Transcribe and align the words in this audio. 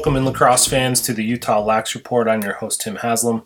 Welcome 0.00 0.16
in 0.16 0.24
lacrosse 0.24 0.66
fans 0.66 1.02
to 1.02 1.12
the 1.12 1.22
Utah 1.22 1.62
Lax 1.62 1.94
Report. 1.94 2.26
I'm 2.26 2.40
your 2.40 2.54
host, 2.54 2.80
Tim 2.80 2.96
Haslam. 2.96 3.42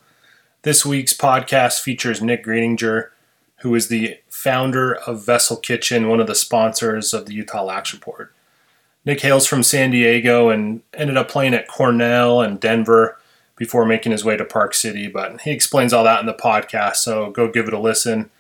This 0.63 0.87
week's 0.87 1.13
podcast 1.13 1.81
features 1.81 2.23
Nick 2.23 2.45
Gredinger, 2.45 3.09
who 3.63 3.75
is 3.75 3.89
the 3.89 4.19
founder 4.29 4.95
of 4.95 5.27
Vessel 5.27 5.57
Kitchen, 5.57 6.09
one 6.09 6.21
of 6.21 6.29
the 6.29 6.35
sponsors 6.37 7.13
of 7.13 7.27
the 7.27 7.35
Utah 7.35 7.64
Lax 7.64 7.93
Report. 7.93 8.32
Nick 9.05 9.21
hails 9.21 9.49
from 9.49 9.64
San 9.64 9.91
Diego 9.91 10.49
and 10.49 10.82
ended 10.96 11.17
up 11.17 11.29
playing 11.29 11.55
at 11.55 11.67
Cornell 11.67 12.41
and 12.41 12.61
Denver 12.61 13.18
before 13.57 13.85
making 13.85 14.13
his 14.13 14.25
way 14.25 14.36
to 14.36 14.45
Park 14.45 14.75
City, 14.75 15.09
but 15.09 15.41
he 15.41 15.50
explains 15.50 15.93
all 15.93 16.05
that 16.05 16.21
in 16.21 16.27
the 16.27 16.35
podcast, 16.35 16.96
so 16.99 17.32
go 17.32 17.50
give 17.50 17.67
it 17.67 17.75
a 17.75 17.81
listen. 17.81 18.31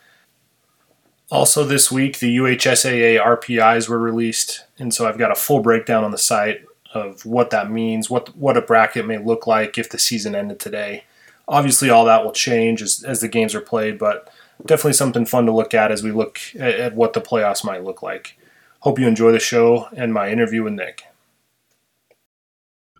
Also, 1.32 1.64
this 1.64 1.90
week, 1.90 2.20
the 2.20 2.36
UHSAA 2.36 3.20
RPIs 3.20 3.88
were 3.88 3.98
released, 3.98 4.66
and 4.78 4.94
so 4.94 5.08
I've 5.08 5.18
got 5.18 5.32
a 5.32 5.34
full 5.34 5.58
breakdown 5.58 6.04
on 6.04 6.12
the 6.12 6.16
site 6.16 6.64
of 6.94 7.26
what 7.26 7.50
that 7.50 7.70
means, 7.70 8.08
what 8.08 8.34
what 8.36 8.56
a 8.56 8.62
bracket 8.62 9.06
may 9.06 9.18
look 9.18 9.46
like 9.46 9.76
if 9.76 9.90
the 9.90 9.98
season 9.98 10.34
ended 10.34 10.60
today. 10.60 11.04
Obviously, 11.46 11.90
all 11.90 12.06
that 12.06 12.24
will 12.24 12.32
change 12.32 12.80
as, 12.80 13.04
as 13.04 13.20
the 13.20 13.28
games 13.28 13.54
are 13.54 13.60
played, 13.60 13.98
but 13.98 14.32
definitely 14.64 14.94
something 14.94 15.26
fun 15.26 15.44
to 15.46 15.52
look 15.52 15.74
at 15.74 15.92
as 15.92 16.02
we 16.02 16.10
look 16.10 16.38
at, 16.54 16.74
at 16.74 16.94
what 16.94 17.12
the 17.12 17.20
playoffs 17.20 17.64
might 17.64 17.84
look 17.84 18.02
like. 18.02 18.38
Hope 18.80 18.98
you 18.98 19.06
enjoy 19.06 19.32
the 19.32 19.40
show 19.40 19.88
and 19.96 20.14
my 20.14 20.30
interview 20.30 20.62
with 20.62 20.74
Nick. 20.74 21.04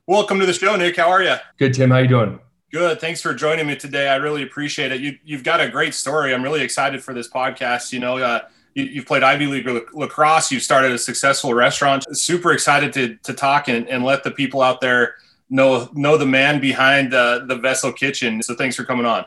Welcome 0.07 0.39
to 0.41 0.47
the 0.47 0.53
show, 0.53 0.77
Nick. 0.77 0.97
How 0.97 1.11
are 1.11 1.23
you? 1.23 1.37
Good, 1.59 1.73
Tim. 1.73 1.91
How 1.91 1.99
you 1.99 2.09
doing? 2.09 2.41
Good. 2.75 3.01
Thanks 3.01 3.23
for 3.23 3.33
joining 3.33 3.69
me 3.69 3.77
today. 3.77 4.09
I 4.09 4.17
really 4.17 4.43
appreciate 4.43 4.91
it. 4.91 5.01
You, 5.01 5.17
you've 5.25 5.45
got 5.45 5.61
a 5.61 5.69
great 5.69 5.95
story. 5.95 6.35
I'm 6.35 6.43
really 6.43 6.61
excited 6.61 7.05
for 7.05 7.15
this 7.15 7.29
podcast. 7.29 7.93
You 7.93 8.01
know, 8.01 8.19
uh, 8.19 8.41
you, 8.75 8.97
have 8.97 9.07
played 9.07 9.23
Ivy 9.23 9.47
League 9.47 9.69
lacrosse. 9.93 10.51
You've 10.51 10.65
started 10.65 10.91
a 10.91 10.99
successful 10.99 11.55
restaurant. 11.55 12.05
Super 12.17 12.51
excited 12.51 12.93
to, 12.95 13.15
to 13.23 13.33
talk 13.33 13.69
and, 13.69 13.89
and 13.89 14.03
let 14.03 14.25
the 14.25 14.33
people 14.33 14.61
out 14.61 14.81
there 14.81 15.15
know 15.49 15.89
know 15.93 16.17
the 16.17 16.27
man 16.27 16.61
behind 16.61 17.15
uh, 17.15 17.45
the 17.47 17.55
Vessel 17.55 17.93
Kitchen. 17.93 18.43
So 18.43 18.57
thanks 18.57 18.75
for 18.75 18.83
coming 18.83 19.07
on. 19.07 19.25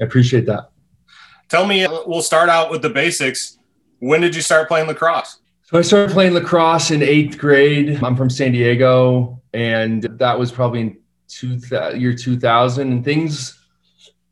I 0.00 0.04
appreciate 0.04 0.46
that. 0.46 0.70
Tell 1.48 1.66
me, 1.66 1.84
uh, 1.84 2.02
we'll 2.06 2.22
start 2.22 2.48
out 2.48 2.70
with 2.70 2.82
the 2.82 2.90
basics. 2.90 3.58
When 3.98 4.20
did 4.20 4.36
you 4.36 4.42
start 4.42 4.68
playing 4.68 4.86
lacrosse? 4.86 5.40
So 5.64 5.78
I 5.78 5.82
started 5.82 6.12
playing 6.12 6.34
lacrosse 6.34 6.92
in 6.92 7.02
eighth 7.02 7.38
grade. 7.38 8.00
I'm 8.04 8.14
from 8.14 8.30
San 8.30 8.52
Diego, 8.52 9.42
and 9.52 10.04
that 10.04 10.38
was 10.38 10.52
probably 10.52 10.98
two, 11.28 11.58
year 11.96 12.14
2000. 12.14 12.92
And 12.92 13.04
things 13.04 13.64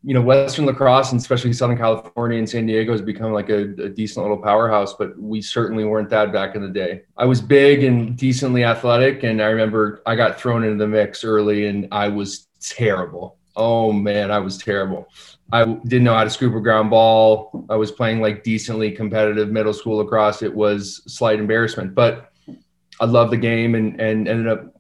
you 0.05 0.15
know, 0.15 0.21
Western 0.21 0.67
lacrosse 0.67 1.13
and 1.13 1.21
especially 1.21 1.53
Southern 1.53 1.77
California 1.77 2.39
and 2.39 2.49
San 2.49 2.67
Diego 2.67 2.91
has 2.91 3.01
become 3.01 3.33
like 3.33 3.51
a, 3.51 3.61
a, 3.83 3.89
decent 3.89 4.25
little 4.25 4.37
powerhouse, 4.37 4.95
but 4.95 5.17
we 5.19 5.41
certainly 5.41 5.85
weren't 5.85 6.11
that 6.11 6.33
back 6.33 6.57
in 6.57 6.63
the 6.63 6.69
day. 6.69 7.03
I 7.17 7.25
was 7.25 7.41
big 7.41 7.85
and 7.85 8.17
decently 8.17 8.65
athletic, 8.65 9.23
and 9.23 9.41
I 9.41 9.47
remember 9.47 10.03
I 10.05 10.17
got 10.17 10.41
thrown 10.41 10.65
into 10.65 10.77
the 10.77 10.89
mix 10.89 11.23
early 11.23 11.67
and 11.67 11.87
I 11.93 12.09
was 12.09 12.49
terrible. 12.61 13.37
Oh 13.55 13.93
man, 13.93 14.31
I 14.31 14.39
was 14.39 14.59
terrible. 14.59 15.09
I 15.53 15.65
didn't 15.67 16.05
know 16.05 16.15
how 16.15 16.25
to 16.25 16.31
scoop 16.31 16.55
a 16.55 16.61
ground 16.61 16.91
ball. 16.91 17.67
I 17.69 17.77
was 17.77 17.93
playing 17.93 18.21
like 18.21 18.43
decently 18.43 18.91
competitive 18.91 19.51
middle 19.51 19.75
school 19.75 19.99
lacrosse. 19.99 20.43
It 20.43 20.53
was 20.53 21.03
slight 21.07 21.39
embarrassment, 21.39 21.95
but 21.95 22.33
I 22.99 23.05
loved 23.05 23.33
the 23.33 23.37
game 23.37 23.75
and 23.75 24.01
and 24.01 24.27
ended 24.27 24.49
up, 24.49 24.75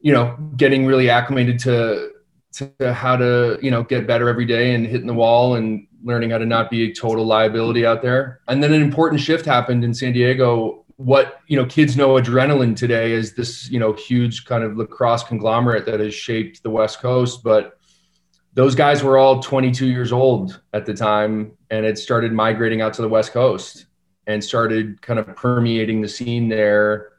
you 0.00 0.12
know, 0.12 0.36
getting 0.56 0.86
really 0.86 1.10
acclimated 1.10 1.58
to 1.60 2.12
to 2.52 2.92
how 2.92 3.16
to 3.16 3.58
you 3.62 3.70
know 3.70 3.82
get 3.82 4.06
better 4.06 4.28
every 4.28 4.44
day 4.44 4.74
and 4.74 4.86
hitting 4.86 5.06
the 5.06 5.14
wall 5.14 5.54
and 5.54 5.86
learning 6.02 6.30
how 6.30 6.38
to 6.38 6.46
not 6.46 6.70
be 6.70 6.90
a 6.90 6.94
total 6.94 7.24
liability 7.24 7.84
out 7.84 8.02
there. 8.02 8.40
And 8.48 8.62
then 8.62 8.72
an 8.72 8.82
important 8.82 9.20
shift 9.20 9.44
happened 9.44 9.84
in 9.84 9.94
san 9.94 10.12
diego. 10.12 10.84
What 10.96 11.40
you 11.46 11.56
know 11.56 11.66
kids 11.66 11.96
know 11.96 12.14
adrenaline 12.14 12.76
today 12.76 13.12
is 13.12 13.34
this 13.34 13.70
you 13.70 13.78
know 13.78 13.92
huge 13.92 14.44
kind 14.44 14.64
of 14.64 14.76
lacrosse 14.76 15.22
conglomerate 15.22 15.86
that 15.86 16.00
has 16.00 16.14
shaped 16.14 16.62
the 16.62 16.70
west 16.70 17.00
coast. 17.00 17.42
But 17.42 17.78
those 18.54 18.74
guys 18.74 19.02
were 19.02 19.16
all 19.16 19.40
22 19.40 19.86
years 19.86 20.12
old 20.12 20.60
at 20.72 20.84
the 20.84 20.92
time 20.92 21.52
and 21.70 21.86
it 21.86 21.98
started 21.98 22.32
migrating 22.32 22.80
out 22.80 22.92
to 22.94 23.02
the 23.02 23.08
west 23.08 23.32
coast 23.32 23.86
and 24.26 24.42
started 24.42 25.00
kind 25.02 25.20
of 25.20 25.34
permeating 25.36 26.00
the 26.00 26.08
scene 26.08 26.48
there 26.48 27.10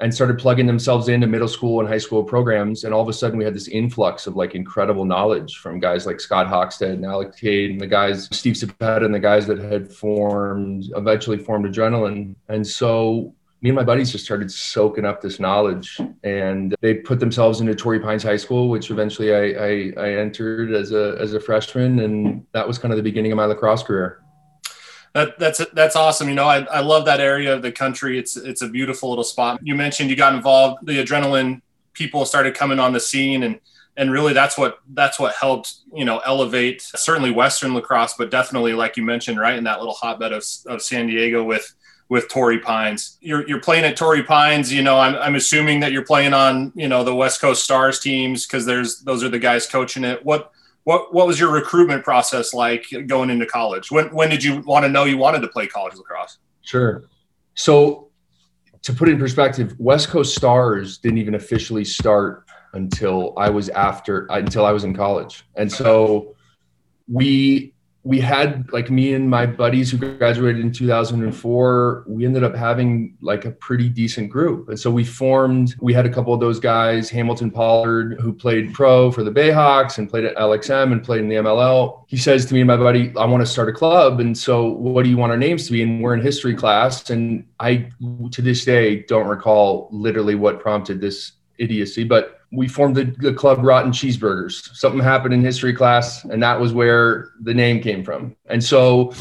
and 0.00 0.14
started 0.14 0.38
plugging 0.38 0.66
themselves 0.66 1.08
into 1.08 1.26
middle 1.26 1.48
school 1.48 1.80
and 1.80 1.88
high 1.88 1.98
school 1.98 2.22
programs. 2.22 2.84
And 2.84 2.94
all 2.94 3.02
of 3.02 3.08
a 3.08 3.12
sudden, 3.12 3.36
we 3.36 3.44
had 3.44 3.54
this 3.54 3.68
influx 3.68 4.26
of 4.26 4.36
like 4.36 4.54
incredible 4.54 5.04
knowledge 5.04 5.56
from 5.58 5.80
guys 5.80 6.06
like 6.06 6.20
Scott 6.20 6.46
Hochstadt 6.46 6.92
and 6.92 7.04
Alec 7.04 7.36
Cade 7.36 7.70
and 7.72 7.80
the 7.80 7.86
guys, 7.86 8.28
Steve 8.30 8.54
Cepeda 8.54 9.04
and 9.04 9.14
the 9.14 9.20
guys 9.20 9.46
that 9.48 9.58
had 9.58 9.92
formed, 9.92 10.84
eventually 10.94 11.38
formed 11.38 11.66
Adrenaline. 11.66 12.36
And 12.48 12.66
so 12.66 13.34
me 13.60 13.70
and 13.70 13.76
my 13.76 13.82
buddies 13.82 14.12
just 14.12 14.24
started 14.24 14.52
soaking 14.52 15.04
up 15.04 15.20
this 15.20 15.40
knowledge 15.40 16.00
and 16.22 16.76
they 16.80 16.94
put 16.94 17.18
themselves 17.18 17.60
into 17.60 17.74
Torrey 17.74 17.98
Pines 17.98 18.22
High 18.22 18.36
School, 18.36 18.68
which 18.68 18.92
eventually 18.92 19.34
I, 19.34 19.64
I, 19.66 19.92
I 19.96 20.10
entered 20.12 20.72
as 20.74 20.92
a, 20.92 21.16
as 21.18 21.34
a 21.34 21.40
freshman. 21.40 21.98
And 21.98 22.46
that 22.52 22.68
was 22.68 22.78
kind 22.78 22.92
of 22.92 22.98
the 22.98 23.02
beginning 23.02 23.32
of 23.32 23.36
my 23.36 23.46
lacrosse 23.46 23.82
career. 23.82 24.22
That, 25.18 25.38
that's 25.38 25.64
that's 25.72 25.96
awesome. 25.96 26.28
You 26.28 26.34
know, 26.36 26.46
I, 26.46 26.60
I 26.64 26.80
love 26.80 27.04
that 27.06 27.20
area 27.20 27.52
of 27.52 27.62
the 27.62 27.72
country. 27.72 28.18
It's 28.18 28.36
it's 28.36 28.62
a 28.62 28.68
beautiful 28.68 29.08
little 29.08 29.24
spot. 29.24 29.58
You 29.62 29.74
mentioned 29.74 30.10
you 30.10 30.16
got 30.16 30.34
involved. 30.34 30.86
The 30.86 31.04
adrenaline 31.04 31.60
people 31.92 32.24
started 32.24 32.54
coming 32.54 32.78
on 32.78 32.92
the 32.92 33.00
scene, 33.00 33.42
and 33.42 33.58
and 33.96 34.12
really 34.12 34.32
that's 34.32 34.56
what 34.56 34.78
that's 34.94 35.18
what 35.18 35.34
helped 35.34 35.74
you 35.92 36.04
know 36.04 36.18
elevate 36.20 36.80
certainly 36.82 37.32
Western 37.32 37.74
lacrosse, 37.74 38.14
but 38.16 38.30
definitely 38.30 38.74
like 38.74 38.96
you 38.96 39.02
mentioned, 39.02 39.40
right 39.40 39.58
in 39.58 39.64
that 39.64 39.80
little 39.80 39.94
hotbed 39.94 40.32
of, 40.32 40.44
of 40.66 40.80
San 40.80 41.08
Diego 41.08 41.42
with 41.42 41.74
with 42.08 42.28
Torrey 42.28 42.60
Pines. 42.60 43.18
You're 43.20 43.46
you're 43.48 43.60
playing 43.60 43.84
at 43.84 43.96
Torrey 43.96 44.22
Pines. 44.22 44.72
You 44.72 44.82
know, 44.82 44.98
I'm 44.98 45.16
I'm 45.16 45.34
assuming 45.34 45.80
that 45.80 45.90
you're 45.90 46.04
playing 46.04 46.32
on 46.32 46.72
you 46.76 46.88
know 46.88 47.02
the 47.02 47.14
West 47.14 47.40
Coast 47.40 47.64
Stars 47.64 47.98
teams 47.98 48.46
because 48.46 48.64
there's 48.64 49.00
those 49.00 49.24
are 49.24 49.28
the 49.28 49.38
guys 49.38 49.66
coaching 49.66 50.04
it. 50.04 50.24
What 50.24 50.52
what 50.88 51.12
what 51.12 51.26
was 51.26 51.38
your 51.38 51.52
recruitment 51.52 52.02
process 52.02 52.54
like 52.54 52.86
going 53.08 53.28
into 53.28 53.44
college? 53.44 53.90
When 53.90 54.06
when 54.06 54.30
did 54.30 54.42
you 54.42 54.62
want 54.62 54.86
to 54.86 54.88
know 54.88 55.04
you 55.04 55.18
wanted 55.18 55.40
to 55.40 55.48
play 55.48 55.66
college 55.66 55.94
lacrosse? 55.96 56.38
Sure. 56.62 57.10
So 57.52 58.08
to 58.80 58.94
put 58.94 59.10
in 59.10 59.18
perspective, 59.18 59.74
West 59.78 60.08
Coast 60.08 60.34
Stars 60.34 60.96
didn't 60.96 61.18
even 61.18 61.34
officially 61.34 61.84
start 61.84 62.46
until 62.72 63.34
I 63.36 63.50
was 63.50 63.68
after 63.68 64.26
until 64.30 64.64
I 64.64 64.72
was 64.72 64.84
in 64.84 64.96
college. 64.96 65.44
And 65.56 65.70
so 65.70 66.34
we 67.06 67.74
we 68.08 68.18
had 68.18 68.72
like 68.72 68.90
me 68.90 69.12
and 69.12 69.28
my 69.28 69.44
buddies 69.44 69.90
who 69.90 69.98
graduated 69.98 70.62
in 70.62 70.72
2004 70.72 72.04
we 72.06 72.24
ended 72.24 72.42
up 72.42 72.54
having 72.54 73.14
like 73.20 73.44
a 73.44 73.50
pretty 73.50 73.90
decent 73.90 74.30
group. 74.30 74.70
And 74.70 74.80
so 74.80 74.90
we 74.90 75.04
formed 75.04 75.74
we 75.78 75.92
had 75.92 76.06
a 76.06 76.08
couple 76.08 76.32
of 76.32 76.40
those 76.40 76.58
guys 76.58 77.10
hamilton 77.10 77.50
pollard 77.50 78.18
who 78.18 78.32
played 78.32 78.72
pro 78.72 79.12
for 79.12 79.22
the 79.22 79.30
bayhawks 79.30 79.98
and 79.98 80.08
played 80.08 80.24
at 80.24 80.34
lxm 80.36 80.90
and 80.90 81.04
played 81.04 81.20
in 81.20 81.28
the 81.28 81.34
mll 81.34 82.04
he 82.06 82.16
says 82.16 82.46
to 82.46 82.54
me 82.54 82.62
and 82.62 82.68
my 82.68 82.78
buddy 82.78 83.12
i 83.18 83.26
want 83.26 83.42
to 83.42 83.46
start 83.46 83.68
a 83.68 83.72
club 83.72 84.20
and 84.20 84.38
so 84.38 84.70
what 84.70 85.02
do 85.02 85.10
you 85.10 85.18
want 85.18 85.30
our 85.30 85.36
names 85.36 85.66
to 85.66 85.72
be? 85.72 85.82
And 85.82 86.02
we're 86.02 86.14
in 86.14 86.22
history 86.22 86.54
class 86.54 87.10
and 87.10 87.46
i 87.60 87.90
to 88.30 88.40
this 88.40 88.64
day 88.64 89.02
don't 89.02 89.26
recall 89.26 89.90
literally 89.92 90.34
what 90.34 90.60
prompted 90.60 91.02
this 91.02 91.32
idiocy 91.58 92.04
but 92.04 92.37
we 92.50 92.68
formed 92.68 92.96
the, 92.96 93.04
the, 93.18 93.32
club 93.32 93.58
Rotten 93.62 93.92
Cheeseburgers. 93.92 94.74
Something 94.74 95.00
happened 95.00 95.34
in 95.34 95.42
history 95.42 95.74
class, 95.74 96.24
and 96.24 96.42
that 96.42 96.58
was 96.58 96.72
where 96.72 97.30
the 97.40 97.52
name 97.52 97.80
came 97.82 98.02
from. 98.02 98.34
And 98.46 98.62
so 98.62 99.12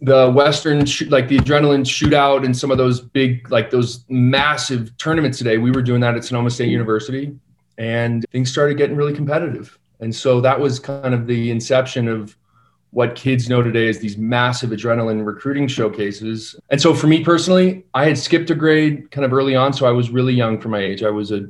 the 0.00 0.30
Western, 0.30 0.80
like 1.08 1.28
the 1.28 1.38
adrenaline 1.38 1.84
shootout 1.84 2.44
and 2.44 2.56
some 2.56 2.70
of 2.70 2.78
those 2.78 3.00
big, 3.00 3.50
like 3.50 3.70
those 3.70 4.04
massive 4.08 4.96
tournaments 4.98 5.38
today, 5.38 5.58
we 5.58 5.70
were 5.70 5.82
doing 5.82 6.00
that 6.00 6.16
at 6.16 6.24
Sonoma 6.24 6.50
State 6.50 6.68
University, 6.68 7.36
and 7.78 8.24
things 8.32 8.50
started 8.50 8.76
getting 8.76 8.96
really 8.96 9.14
competitive. 9.14 9.78
And 10.00 10.14
so 10.14 10.40
that 10.40 10.58
was 10.58 10.78
kind 10.78 11.14
of 11.14 11.26
the 11.26 11.50
inception 11.50 12.08
of 12.08 12.36
what 12.90 13.14
kids 13.14 13.48
know 13.48 13.62
today 13.62 13.88
is 13.88 13.98
these 13.98 14.16
massive 14.16 14.70
adrenaline 14.70 15.24
recruiting 15.24 15.68
showcases. 15.68 16.56
And 16.70 16.80
so 16.80 16.94
for 16.94 17.06
me 17.06 17.22
personally, 17.22 17.84
I 17.94 18.06
had 18.06 18.16
skipped 18.16 18.50
a 18.50 18.54
grade 18.54 19.10
kind 19.10 19.24
of 19.24 19.32
early 19.32 19.54
on. 19.54 19.72
So 19.72 19.86
I 19.86 19.90
was 19.90 20.10
really 20.10 20.32
young 20.32 20.60
for 20.60 20.68
my 20.68 20.78
age. 20.80 21.02
I 21.02 21.10
was 21.10 21.30
a 21.30 21.46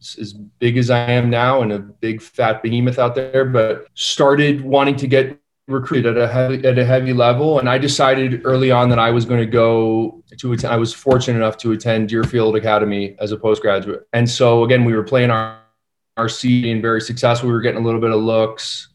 as 0.00 0.32
big 0.32 0.76
as 0.76 0.90
I 0.90 1.10
am 1.10 1.30
now 1.30 1.62
and 1.62 1.72
a 1.72 1.78
big 1.78 2.22
fat 2.22 2.62
behemoth 2.62 2.98
out 2.98 3.14
there, 3.14 3.44
but 3.44 3.86
started 3.94 4.60
wanting 4.60 4.96
to 4.96 5.06
get 5.06 5.38
recruited 5.66 6.16
at 6.16 6.22
a 6.22 6.26
heavy, 6.26 6.66
at 6.66 6.78
a 6.78 6.84
heavy 6.84 7.12
level. 7.12 7.58
And 7.58 7.68
I 7.68 7.78
decided 7.78 8.42
early 8.44 8.70
on 8.70 8.88
that 8.88 8.98
I 8.98 9.10
was 9.10 9.24
going 9.24 9.40
to 9.40 9.46
go 9.46 10.22
to 10.38 10.52
attend. 10.52 10.72
I 10.72 10.76
was 10.76 10.94
fortunate 10.94 11.38
enough 11.38 11.56
to 11.58 11.72
attend 11.72 12.08
Deerfield 12.08 12.56
Academy 12.56 13.16
as 13.20 13.32
a 13.32 13.36
postgraduate. 13.36 14.06
And 14.12 14.28
so 14.28 14.64
again, 14.64 14.84
we 14.84 14.94
were 14.94 15.04
playing 15.04 15.30
our 15.30 15.58
our 16.16 16.28
seed 16.28 16.64
being 16.64 16.82
very 16.82 17.00
successful. 17.00 17.48
We 17.48 17.54
were 17.54 17.60
getting 17.60 17.80
a 17.80 17.84
little 17.84 18.00
bit 18.00 18.10
of 18.10 18.20
looks. 18.20 18.88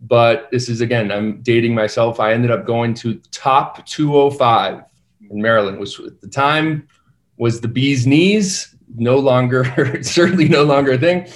But 0.00 0.48
this 0.50 0.68
is 0.68 0.80
again, 0.80 1.12
I'm 1.12 1.42
dating 1.42 1.74
myself. 1.74 2.18
I 2.18 2.32
ended 2.32 2.50
up 2.50 2.66
going 2.66 2.94
to 2.94 3.20
top 3.30 3.86
205 3.86 4.82
in 5.30 5.42
Maryland, 5.42 5.78
which 5.78 6.00
at 6.00 6.20
the 6.20 6.28
time 6.28 6.88
was 7.36 7.60
the 7.60 7.68
bee's 7.68 8.06
knees 8.06 8.73
no 8.94 9.18
longer, 9.18 9.64
certainly 10.02 10.48
no 10.48 10.64
longer 10.64 10.92
a 10.92 10.98
thing. 10.98 11.28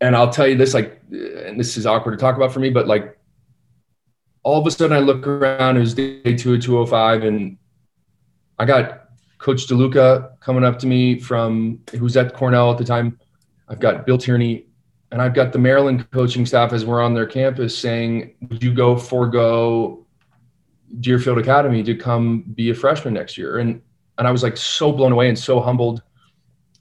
And 0.00 0.14
I'll 0.14 0.30
tell 0.30 0.46
you 0.46 0.56
this, 0.56 0.74
like, 0.74 1.00
and 1.10 1.58
this 1.58 1.76
is 1.76 1.86
awkward 1.86 2.12
to 2.12 2.16
talk 2.18 2.36
about 2.36 2.52
for 2.52 2.60
me, 2.60 2.70
but 2.70 2.86
like, 2.86 3.18
all 4.42 4.60
of 4.60 4.66
a 4.66 4.70
sudden 4.70 4.96
I 4.96 5.00
look 5.00 5.26
around, 5.26 5.76
it 5.76 5.80
was 5.80 5.94
day 5.94 6.36
two 6.36 6.60
205, 6.60 7.24
and 7.24 7.58
I 8.58 8.64
got 8.64 9.08
Coach 9.38 9.66
DeLuca 9.66 10.38
coming 10.40 10.64
up 10.64 10.78
to 10.80 10.86
me 10.86 11.18
from 11.18 11.80
who's 11.92 12.16
at 12.16 12.34
Cornell 12.34 12.70
at 12.70 12.78
the 12.78 12.84
time. 12.84 13.18
I've 13.68 13.80
got 13.80 14.06
Bill 14.06 14.18
Tierney 14.18 14.66
and 15.12 15.22
I've 15.22 15.34
got 15.34 15.52
the 15.52 15.58
Maryland 15.58 16.10
coaching 16.10 16.46
staff 16.46 16.72
as 16.72 16.84
we're 16.84 17.02
on 17.02 17.14
their 17.14 17.26
campus 17.26 17.76
saying, 17.76 18.34
"Would 18.48 18.62
you 18.62 18.74
go 18.74 18.96
forego 18.96 20.06
Deerfield 21.00 21.38
Academy 21.38 21.82
to 21.84 21.94
come 21.94 22.42
be 22.54 22.70
a 22.70 22.74
freshman 22.74 23.14
next 23.14 23.38
year?" 23.38 23.58
And 23.58 23.82
and 24.18 24.26
I 24.26 24.30
was 24.30 24.42
like 24.42 24.56
so 24.56 24.92
blown 24.92 25.12
away 25.12 25.28
and 25.28 25.38
so 25.38 25.60
humbled. 25.60 26.02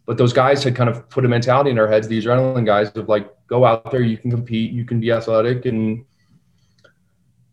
But 0.06 0.18
those 0.18 0.34
guys 0.34 0.64
had 0.64 0.76
kind 0.76 0.90
of 0.90 1.10
put 1.10 1.26
a 1.26 1.28
mentality 1.28 1.72
in 1.72 1.80
our 1.80 1.88
heads, 1.88 2.08
the 2.08 2.22
adrenaline 2.22 2.66
guys, 2.66 2.90
of 2.96 3.10
like, 3.10 3.28
go 3.48 3.66
out 3.66 3.92
there, 3.92 4.02
you 4.02 4.18
can 4.18 4.30
compete, 4.30 4.72
you 4.72 4.86
can 4.86 5.00
be 5.00 5.12
athletic, 5.12 5.66
and 5.66 6.06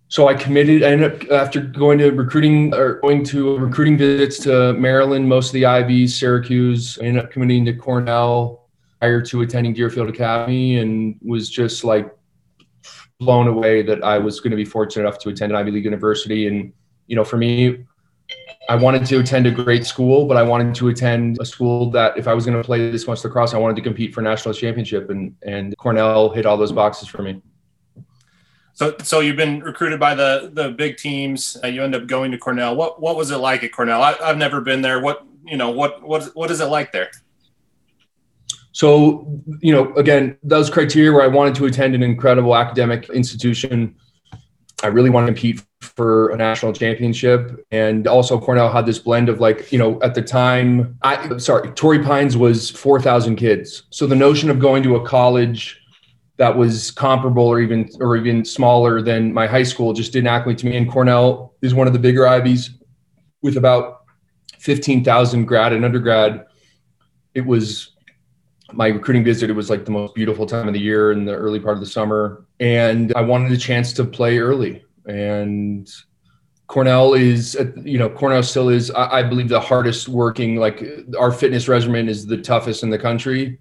so 0.08 0.29
I 0.29 0.34
committed. 0.34 0.82
I 0.82 0.88
ended 0.88 1.23
up 1.23 1.31
after 1.31 1.58
going 1.58 1.96
to 1.96 2.11
recruiting 2.11 2.75
or 2.75 3.00
going 3.00 3.25
to 3.25 3.56
recruiting 3.56 3.96
visits 3.96 4.38
to 4.40 4.75
Maryland, 4.75 5.26
most 5.26 5.49
of 5.49 5.52
the 5.55 5.62
IVs, 5.62 6.11
Syracuse. 6.11 6.99
I 7.00 7.06
ended 7.06 7.25
up 7.25 7.31
committing 7.31 7.64
to 7.64 7.73
Cornell 7.73 8.69
prior 9.00 9.23
to 9.23 9.40
attending 9.40 9.73
Deerfield 9.73 10.11
Academy, 10.11 10.76
and 10.81 11.19
was 11.23 11.49
just 11.49 11.82
like 11.82 12.14
blown 13.20 13.49
away 13.49 13.81
that 13.81 14.05
I 14.05 14.19
was 14.19 14.40
going 14.40 14.50
to 14.50 14.56
be 14.56 14.67
fortunate 14.67 15.06
enough 15.06 15.19
to 15.20 15.31
attend 15.31 15.52
an 15.52 15.56
Ivy 15.56 15.70
League 15.70 15.87
university. 15.87 16.46
And 16.46 16.75
you 17.06 17.17
know, 17.17 17.25
for 17.25 17.38
me, 17.38 17.87
I 18.69 18.76
wanted 18.76 19.05
to 19.06 19.19
attend 19.19 19.47
a 19.47 19.50
great 19.50 19.85
school, 19.85 20.26
but 20.26 20.37
I 20.37 20.43
wanted 20.43 20.75
to 20.76 20.88
attend 20.88 21.38
a 21.41 21.44
school 21.44 21.91
that 21.91 22.17
if 22.17 22.29
I 22.29 22.35
was 22.35 22.47
going 22.47 22.56
to 22.56 22.64
play 22.64 22.91
this 22.91 23.06
much 23.06 23.25
lacrosse, 23.25 23.55
I 23.55 23.59
wanted 23.59 23.76
to 23.76 23.82
compete 23.82 24.14
for 24.14 24.23
national 24.23 24.55
championship, 24.55 25.11
and 25.11 25.35
and 25.43 25.76
Cornell 25.79 26.31
hit 26.31 26.47
all 26.47 26.56
those 26.56 26.73
boxes 26.73 27.09
for 27.09 27.23
me. 27.23 27.43
So, 28.75 28.97
so 29.03 29.20
you've 29.20 29.37
been 29.37 29.61
recruited 29.61 29.99
by 29.99 30.14
the 30.14 30.50
the 30.53 30.70
big 30.70 30.97
teams. 30.97 31.56
Uh, 31.62 31.67
you 31.67 31.82
end 31.82 31.94
up 31.94 32.06
going 32.06 32.31
to 32.31 32.38
Cornell. 32.38 32.76
What 32.76 33.00
what 33.00 33.17
was 33.17 33.31
it 33.31 33.38
like 33.38 33.64
at 33.64 33.73
Cornell? 33.73 34.03
I, 34.03 34.12
have 34.14 34.38
never 34.38 34.61
been 34.61 34.81
there. 34.81 35.00
What 35.00 35.26
you 35.44 35.56
know 35.56 35.70
what 35.70 36.03
what 36.03 36.25
what 36.35 36.50
is 36.50 36.61
it 36.61 36.67
like 36.67 36.93
there? 36.93 37.11
So 38.70 39.43
you 39.61 39.73
know, 39.73 39.93
again, 39.94 40.38
those 40.43 40.70
criteria 40.70 41.12
where 41.12 41.23
I 41.23 41.26
wanted 41.29 41.55
to 41.56 41.67
attend 41.67 41.94
an 41.94 42.03
incredible 42.03 42.56
academic 42.56 43.11
institution. 43.11 43.97
I 44.82 44.88
really 44.88 45.11
want 45.11 45.26
to 45.26 45.32
compete 45.32 45.62
for 45.94 46.30
a 46.30 46.36
national 46.36 46.72
championship, 46.72 47.64
and 47.70 48.06
also 48.06 48.40
Cornell 48.40 48.70
had 48.70 48.86
this 48.86 48.98
blend 48.98 49.28
of 49.28 49.40
like 49.40 49.70
you 49.72 49.78
know 49.78 50.00
at 50.02 50.14
the 50.14 50.22
time. 50.22 50.96
I 51.02 51.36
sorry, 51.38 51.70
Torrey 51.72 52.02
Pines 52.02 52.36
was 52.36 52.70
four 52.70 53.00
thousand 53.00 53.36
kids. 53.36 53.84
So 53.90 54.06
the 54.06 54.16
notion 54.16 54.50
of 54.50 54.58
going 54.58 54.82
to 54.84 54.96
a 54.96 55.06
college 55.06 55.82
that 56.38 56.56
was 56.56 56.90
comparable 56.90 57.46
or 57.46 57.60
even 57.60 57.88
or 58.00 58.16
even 58.16 58.44
smaller 58.44 59.02
than 59.02 59.32
my 59.32 59.46
high 59.46 59.62
school 59.62 59.92
just 59.92 60.12
didn't 60.12 60.28
acclimate 60.28 60.58
to 60.58 60.66
me. 60.66 60.76
And 60.76 60.90
Cornell 60.90 61.54
is 61.62 61.74
one 61.74 61.86
of 61.86 61.92
the 61.92 61.98
bigger 61.98 62.26
Ivies 62.26 62.70
with 63.42 63.56
about 63.56 64.02
15,000 64.58 65.44
grad 65.44 65.72
and 65.72 65.84
undergrad. 65.84 66.46
It 67.34 67.44
was 67.44 67.92
my 68.72 68.88
recruiting 68.88 69.24
visit. 69.24 69.50
It 69.50 69.54
was 69.54 69.68
like 69.68 69.84
the 69.84 69.90
most 69.90 70.14
beautiful 70.14 70.46
time 70.46 70.68
of 70.68 70.74
the 70.74 70.80
year 70.80 71.12
in 71.12 71.24
the 71.24 71.34
early 71.34 71.60
part 71.60 71.74
of 71.74 71.80
the 71.80 71.86
summer. 71.86 72.46
And 72.60 73.12
I 73.14 73.20
wanted 73.20 73.52
a 73.52 73.56
chance 73.56 73.92
to 73.94 74.04
play 74.04 74.38
early. 74.38 74.84
And 75.06 75.88
Cornell 76.66 77.14
is, 77.14 77.56
uh, 77.56 77.72
you 77.84 77.99
know, 77.99 78.08
Cornell 78.08 78.43
still 78.43 78.69
is, 78.69 78.90
I 78.90 79.22
believe, 79.22 79.49
the 79.49 79.60
hardest 79.60 80.08
working. 80.08 80.56
Like 80.56 80.82
our 81.19 81.32
fitness 81.32 81.69
regimen 81.69 82.08
is 82.08 82.26
the 82.26 82.38
toughest 82.38 82.82
in 82.82 82.90
the 82.90 82.99
country 82.99 83.58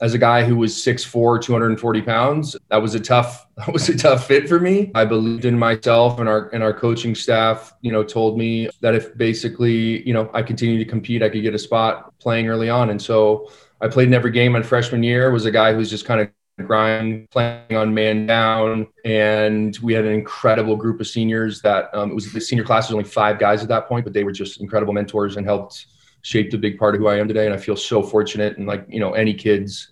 as 0.00 0.14
a 0.14 0.18
guy 0.18 0.44
who 0.44 0.56
was 0.56 0.74
6'4 0.74 1.42
240 1.42 2.02
pounds 2.02 2.56
that 2.70 2.76
was 2.76 2.94
a 2.94 3.00
tough 3.00 3.46
that 3.56 3.72
was 3.72 3.88
a 3.88 3.96
tough 3.96 4.26
fit 4.26 4.48
for 4.48 4.60
me 4.60 4.90
i 4.94 5.04
believed 5.04 5.44
in 5.44 5.58
myself 5.58 6.20
and 6.20 6.28
our 6.28 6.48
and 6.50 6.62
our 6.62 6.72
coaching 6.72 7.14
staff 7.14 7.74
you 7.80 7.92
know 7.92 8.04
told 8.04 8.38
me 8.38 8.68
that 8.80 8.94
if 8.94 9.16
basically 9.16 10.06
you 10.06 10.12
know 10.12 10.30
i 10.34 10.42
continued 10.42 10.78
to 10.78 10.84
compete 10.84 11.22
i 11.22 11.28
could 11.28 11.42
get 11.42 11.54
a 11.54 11.58
spot 11.58 12.16
playing 12.18 12.48
early 12.48 12.70
on 12.70 12.90
and 12.90 13.00
so 13.00 13.50
i 13.80 13.88
played 13.88 14.08
in 14.08 14.14
every 14.14 14.30
game 14.30 14.52
my 14.52 14.62
freshman 14.62 15.02
year 15.02 15.30
was 15.30 15.44
a 15.44 15.50
guy 15.50 15.72
who 15.72 15.78
was 15.78 15.90
just 15.90 16.04
kind 16.04 16.20
of 16.20 16.28
grind 16.66 17.30
playing 17.30 17.74
on 17.76 17.92
man 17.92 18.26
down 18.26 18.86
and 19.04 19.78
we 19.78 19.92
had 19.92 20.04
an 20.04 20.12
incredible 20.12 20.76
group 20.76 21.00
of 21.00 21.06
seniors 21.06 21.60
that 21.62 21.88
um, 21.94 22.10
it 22.10 22.14
was 22.14 22.32
the 22.32 22.40
senior 22.40 22.64
class 22.64 22.88
was 22.88 22.94
only 22.94 23.08
five 23.08 23.38
guys 23.38 23.62
at 23.62 23.68
that 23.68 23.88
point 23.88 24.04
but 24.04 24.12
they 24.12 24.24
were 24.24 24.32
just 24.32 24.60
incredible 24.60 24.92
mentors 24.92 25.36
and 25.36 25.46
helped 25.46 25.86
shape 26.22 26.50
the 26.50 26.58
big 26.58 26.78
part 26.78 26.94
of 26.94 27.00
who 27.00 27.08
I 27.08 27.18
am 27.18 27.28
today. 27.28 27.46
And 27.46 27.54
I 27.54 27.58
feel 27.58 27.76
so 27.76 28.02
fortunate. 28.02 28.58
And 28.58 28.66
like, 28.66 28.84
you 28.88 29.00
know, 29.00 29.12
any 29.12 29.34
kids 29.34 29.90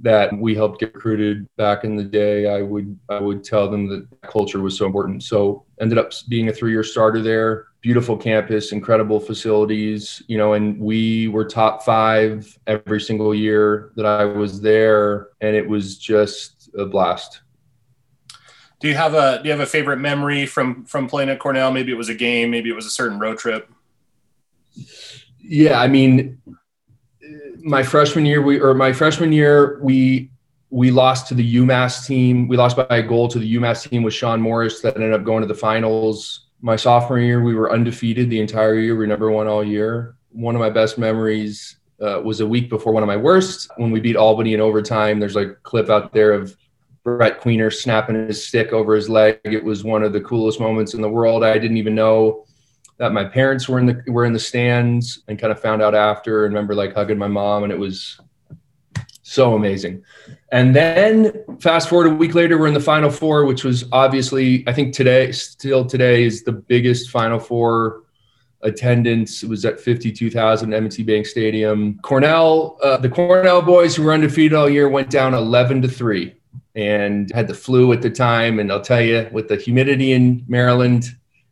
that 0.00 0.36
we 0.36 0.54
helped 0.54 0.80
get 0.80 0.94
recruited 0.94 1.46
back 1.56 1.84
in 1.84 1.96
the 1.96 2.04
day, 2.04 2.48
I 2.48 2.62
would 2.62 2.98
I 3.08 3.20
would 3.20 3.44
tell 3.44 3.70
them 3.70 3.88
that 3.88 4.08
culture 4.22 4.60
was 4.60 4.76
so 4.76 4.86
important. 4.86 5.22
So 5.22 5.64
ended 5.80 5.98
up 5.98 6.12
being 6.28 6.48
a 6.48 6.52
three-year 6.52 6.82
starter 6.82 7.22
there. 7.22 7.66
Beautiful 7.84 8.16
campus, 8.16 8.72
incredible 8.72 9.20
facilities, 9.20 10.22
you 10.26 10.38
know, 10.38 10.54
and 10.54 10.80
we 10.80 11.28
were 11.28 11.44
top 11.44 11.82
five 11.82 12.58
every 12.66 12.98
single 12.98 13.34
year 13.34 13.92
that 13.96 14.06
I 14.06 14.24
was 14.24 14.62
there, 14.62 15.28
and 15.42 15.54
it 15.54 15.68
was 15.68 15.98
just 15.98 16.70
a 16.78 16.86
blast. 16.86 17.42
Do 18.80 18.88
you 18.88 18.94
have 18.94 19.12
a 19.12 19.42
do 19.42 19.48
you 19.48 19.50
have 19.50 19.60
a 19.60 19.66
favorite 19.66 19.98
memory 19.98 20.46
from 20.46 20.86
from 20.86 21.06
playing 21.08 21.28
at 21.28 21.38
Cornell? 21.38 21.72
Maybe 21.72 21.92
it 21.92 21.98
was 21.98 22.08
a 22.08 22.14
game, 22.14 22.50
maybe 22.50 22.70
it 22.70 22.74
was 22.74 22.86
a 22.86 22.90
certain 22.90 23.18
road 23.18 23.36
trip. 23.36 23.70
Yeah, 25.42 25.78
I 25.78 25.86
mean, 25.86 26.40
my 27.62 27.82
freshman 27.82 28.24
year, 28.24 28.40
we 28.40 28.60
or 28.62 28.72
my 28.72 28.94
freshman 28.94 29.30
year, 29.30 29.78
we 29.82 30.30
we 30.70 30.90
lost 30.90 31.28
to 31.28 31.34
the 31.34 31.56
UMass 31.56 32.06
team. 32.06 32.48
We 32.48 32.56
lost 32.56 32.78
by 32.78 32.86
a 32.88 33.02
goal 33.02 33.28
to 33.28 33.38
the 33.38 33.56
UMass 33.56 33.90
team 33.90 34.02
with 34.02 34.14
Sean 34.14 34.40
Morris 34.40 34.80
that 34.80 34.96
ended 34.96 35.12
up 35.12 35.22
going 35.22 35.42
to 35.42 35.46
the 35.46 35.54
finals. 35.54 36.43
My 36.64 36.76
sophomore 36.76 37.18
year, 37.18 37.42
we 37.42 37.54
were 37.54 37.70
undefeated 37.70 38.30
the 38.30 38.40
entire 38.40 38.76
year. 38.76 38.96
We 38.96 39.06
never 39.06 39.30
one 39.30 39.46
all 39.46 39.62
year. 39.62 40.16
One 40.32 40.54
of 40.54 40.60
my 40.60 40.70
best 40.70 40.96
memories 40.96 41.76
uh, 42.00 42.22
was 42.24 42.40
a 42.40 42.46
week 42.46 42.70
before 42.70 42.94
one 42.94 43.02
of 43.02 43.06
my 43.06 43.18
worst 43.18 43.70
when 43.76 43.90
we 43.90 44.00
beat 44.00 44.16
Albany 44.16 44.54
in 44.54 44.62
overtime. 44.62 45.20
There's 45.20 45.34
like 45.34 45.48
a 45.48 45.54
clip 45.56 45.90
out 45.90 46.14
there 46.14 46.32
of 46.32 46.56
Brett 47.02 47.42
Queener 47.42 47.70
snapping 47.70 48.14
his 48.14 48.46
stick 48.46 48.72
over 48.72 48.94
his 48.94 49.10
leg. 49.10 49.40
It 49.44 49.62
was 49.62 49.84
one 49.84 50.02
of 50.02 50.14
the 50.14 50.22
coolest 50.22 50.58
moments 50.58 50.94
in 50.94 51.02
the 51.02 51.08
world. 51.10 51.44
I 51.44 51.58
didn't 51.58 51.76
even 51.76 51.94
know 51.94 52.46
that 52.96 53.12
my 53.12 53.24
parents 53.24 53.68
were 53.68 53.78
in 53.78 53.84
the 53.84 54.02
were 54.06 54.24
in 54.24 54.32
the 54.32 54.38
stands 54.38 55.22
and 55.28 55.38
kind 55.38 55.52
of 55.52 55.60
found 55.60 55.82
out 55.82 55.94
after 55.94 56.46
and 56.46 56.54
remember 56.54 56.74
like 56.74 56.94
hugging 56.94 57.18
my 57.18 57.28
mom 57.28 57.64
and 57.64 57.72
it 57.72 57.78
was 57.78 58.18
so 59.26 59.54
amazing. 59.54 60.04
And 60.52 60.76
then 60.76 61.32
fast 61.58 61.88
forward 61.88 62.08
a 62.08 62.14
week 62.14 62.34
later, 62.34 62.58
we're 62.58 62.66
in 62.66 62.74
the 62.74 62.80
final 62.80 63.10
four, 63.10 63.46
which 63.46 63.64
was 63.64 63.86
obviously, 63.90 64.62
I 64.66 64.74
think 64.74 64.94
today, 64.94 65.32
still 65.32 65.86
today 65.86 66.24
is 66.24 66.44
the 66.44 66.52
biggest 66.52 67.10
final 67.10 67.38
four 67.38 68.02
attendance. 68.60 69.42
It 69.42 69.48
was 69.48 69.64
at 69.64 69.80
52,000 69.80 70.74
M&T 70.74 71.02
Bank 71.04 71.24
Stadium. 71.24 71.98
Cornell, 72.02 72.76
uh, 72.82 72.98
the 72.98 73.08
Cornell 73.08 73.62
boys 73.62 73.96
who 73.96 74.02
were 74.02 74.12
undefeated 74.12 74.52
all 74.52 74.68
year 74.68 74.90
went 74.90 75.08
down 75.08 75.32
11 75.32 75.80
to 75.82 75.88
three 75.88 76.34
and 76.74 77.32
had 77.32 77.48
the 77.48 77.54
flu 77.54 77.94
at 77.94 78.02
the 78.02 78.10
time. 78.10 78.58
And 78.58 78.70
I'll 78.70 78.82
tell 78.82 79.00
you 79.00 79.26
with 79.32 79.48
the 79.48 79.56
humidity 79.56 80.12
in 80.12 80.44
Maryland, 80.48 81.06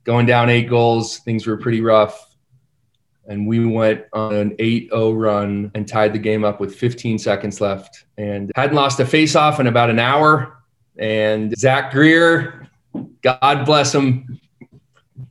going 0.04 0.26
down 0.26 0.50
eight 0.50 0.68
goals, 0.68 1.18
things 1.20 1.46
were 1.46 1.56
pretty 1.56 1.80
rough. 1.80 2.31
And 3.26 3.46
we 3.46 3.64
went 3.64 4.04
on 4.12 4.34
an 4.34 4.56
8 4.58 4.90
0 4.90 5.12
run 5.12 5.70
and 5.74 5.86
tied 5.86 6.12
the 6.12 6.18
game 6.18 6.44
up 6.44 6.60
with 6.60 6.74
15 6.74 7.18
seconds 7.18 7.60
left 7.60 8.04
and 8.18 8.50
hadn't 8.56 8.76
lost 8.76 8.98
a 9.00 9.06
face 9.06 9.36
off 9.36 9.60
in 9.60 9.66
about 9.66 9.90
an 9.90 9.98
hour. 9.98 10.58
And 10.98 11.56
Zach 11.56 11.92
Greer, 11.92 12.68
God 13.22 13.64
bless 13.64 13.94
him, 13.94 14.40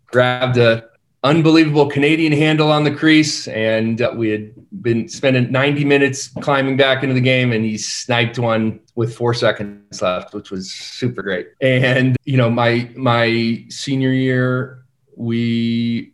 grabbed 0.08 0.58
a 0.58 0.90
unbelievable 1.24 1.88
Canadian 1.88 2.34
handle 2.34 2.72
on 2.72 2.84
the 2.84 2.92
crease. 2.92 3.48
And 3.48 4.06
we 4.16 4.30
had 4.30 4.54
been 4.82 5.08
spending 5.08 5.52
90 5.52 5.86
minutes 5.86 6.28
climbing 6.42 6.78
back 6.78 7.04
into 7.04 7.14
the 7.14 7.22
game, 7.22 7.52
and 7.52 7.64
he 7.64 7.78
sniped 7.78 8.40
one 8.40 8.80
with 8.96 9.16
four 9.16 9.34
seconds 9.34 10.02
left, 10.02 10.34
which 10.34 10.52
was 10.52 10.72
super 10.72 11.22
great. 11.22 11.50
And 11.62 12.18
you 12.26 12.38
know, 12.38 12.50
my 12.50 12.90
my 12.96 13.64
senior 13.70 14.12
year, 14.12 14.84
we 15.16 16.14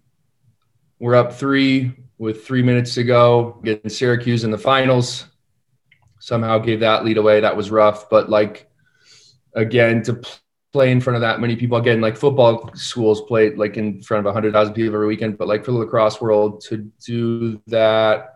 were 0.99 1.15
up 1.15 1.33
three 1.33 1.93
with 2.17 2.45
three 2.45 2.63
minutes 2.63 2.95
to 2.95 3.03
go, 3.03 3.59
getting 3.63 3.89
Syracuse 3.89 4.43
in 4.43 4.51
the 4.51 4.57
finals. 4.57 5.25
Somehow 6.19 6.57
gave 6.57 6.79
that 6.79 7.05
lead 7.05 7.17
away. 7.17 7.39
That 7.39 7.55
was 7.55 7.69
rough, 7.69 8.09
but 8.09 8.29
like 8.29 8.69
again 9.53 10.01
to 10.03 10.21
play 10.73 10.91
in 10.91 11.01
front 11.01 11.15
of 11.15 11.21
that 11.21 11.39
many 11.39 11.55
people 11.55 11.77
again 11.77 12.01
like 12.01 12.15
football 12.15 12.69
schools 12.75 13.21
play 13.21 13.55
like 13.55 13.77
in 13.77 14.01
front 14.01 14.19
of 14.19 14.25
100000 14.33 14.73
people 14.73 14.93
every 14.93 15.07
weekend 15.07 15.37
but 15.37 15.47
like 15.47 15.65
for 15.65 15.71
the 15.71 15.77
lacrosse 15.77 16.21
world 16.21 16.61
to 16.61 16.91
do 17.03 17.59
that 17.67 18.35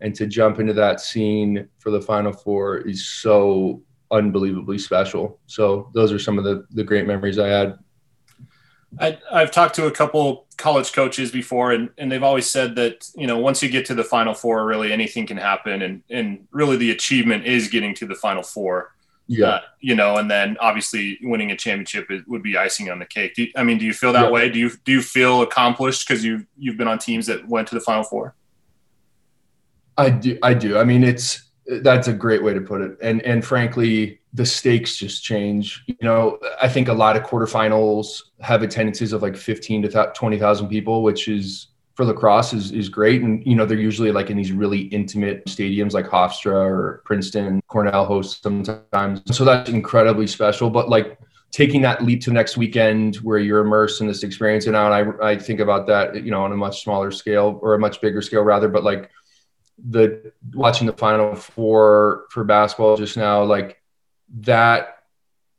and 0.00 0.14
to 0.14 0.26
jump 0.26 0.58
into 0.58 0.72
that 0.72 1.00
scene 1.00 1.68
for 1.78 1.90
the 1.90 2.00
final 2.00 2.32
four 2.32 2.78
is 2.78 3.06
so 3.06 3.82
unbelievably 4.10 4.78
special 4.78 5.38
so 5.46 5.90
those 5.92 6.12
are 6.12 6.18
some 6.18 6.38
of 6.38 6.44
the 6.44 6.64
the 6.70 6.84
great 6.84 7.06
memories 7.06 7.38
i 7.38 7.48
had 7.48 7.78
I, 9.00 9.18
have 9.30 9.50
talked 9.50 9.74
to 9.76 9.86
a 9.86 9.90
couple 9.90 10.46
college 10.58 10.92
coaches 10.92 11.30
before, 11.30 11.72
and, 11.72 11.90
and 11.98 12.12
they've 12.12 12.22
always 12.22 12.48
said 12.48 12.76
that 12.76 13.08
you 13.16 13.26
know 13.26 13.38
once 13.38 13.62
you 13.62 13.68
get 13.68 13.86
to 13.86 13.94
the 13.94 14.04
Final 14.04 14.34
Four, 14.34 14.64
really 14.66 14.92
anything 14.92 15.26
can 15.26 15.36
happen, 15.36 15.82
and 15.82 16.02
and 16.10 16.46
really 16.50 16.76
the 16.76 16.90
achievement 16.90 17.46
is 17.46 17.68
getting 17.68 17.94
to 17.96 18.06
the 18.06 18.14
Final 18.14 18.42
Four. 18.42 18.92
Yeah. 19.28 19.46
Uh, 19.46 19.60
you 19.80 19.94
know, 19.94 20.16
and 20.16 20.30
then 20.30 20.56
obviously 20.60 21.18
winning 21.22 21.52
a 21.52 21.56
championship 21.56 22.10
would 22.26 22.42
be 22.42 22.56
icing 22.56 22.90
on 22.90 22.98
the 22.98 23.06
cake. 23.06 23.34
Do 23.34 23.44
you, 23.44 23.52
I 23.56 23.62
mean, 23.62 23.78
do 23.78 23.86
you 23.86 23.94
feel 23.94 24.12
that 24.12 24.24
Yeah. 24.24 24.30
way? 24.30 24.50
Do 24.50 24.58
you 24.58 24.70
do 24.84 24.92
you 24.92 25.00
feel 25.00 25.42
accomplished 25.42 26.06
because 26.06 26.24
you 26.24 26.46
you've 26.58 26.76
been 26.76 26.88
on 26.88 26.98
teams 26.98 27.26
that 27.26 27.48
went 27.48 27.68
to 27.68 27.74
the 27.74 27.80
Final 27.80 28.02
Four? 28.04 28.34
I 29.96 30.10
do. 30.10 30.38
I 30.42 30.54
do. 30.54 30.78
I 30.78 30.84
mean, 30.84 31.04
it's 31.04 31.50
that's 31.66 32.08
a 32.08 32.12
great 32.12 32.42
way 32.42 32.52
to 32.52 32.60
put 32.60 32.80
it. 32.82 32.98
And 33.00 33.22
and 33.22 33.44
frankly, 33.44 34.20
the 34.32 34.46
stakes 34.46 34.96
just 34.96 35.22
change. 35.22 35.84
You 35.86 35.96
know, 36.00 36.38
I 36.60 36.68
think 36.68 36.88
a 36.88 36.92
lot 36.92 37.16
of 37.16 37.22
quarterfinals 37.22 38.22
have 38.40 38.62
attendances 38.62 39.12
of 39.12 39.22
like 39.22 39.36
fifteen 39.36 39.82
to 39.82 39.88
th- 39.88 40.14
twenty 40.14 40.38
thousand 40.38 40.68
people, 40.68 41.02
which 41.02 41.28
is 41.28 41.68
for 41.94 42.04
lacrosse 42.04 42.52
is 42.54 42.72
is 42.72 42.88
great. 42.88 43.22
And 43.22 43.46
you 43.46 43.54
know, 43.54 43.66
they're 43.66 43.78
usually 43.78 44.12
like 44.12 44.30
in 44.30 44.36
these 44.36 44.52
really 44.52 44.82
intimate 44.82 45.44
stadiums 45.46 45.92
like 45.92 46.06
Hofstra 46.06 46.54
or 46.54 47.02
Princeton. 47.04 47.60
Cornell 47.68 48.06
hosts 48.06 48.42
sometimes, 48.42 49.22
so 49.36 49.44
that's 49.44 49.68
incredibly 49.68 50.26
special. 50.26 50.70
But 50.70 50.88
like 50.88 51.18
taking 51.52 51.82
that 51.82 52.02
leap 52.02 52.22
to 52.22 52.30
next 52.32 52.56
weekend 52.56 53.16
where 53.16 53.38
you're 53.38 53.60
immersed 53.60 54.00
in 54.00 54.06
this 54.06 54.22
experience 54.22 54.64
and 54.64 54.72
now 54.72 54.90
and 54.90 55.14
I, 55.22 55.32
I 55.32 55.38
think 55.38 55.60
about 55.60 55.86
that 55.86 56.24
you 56.24 56.30
know 56.30 56.42
on 56.42 56.50
a 56.50 56.56
much 56.56 56.82
smaller 56.82 57.10
scale 57.10 57.58
or 57.62 57.74
a 57.74 57.78
much 57.78 58.00
bigger 58.00 58.22
scale 58.22 58.42
rather 58.42 58.68
but 58.68 58.82
like 58.82 59.10
the 59.90 60.32
watching 60.54 60.86
the 60.86 60.94
final 60.94 61.34
four 61.34 62.24
for 62.30 62.42
basketball 62.44 62.96
just 62.96 63.18
now 63.18 63.44
like 63.44 63.81
that 64.40 64.98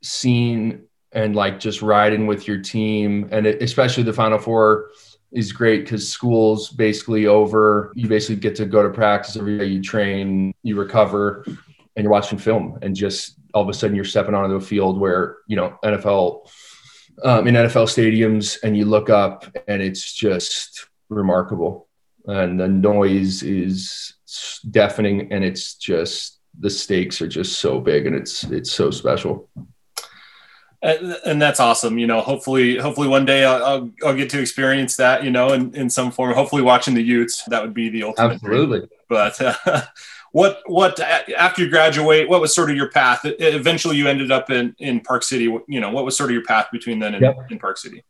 scene 0.02 0.84
and 1.12 1.36
like 1.36 1.60
just 1.60 1.82
riding 1.82 2.26
with 2.26 2.48
your 2.48 2.58
team 2.58 3.28
and 3.30 3.46
it, 3.46 3.62
especially 3.62 4.02
the 4.02 4.12
final 4.12 4.38
four 4.38 4.90
is 5.32 5.52
great 5.52 5.84
because 5.84 6.08
school's 6.08 6.70
basically 6.70 7.26
over. 7.26 7.92
You 7.94 8.08
basically 8.08 8.36
get 8.36 8.54
to 8.56 8.66
go 8.66 8.82
to 8.82 8.90
practice 8.90 9.36
every 9.36 9.58
day 9.58 9.66
you 9.66 9.82
train 9.82 10.54
you 10.62 10.76
recover 10.76 11.44
and 11.46 12.02
you're 12.02 12.10
watching 12.10 12.38
film 12.38 12.78
and 12.82 12.94
just 12.94 13.36
all 13.52 13.62
of 13.62 13.68
a 13.68 13.72
sudden 13.74 13.94
you're 13.96 14.04
stepping 14.04 14.34
onto 14.34 14.56
a 14.56 14.60
field 14.60 14.98
where 14.98 15.36
you 15.46 15.54
know 15.54 15.78
nfl 15.84 16.48
um, 17.22 17.46
in 17.46 17.54
nfl 17.54 17.86
stadiums 17.86 18.58
and 18.64 18.76
you 18.76 18.84
look 18.84 19.08
up 19.08 19.46
and 19.68 19.80
it's 19.80 20.12
just 20.12 20.88
remarkable. 21.08 21.88
And 22.26 22.58
the 22.58 22.68
noise 22.68 23.42
is 23.42 24.14
deafening 24.70 25.32
and 25.32 25.44
it's 25.44 25.74
just 25.74 26.33
the 26.60 26.70
stakes 26.70 27.20
are 27.20 27.28
just 27.28 27.58
so 27.58 27.80
big 27.80 28.06
and 28.06 28.14
it's 28.16 28.44
it's 28.44 28.72
so 28.72 28.90
special 28.90 29.48
And, 30.82 31.16
and 31.24 31.40
that's 31.42 31.60
awesome. 31.60 31.96
You 31.98 32.06
know, 32.06 32.20
hopefully, 32.20 32.76
hopefully 32.76 33.08
one 33.08 33.24
day 33.24 33.44
I'll, 33.44 33.64
I'll, 33.64 33.90
I'll 34.04 34.14
get 34.14 34.28
to 34.30 34.38
experience 34.40 34.96
that. 34.96 35.24
You 35.24 35.30
know, 35.30 35.54
in, 35.54 35.74
in 35.74 35.88
some 35.88 36.10
form. 36.10 36.34
Hopefully, 36.34 36.60
watching 36.62 36.94
the 36.94 37.02
Utes 37.02 37.42
that 37.46 37.62
would 37.62 37.72
be 37.72 37.88
the 37.88 38.02
ultimate. 38.02 38.38
dream. 38.42 38.60
absolutely 38.62 38.88
But 39.08 39.40
uh, 39.40 39.82
what 40.32 40.60
what 40.66 41.00
after 41.00 41.62
you 41.64 41.70
graduate, 41.70 42.28
what 42.28 42.40
was 42.42 42.54
sort 42.54 42.70
of 42.70 42.76
your 42.76 42.90
path? 42.90 43.20
Eventually, 43.24 43.96
you 43.96 44.08
ended 44.08 44.30
up 44.30 44.50
in 44.50 44.74
in 44.78 45.00
Park 45.00 45.22
City. 45.22 45.44
You 45.44 45.80
know, 45.80 45.90
what 45.90 46.04
was 46.04 46.16
sort 46.18 46.28
of 46.28 46.34
your 46.34 46.44
path 46.44 46.68
between 46.70 46.98
then 46.98 47.14
and 47.14 47.22
Yep. 47.22 47.50
in 47.50 47.58
Park 47.58 47.78
City? 47.78 48.04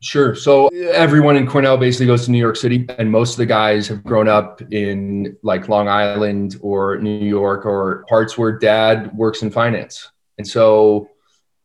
Sure. 0.00 0.34
So 0.36 0.68
everyone 0.68 1.36
in 1.36 1.46
Cornell 1.46 1.76
basically 1.76 2.06
goes 2.06 2.24
to 2.24 2.30
New 2.30 2.38
York 2.38 2.54
City, 2.54 2.86
and 2.98 3.10
most 3.10 3.32
of 3.32 3.38
the 3.38 3.46
guys 3.46 3.88
have 3.88 4.04
grown 4.04 4.28
up 4.28 4.62
in 4.72 5.36
like 5.42 5.68
Long 5.68 5.88
Island 5.88 6.56
or 6.60 6.98
New 6.98 7.24
York 7.24 7.66
or 7.66 8.04
parts 8.08 8.38
where 8.38 8.52
dad 8.52 9.16
works 9.16 9.42
in 9.42 9.50
finance. 9.50 10.08
And 10.38 10.46
so 10.46 11.10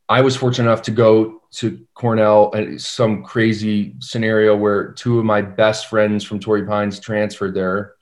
I 0.10 0.22
was 0.22 0.36
fortunate 0.36 0.68
enough 0.68 0.82
to 0.84 0.92
go 0.92 1.44
to 1.54 1.86
Cornell 1.94 2.52
and 2.54 2.82
some 2.82 3.24
crazy 3.24 3.96
scenario 4.00 4.56
where 4.58 4.92
two 4.94 5.20
of 5.20 5.26
my 5.26 5.42
best 5.42 5.88
friends 5.88 6.24
from 6.24 6.40
Torrey 6.40 6.66
Pines 6.66 7.00
transferred 7.00 7.54
there. 7.54 7.94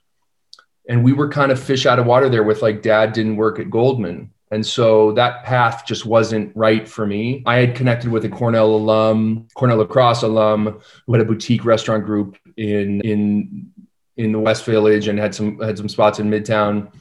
And 0.88 1.04
we 1.04 1.12
were 1.12 1.28
kind 1.28 1.52
of 1.52 1.62
fish 1.62 1.84
out 1.84 1.98
of 1.98 2.06
water 2.06 2.30
there 2.30 2.42
with 2.42 2.62
like 2.62 2.80
dad 2.80 3.12
didn't 3.12 3.36
work 3.36 3.58
at 3.58 3.70
Goldman. 3.70 4.30
And 4.52 4.64
so 4.64 5.12
that 5.12 5.44
path 5.44 5.84
just 5.86 6.04
wasn't 6.04 6.54
right 6.54 6.86
for 6.86 7.06
me. 7.06 7.42
I 7.46 7.56
had 7.56 7.74
connected 7.74 8.10
with 8.10 8.26
a 8.26 8.28
Cornell 8.28 8.66
alum, 8.66 9.48
Cornell 9.54 9.78
lacrosse 9.78 10.22
alum, 10.22 10.78
who 11.06 11.12
had 11.14 11.22
a 11.22 11.24
boutique 11.24 11.64
restaurant 11.64 12.04
group 12.04 12.36
in 12.58 13.00
in 13.00 13.72
in 14.18 14.30
the 14.30 14.38
West 14.38 14.66
Village 14.66 15.08
and 15.08 15.18
had 15.18 15.34
some 15.34 15.58
had 15.58 15.78
some 15.78 15.88
spots 15.88 16.18
in 16.18 16.28
Midtown. 16.28 16.92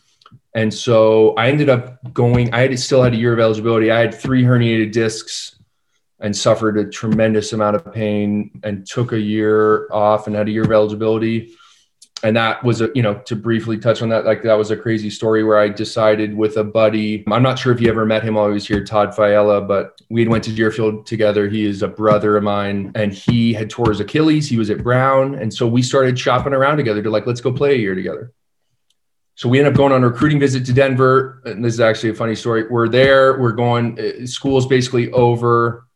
And 0.56 0.74
so 0.74 1.34
I 1.36 1.50
ended 1.50 1.70
up 1.70 2.14
going. 2.14 2.54
I 2.54 2.62
had 2.62 2.80
still 2.80 3.04
had 3.04 3.14
a 3.14 3.18
year 3.18 3.34
of 3.34 3.40
eligibility. 3.40 3.92
I 3.92 4.00
had 4.00 4.16
three 4.16 4.44
herniated 4.44 4.94
discs 4.94 5.60
and 6.22 6.34
suffered 6.34 6.78
a 6.78 6.90
tremendous 6.90 7.52
amount 7.52 7.76
of 7.76 7.94
pain 7.94 8.62
and 8.64 8.88
took 8.88 9.12
a 9.12 9.20
year 9.20 9.92
off 9.92 10.28
and 10.28 10.38
had 10.38 10.48
a 10.48 10.52
year 10.52 10.64
of 10.64 10.72
eligibility 10.72 11.54
and 12.24 12.36
that 12.36 12.64
was 12.64 12.82
a 12.82 12.90
you 12.94 13.02
know 13.02 13.16
to 13.26 13.36
briefly 13.36 13.78
touch 13.78 14.02
on 14.02 14.10
that 14.10 14.26
like 14.26 14.44
that 14.44 14.54
was 14.54 14.72
a 14.72 14.78
crazy 14.78 15.10
story 15.10 15.44
where 15.44 15.58
i 15.58 15.68
decided 15.68 16.36
with 16.36 16.58
a 16.58 16.64
buddy 16.64 17.24
i'm 17.32 17.44
not 17.44 17.58
sure 17.58 17.74
if 17.74 17.82
you 17.82 17.90
ever 17.90 18.06
met 18.06 18.24
him 18.24 18.36
while 18.36 18.48
he 18.48 18.54
was 18.54 18.68
here 18.68 18.84
todd 18.84 19.12
Fiella, 19.16 19.66
but 19.66 20.02
we 20.10 20.28
went 20.28 20.44
to 20.44 20.52
deerfield 20.52 21.06
together. 21.06 21.48
He 21.48 21.66
is 21.66 21.82
a 21.82 21.88
brother 21.88 22.38
of 22.38 22.44
mine 22.44 22.92
and 22.96 23.14
he 23.14 23.54
had 23.54 23.70
tore 23.70 23.90
his 23.90 24.00
achilles. 24.00 24.50
He 24.50 24.58
was 24.58 24.70
at 24.70 24.84
brown. 24.84 25.36
And 25.36 25.54
so 25.54 25.68
we 25.68 25.82
started 25.82 26.20
shopping 26.20 26.54
around 26.54 26.78
together 26.78 27.02
to 27.02 27.10
like 27.10 27.26
let's 27.26 27.42
go 27.42 27.52
play 27.52 27.74
a 27.74 27.78
year 27.78 27.96
together. 27.96 28.34
So 29.36 29.50
we 29.50 29.60
end 29.60 29.68
up 29.68 29.74
going 29.74 29.94
on 29.94 30.04
a 30.04 30.10
recruiting 30.10 30.40
visit 30.40 30.66
to 30.66 30.74
denver. 30.74 31.42
And 31.46 31.64
this 31.64 31.74
is 31.74 31.80
actually 31.80 32.10
a 32.10 32.16
funny 32.16 32.36
story. 32.36 32.68
We're 32.68 32.90
there. 32.90 33.40
We're 33.40 33.54
going 33.54 34.00
uh, 34.00 34.26
school's 34.26 34.68
basically 34.68 35.12
over 35.12 35.88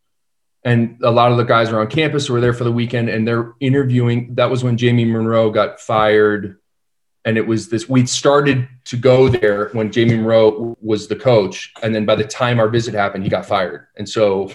and 0.65 0.97
a 1.03 1.11
lot 1.11 1.31
of 1.31 1.37
the 1.37 1.43
guys 1.43 1.69
are 1.69 1.79
on 1.79 1.87
campus 1.87 2.25
who 2.25 2.35
are 2.35 2.41
there 2.41 2.53
for 2.53 2.63
the 2.63 2.71
weekend 2.71 3.07
and 3.07 3.25
they're 3.25 3.53
interviewing 3.59 4.33
that 4.33 4.49
was 4.49 4.63
when 4.63 4.75
jamie 4.75 5.05
munro 5.05 5.49
got 5.49 5.79
fired. 5.79 6.59
And 7.23 7.37
it 7.37 7.47
was 7.47 7.69
this 7.69 7.87
we'd 7.87 8.09
started 8.09 8.67
to 8.85 8.97
go 8.97 9.29
there 9.29 9.69
when 9.69 9.91
jamie 9.91 10.15
munro 10.15 10.75
was 10.81 11.07
the 11.07 11.15
coach. 11.15 11.71
And 11.81 11.93
then 11.93 12.05
by 12.05 12.15
the 12.15 12.25
time 12.25 12.59
our 12.59 12.67
visit 12.67 12.93
happened 12.95 13.23
he 13.23 13.29
got 13.29 13.45
fired. 13.45 13.87
And 13.95 14.09
so 14.09 14.51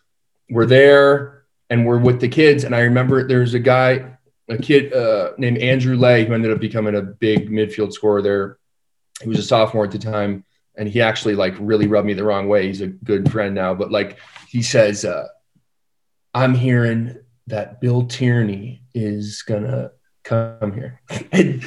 we're 0.50 0.66
there 0.66 1.44
and 1.70 1.86
we're 1.86 1.98
with 1.98 2.20
the 2.20 2.28
kids. 2.28 2.64
And 2.64 2.74
i 2.74 2.80
remember 2.80 3.26
there's 3.26 3.54
a 3.54 3.60
guy 3.60 4.18
a 4.48 4.58
kid 4.58 4.92
uh, 4.92 5.30
named 5.38 5.58
andrew 5.58 5.96
lay 5.96 6.24
who 6.24 6.34
ended 6.34 6.50
up 6.50 6.60
becoming 6.60 6.96
a 6.96 7.02
big 7.02 7.48
midfield 7.48 7.92
scorer 7.92 8.20
there. 8.20 8.58
He 9.22 9.28
was 9.28 9.38
a 9.38 9.44
sophomore 9.44 9.84
at 9.84 9.92
the 9.92 9.98
time 9.98 10.44
and 10.74 10.88
he 10.88 11.00
actually 11.00 11.36
like 11.36 11.54
really 11.60 11.86
rubbed 11.86 12.06
me 12.06 12.14
the 12.14 12.24
wrong 12.24 12.48
way. 12.48 12.66
He's 12.66 12.80
a 12.80 12.88
good 12.88 13.30
friend 13.30 13.54
now. 13.54 13.74
But 13.74 13.92
like 13.92 14.18
he 14.48 14.62
says 14.62 15.04
uh, 15.04 15.28
I'm 16.34 16.54
hearing 16.54 17.16
that 17.46 17.80
Bill 17.80 18.06
Tierney 18.06 18.82
is 18.94 19.42
gonna 19.42 19.90
come 20.24 20.72
here. 20.72 21.00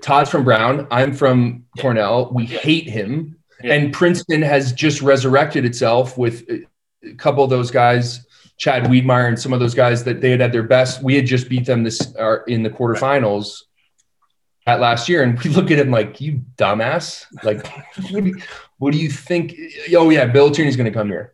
Todd's 0.00 0.30
from 0.30 0.44
Brown. 0.44 0.86
I'm 0.90 1.12
from 1.12 1.64
Cornell. 1.78 2.30
We 2.32 2.46
hate 2.46 2.88
him. 2.88 3.36
Yeah. 3.62 3.74
And 3.74 3.92
Princeton 3.92 4.42
has 4.42 4.72
just 4.72 5.02
resurrected 5.02 5.64
itself 5.64 6.16
with 6.16 6.48
a 6.48 7.14
couple 7.14 7.44
of 7.44 7.50
those 7.50 7.70
guys, 7.70 8.26
Chad 8.56 8.84
Wiedmaier 8.84 9.28
and 9.28 9.38
some 9.38 9.52
of 9.52 9.60
those 9.60 9.74
guys 9.74 10.04
that 10.04 10.20
they 10.20 10.30
had 10.30 10.40
had 10.40 10.52
their 10.52 10.62
best. 10.62 11.02
We 11.02 11.14
had 11.14 11.26
just 11.26 11.48
beat 11.48 11.66
them 11.66 11.82
this 11.82 12.14
uh, 12.16 12.42
in 12.46 12.62
the 12.62 12.70
quarterfinals 12.70 13.62
at 14.66 14.80
last 14.80 15.08
year, 15.08 15.22
and 15.22 15.38
we 15.40 15.50
look 15.50 15.70
at 15.70 15.78
him 15.78 15.90
like 15.90 16.20
you 16.20 16.42
dumbass. 16.56 17.26
Like, 17.42 17.66
what 18.10 18.24
do 18.24 18.30
you, 18.30 18.40
what 18.78 18.92
do 18.92 18.98
you 18.98 19.10
think? 19.10 19.54
Oh 19.94 20.10
yeah, 20.10 20.26
Bill 20.26 20.50
Tierney's 20.50 20.76
going 20.76 20.90
to 20.90 20.96
come 20.96 21.08
here. 21.08 21.32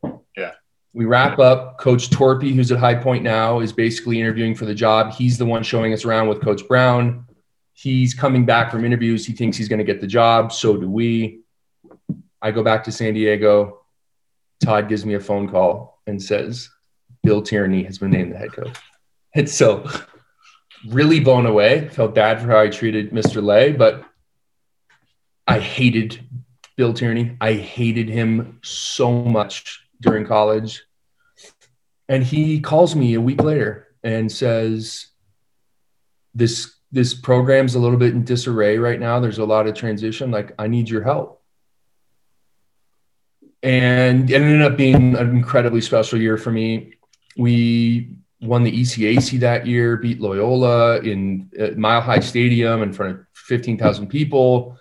We 0.98 1.04
wrap 1.04 1.38
up. 1.38 1.78
Coach 1.78 2.10
Torpey, 2.10 2.52
who's 2.52 2.72
at 2.72 2.80
High 2.80 2.96
Point 2.96 3.22
now, 3.22 3.60
is 3.60 3.72
basically 3.72 4.20
interviewing 4.20 4.56
for 4.56 4.64
the 4.64 4.74
job. 4.74 5.12
He's 5.12 5.38
the 5.38 5.46
one 5.46 5.62
showing 5.62 5.92
us 5.92 6.04
around 6.04 6.26
with 6.26 6.42
Coach 6.42 6.66
Brown. 6.66 7.24
He's 7.72 8.14
coming 8.14 8.44
back 8.44 8.72
from 8.72 8.84
interviews. 8.84 9.24
He 9.24 9.32
thinks 9.32 9.56
he's 9.56 9.68
going 9.68 9.78
to 9.78 9.84
get 9.84 10.00
the 10.00 10.08
job. 10.08 10.50
So 10.50 10.76
do 10.76 10.90
we. 10.90 11.42
I 12.42 12.50
go 12.50 12.64
back 12.64 12.82
to 12.82 12.90
San 12.90 13.14
Diego. 13.14 13.84
Todd 14.60 14.88
gives 14.88 15.06
me 15.06 15.14
a 15.14 15.20
phone 15.20 15.48
call 15.48 16.02
and 16.08 16.20
says, 16.20 16.68
Bill 17.22 17.42
Tierney 17.42 17.84
has 17.84 17.98
been 17.98 18.10
named 18.10 18.32
the 18.32 18.38
head 18.38 18.52
coach. 18.52 18.76
And 19.36 19.48
so, 19.48 19.88
really 20.88 21.20
blown 21.20 21.46
away. 21.46 21.90
Felt 21.90 22.12
bad 22.12 22.40
for 22.40 22.48
how 22.48 22.58
I 22.58 22.70
treated 22.70 23.12
Mr. 23.12 23.40
Lay, 23.40 23.70
but 23.70 24.02
I 25.46 25.60
hated 25.60 26.26
Bill 26.76 26.92
Tierney. 26.92 27.36
I 27.40 27.52
hated 27.52 28.08
him 28.08 28.58
so 28.64 29.12
much 29.12 29.80
during 30.00 30.26
college. 30.26 30.82
And 32.08 32.22
he 32.22 32.60
calls 32.60 32.96
me 32.96 33.14
a 33.14 33.20
week 33.20 33.42
later 33.42 33.88
and 34.02 34.30
says, 34.30 35.08
This 36.34 36.74
this 36.90 37.14
program's 37.14 37.74
a 37.74 37.78
little 37.78 37.98
bit 37.98 38.14
in 38.14 38.24
disarray 38.24 38.78
right 38.78 38.98
now. 38.98 39.20
There's 39.20 39.38
a 39.38 39.44
lot 39.44 39.66
of 39.66 39.74
transition. 39.74 40.30
Like, 40.30 40.52
I 40.58 40.68
need 40.68 40.88
your 40.88 41.02
help. 41.02 41.42
And 43.62 44.30
it 44.30 44.40
ended 44.40 44.62
up 44.62 44.76
being 44.76 45.16
an 45.16 45.30
incredibly 45.30 45.80
special 45.80 46.20
year 46.20 46.38
for 46.38 46.50
me. 46.50 46.94
We 47.36 48.16
won 48.40 48.62
the 48.62 48.72
ECAC 48.72 49.40
that 49.40 49.66
year, 49.66 49.96
beat 49.96 50.20
Loyola 50.20 51.00
in 51.00 51.50
Mile 51.76 52.00
High 52.00 52.20
Stadium 52.20 52.82
in 52.82 52.92
front 52.92 53.18
of 53.18 53.26
15,000 53.34 54.06
people. 54.06 54.78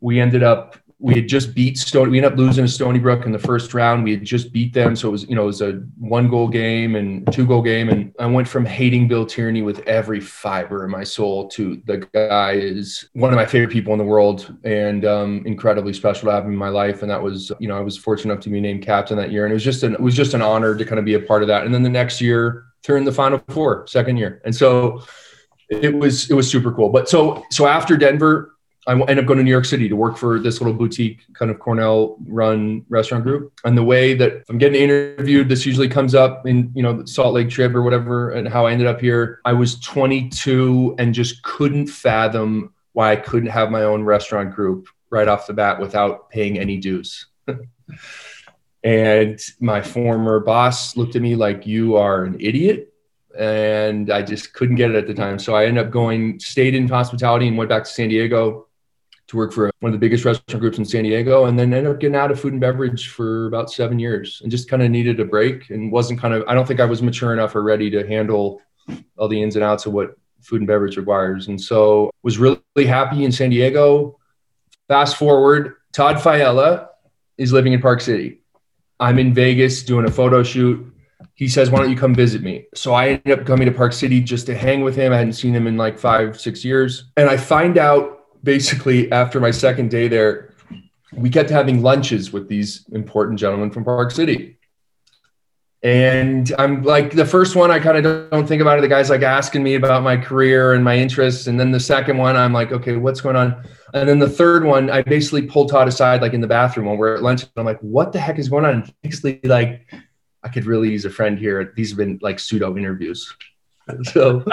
We 0.00 0.20
ended 0.20 0.42
up 0.42 0.76
we 1.02 1.14
had 1.14 1.28
just 1.28 1.54
beat 1.54 1.78
Stony. 1.78 2.10
We 2.10 2.18
ended 2.18 2.32
up 2.32 2.38
losing 2.38 2.66
to 2.66 2.70
Stony 2.70 2.98
Brook 2.98 3.24
in 3.24 3.32
the 3.32 3.38
first 3.38 3.72
round. 3.72 4.04
We 4.04 4.10
had 4.10 4.22
just 4.22 4.52
beat 4.52 4.74
them, 4.74 4.94
so 4.94 5.08
it 5.08 5.12
was 5.12 5.28
you 5.28 5.34
know 5.34 5.44
it 5.44 5.46
was 5.46 5.62
a 5.62 5.72
one 5.98 6.28
goal 6.28 6.46
game 6.46 6.94
and 6.94 7.30
two 7.32 7.46
goal 7.46 7.62
game, 7.62 7.88
and 7.88 8.14
I 8.18 8.26
went 8.26 8.46
from 8.46 8.66
hating 8.66 9.08
Bill 9.08 9.24
Tierney 9.24 9.62
with 9.62 9.80
every 9.80 10.20
fiber 10.20 10.84
in 10.84 10.90
my 10.90 11.02
soul 11.02 11.48
to 11.48 11.80
the 11.86 12.06
guy 12.12 12.52
is 12.52 13.08
one 13.14 13.30
of 13.30 13.36
my 13.36 13.46
favorite 13.46 13.72
people 13.72 13.94
in 13.94 13.98
the 13.98 14.04
world 14.04 14.54
and 14.64 15.06
um, 15.06 15.42
incredibly 15.46 15.94
special 15.94 16.26
to 16.28 16.32
have 16.32 16.44
in 16.44 16.54
my 16.54 16.68
life. 16.68 17.00
And 17.00 17.10
that 17.10 17.22
was 17.22 17.50
you 17.58 17.68
know 17.68 17.78
I 17.78 17.80
was 17.80 17.96
fortunate 17.96 18.34
enough 18.34 18.44
to 18.44 18.50
be 18.50 18.60
named 18.60 18.84
captain 18.84 19.16
that 19.16 19.32
year, 19.32 19.46
and 19.46 19.52
it 19.52 19.54
was 19.54 19.64
just 19.64 19.82
an 19.82 19.94
it 19.94 20.00
was 20.00 20.14
just 20.14 20.34
an 20.34 20.42
honor 20.42 20.76
to 20.76 20.84
kind 20.84 20.98
of 20.98 21.06
be 21.06 21.14
a 21.14 21.20
part 21.20 21.40
of 21.40 21.48
that. 21.48 21.64
And 21.64 21.72
then 21.72 21.82
the 21.82 21.88
next 21.88 22.20
year, 22.20 22.66
turned 22.82 23.06
the 23.06 23.12
Final 23.12 23.42
Four, 23.48 23.86
second 23.86 24.18
year, 24.18 24.42
and 24.44 24.54
so 24.54 25.02
it 25.70 25.94
was 25.94 26.30
it 26.30 26.34
was 26.34 26.50
super 26.50 26.72
cool. 26.72 26.90
But 26.90 27.08
so 27.08 27.42
so 27.50 27.66
after 27.66 27.96
Denver 27.96 28.54
I 28.90 28.94
ended 28.94 29.20
up 29.20 29.26
going 29.26 29.38
to 29.38 29.44
New 29.44 29.52
York 29.52 29.66
City 29.66 29.88
to 29.88 29.94
work 29.94 30.16
for 30.16 30.40
this 30.40 30.60
little 30.60 30.74
boutique 30.74 31.20
kind 31.34 31.48
of 31.48 31.60
Cornell 31.60 32.16
run 32.26 32.84
restaurant 32.88 33.22
group. 33.22 33.52
And 33.64 33.78
the 33.78 33.84
way 33.84 34.14
that 34.14 34.42
I'm 34.48 34.58
getting 34.58 34.82
interviewed, 34.82 35.48
this 35.48 35.64
usually 35.64 35.88
comes 35.88 36.12
up 36.12 36.44
in, 36.44 36.72
you 36.74 36.82
know, 36.82 37.00
the 37.00 37.06
Salt 37.06 37.34
Lake 37.34 37.48
trip 37.50 37.72
or 37.72 37.82
whatever, 37.82 38.30
and 38.30 38.48
how 38.48 38.66
I 38.66 38.72
ended 38.72 38.88
up 38.88 39.00
here. 39.00 39.40
I 39.44 39.52
was 39.52 39.78
22 39.78 40.96
and 40.98 41.14
just 41.14 41.40
couldn't 41.44 41.86
fathom 41.86 42.74
why 42.92 43.12
I 43.12 43.16
couldn't 43.16 43.50
have 43.50 43.70
my 43.70 43.84
own 43.84 44.02
restaurant 44.02 44.52
group 44.56 44.88
right 45.08 45.28
off 45.28 45.46
the 45.46 45.52
bat 45.52 45.78
without 45.78 46.28
paying 46.28 46.58
any 46.58 46.76
dues. 46.76 47.26
and 48.82 49.40
my 49.60 49.82
former 49.82 50.40
boss 50.40 50.96
looked 50.96 51.14
at 51.14 51.22
me 51.22 51.36
like, 51.36 51.64
you 51.64 51.94
are 51.94 52.24
an 52.24 52.36
idiot 52.40 52.92
and 53.38 54.10
I 54.10 54.22
just 54.22 54.52
couldn't 54.52 54.74
get 54.74 54.90
it 54.90 54.96
at 54.96 55.06
the 55.06 55.14
time. 55.14 55.38
So 55.38 55.54
I 55.54 55.66
ended 55.66 55.86
up 55.86 55.92
going, 55.92 56.40
stayed 56.40 56.74
in 56.74 56.88
hospitality 56.88 57.46
and 57.46 57.56
went 57.56 57.70
back 57.70 57.84
to 57.84 57.90
San 57.90 58.08
Diego 58.08 58.66
to 59.30 59.36
work 59.36 59.52
for 59.52 59.70
one 59.78 59.94
of 59.94 60.00
the 60.00 60.04
biggest 60.04 60.24
restaurant 60.24 60.60
groups 60.60 60.78
in 60.78 60.84
San 60.84 61.04
Diego, 61.04 61.44
and 61.44 61.56
then 61.56 61.72
ended 61.72 61.92
up 61.92 62.00
getting 62.00 62.16
out 62.16 62.32
of 62.32 62.40
food 62.40 62.52
and 62.52 62.60
beverage 62.60 63.08
for 63.10 63.46
about 63.46 63.70
seven 63.70 63.98
years, 63.98 64.40
and 64.42 64.50
just 64.50 64.68
kind 64.68 64.82
of 64.82 64.90
needed 64.90 65.20
a 65.20 65.24
break, 65.24 65.70
and 65.70 65.92
wasn't 65.92 66.20
kind 66.20 66.34
of. 66.34 66.42
I 66.48 66.54
don't 66.54 66.66
think 66.66 66.80
I 66.80 66.84
was 66.84 67.00
mature 67.00 67.32
enough 67.32 67.54
or 67.54 67.62
ready 67.62 67.90
to 67.90 68.06
handle 68.06 68.60
all 69.16 69.28
the 69.28 69.40
ins 69.40 69.54
and 69.54 69.64
outs 69.64 69.86
of 69.86 69.92
what 69.92 70.16
food 70.42 70.62
and 70.62 70.66
beverage 70.66 70.96
requires, 70.96 71.46
and 71.46 71.60
so 71.60 72.10
was 72.24 72.38
really 72.38 72.86
happy 72.86 73.24
in 73.24 73.30
San 73.30 73.50
Diego. 73.50 74.18
Fast 74.88 75.16
forward, 75.16 75.74
Todd 75.92 76.16
Fiella 76.16 76.88
is 77.38 77.52
living 77.52 77.72
in 77.72 77.80
Park 77.80 78.00
City. 78.00 78.42
I'm 78.98 79.20
in 79.20 79.32
Vegas 79.32 79.84
doing 79.84 80.06
a 80.06 80.10
photo 80.10 80.42
shoot. 80.42 80.92
He 81.34 81.46
says, 81.46 81.70
"Why 81.70 81.78
don't 81.78 81.90
you 81.90 81.96
come 81.96 82.16
visit 82.16 82.42
me?" 82.42 82.66
So 82.74 82.94
I 82.94 83.10
ended 83.10 83.38
up 83.38 83.46
coming 83.46 83.66
to 83.66 83.72
Park 83.72 83.92
City 83.92 84.20
just 84.20 84.46
to 84.46 84.56
hang 84.56 84.80
with 84.82 84.96
him. 84.96 85.12
I 85.12 85.18
hadn't 85.18 85.34
seen 85.34 85.54
him 85.54 85.68
in 85.68 85.76
like 85.76 86.00
five, 86.00 86.40
six 86.40 86.64
years, 86.64 87.04
and 87.16 87.30
I 87.30 87.36
find 87.36 87.78
out 87.78 88.19
basically 88.42 89.10
after 89.12 89.40
my 89.40 89.50
second 89.50 89.90
day 89.90 90.08
there, 90.08 90.54
we 91.12 91.30
kept 91.30 91.50
having 91.50 91.82
lunches 91.82 92.32
with 92.32 92.48
these 92.48 92.86
important 92.92 93.38
gentlemen 93.38 93.70
from 93.70 93.84
Park 93.84 94.10
City. 94.10 94.56
And 95.82 96.52
I'm 96.58 96.82
like 96.82 97.12
the 97.12 97.24
first 97.24 97.56
one, 97.56 97.70
I 97.70 97.78
kind 97.78 97.96
of 97.96 98.30
don't 98.30 98.46
think 98.46 98.60
about 98.60 98.78
it. 98.78 98.82
The 98.82 98.88
guy's 98.88 99.08
like 99.08 99.22
asking 99.22 99.62
me 99.62 99.76
about 99.76 100.02
my 100.02 100.16
career 100.16 100.74
and 100.74 100.84
my 100.84 100.96
interests. 100.96 101.46
And 101.46 101.58
then 101.58 101.70
the 101.70 101.80
second 101.80 102.18
one, 102.18 102.36
I'm 102.36 102.52
like, 102.52 102.70
okay, 102.70 102.96
what's 102.96 103.22
going 103.22 103.36
on? 103.36 103.64
And 103.94 104.06
then 104.06 104.18
the 104.18 104.28
third 104.28 104.64
one, 104.64 104.90
I 104.90 105.02
basically 105.02 105.42
pulled 105.42 105.70
Todd 105.70 105.88
aside, 105.88 106.20
like 106.20 106.34
in 106.34 106.42
the 106.42 106.46
bathroom 106.46 106.86
when 106.86 106.98
we're 106.98 107.14
at 107.14 107.22
lunch. 107.22 107.42
And 107.42 107.50
I'm 107.56 107.64
like, 107.64 107.80
what 107.80 108.12
the 108.12 108.20
heck 108.20 108.38
is 108.38 108.50
going 108.50 108.66
on? 108.66 108.74
And 108.74 108.94
basically, 109.02 109.40
like, 109.44 109.90
I 110.42 110.48
could 110.48 110.66
really 110.66 110.90
use 110.90 111.06
a 111.06 111.10
friend 111.10 111.38
here. 111.38 111.72
These 111.74 111.90
have 111.90 111.98
been 111.98 112.18
like 112.20 112.38
pseudo 112.38 112.76
interviews. 112.76 113.32
So, 114.04 114.44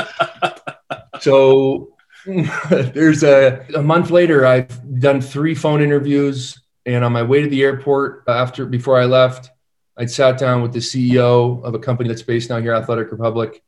so 1.20 1.97
there's 2.70 3.24
a, 3.24 3.66
a 3.76 3.82
month 3.82 4.12
later, 4.12 4.46
I've 4.46 5.00
done 5.00 5.22
three 5.22 5.56
phone 5.56 5.82
interviews. 5.82 6.62
And 6.86 7.04
on 7.04 7.12
my 7.12 7.24
way 7.24 7.42
to 7.42 7.50
the 7.50 7.64
airport 7.64 8.24
uh, 8.28 8.32
after 8.32 8.66
before 8.66 9.00
I 9.00 9.06
left, 9.06 9.50
I 9.98 10.06
sat 10.06 10.38
down 10.38 10.62
with 10.62 10.74
the 10.74 10.80
CEO 10.80 11.64
of 11.64 11.74
a 11.74 11.80
company 11.80 12.08
that's 12.08 12.22
based 12.22 12.50
now 12.50 12.62
here, 12.62 12.74
Athletic 12.74 13.12
Republic, 13.12 13.62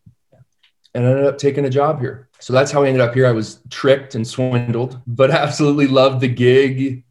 and 0.94 1.06
I 1.06 1.10
ended 1.10 1.26
up 1.26 1.38
taking 1.38 1.66
a 1.66 1.70
job 1.70 2.00
here. 2.00 2.30
So 2.40 2.54
that's 2.54 2.72
how 2.72 2.84
I 2.84 2.88
ended 2.88 3.02
up 3.02 3.14
here. 3.14 3.26
I 3.26 3.32
was 3.32 3.62
tricked 3.70 4.16
and 4.16 4.26
swindled, 4.26 5.02
but 5.08 5.32
absolutely 5.32 5.88
loved 5.88 6.22
the 6.22 6.28
gig 6.28 7.04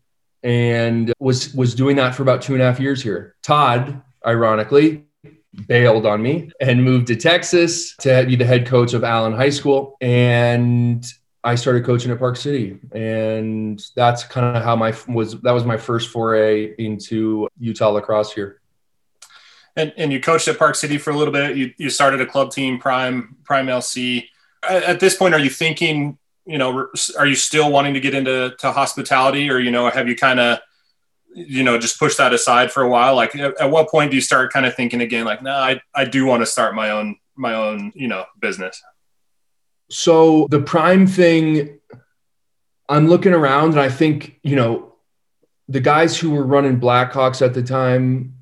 and 0.42 1.12
was 1.18 1.52
was 1.52 1.74
doing 1.74 1.96
that 1.96 2.14
for 2.14 2.22
about 2.22 2.42
two 2.42 2.54
and 2.54 2.62
a 2.62 2.66
half 2.66 2.80
years 2.80 3.02
here. 3.02 3.34
Todd, 3.42 4.00
ironically, 4.24 5.04
bailed 5.66 6.06
on 6.06 6.22
me 6.22 6.50
and 6.60 6.84
moved 6.84 7.08
to 7.08 7.16
Texas 7.16 7.96
to 7.96 8.24
be 8.26 8.36
the 8.36 8.44
head 8.44 8.66
coach 8.66 8.94
of 8.94 9.04
Allen 9.04 9.32
High 9.32 9.50
School. 9.50 9.96
And 10.00 11.04
I 11.44 11.54
started 11.54 11.84
coaching 11.84 12.10
at 12.10 12.18
Park 12.18 12.36
City, 12.36 12.78
and 12.92 13.80
that's 13.94 14.24
kind 14.24 14.56
of 14.56 14.62
how 14.62 14.74
my 14.74 14.92
was 15.06 15.40
that 15.42 15.52
was 15.52 15.64
my 15.64 15.76
first 15.76 16.10
foray 16.10 16.74
into 16.78 17.48
Utah 17.58 17.90
lacrosse 17.90 18.32
here. 18.32 18.60
And, 19.76 19.92
and 19.96 20.12
you 20.12 20.20
coached 20.20 20.48
at 20.48 20.58
Park 20.58 20.74
City 20.74 20.98
for 20.98 21.10
a 21.10 21.16
little 21.16 21.32
bit. 21.32 21.56
You, 21.56 21.72
you 21.78 21.88
started 21.90 22.20
a 22.20 22.26
club 22.26 22.50
team, 22.50 22.78
Prime 22.78 23.36
Prime 23.44 23.66
LC. 23.66 24.24
At 24.68 24.98
this 24.98 25.16
point, 25.16 25.34
are 25.34 25.38
you 25.38 25.50
thinking, 25.50 26.18
you 26.44 26.58
know, 26.58 26.88
are 27.16 27.26
you 27.26 27.36
still 27.36 27.70
wanting 27.70 27.94
to 27.94 28.00
get 28.00 28.14
into 28.14 28.56
to 28.58 28.72
hospitality, 28.72 29.48
or 29.48 29.58
you 29.58 29.70
know, 29.70 29.88
have 29.88 30.08
you 30.08 30.16
kind 30.16 30.40
of, 30.40 30.58
you 31.32 31.62
know, 31.62 31.78
just 31.78 32.00
pushed 32.00 32.18
that 32.18 32.34
aside 32.34 32.72
for 32.72 32.82
a 32.82 32.88
while? 32.88 33.14
Like, 33.14 33.36
at 33.36 33.70
what 33.70 33.88
point 33.88 34.10
do 34.10 34.16
you 34.16 34.20
start 34.20 34.52
kind 34.52 34.66
of 34.66 34.74
thinking 34.74 35.00
again, 35.00 35.24
like, 35.24 35.40
no, 35.40 35.50
nah, 35.50 35.58
I 35.58 35.80
I 35.94 36.04
do 36.04 36.26
want 36.26 36.42
to 36.42 36.46
start 36.46 36.74
my 36.74 36.90
own 36.90 37.16
my 37.36 37.54
own 37.54 37.92
you 37.94 38.08
know 38.08 38.24
business? 38.40 38.82
So 39.90 40.46
the 40.50 40.60
prime 40.60 41.06
thing, 41.06 41.78
I'm 42.88 43.08
looking 43.08 43.32
around 43.32 43.70
and 43.70 43.80
I 43.80 43.88
think, 43.88 44.38
you 44.42 44.56
know, 44.56 44.94
the 45.68 45.80
guys 45.80 46.18
who 46.18 46.30
were 46.30 46.44
running 46.44 46.80
Blackhawks 46.80 47.42
at 47.42 47.54
the 47.54 47.62
time 47.62 48.34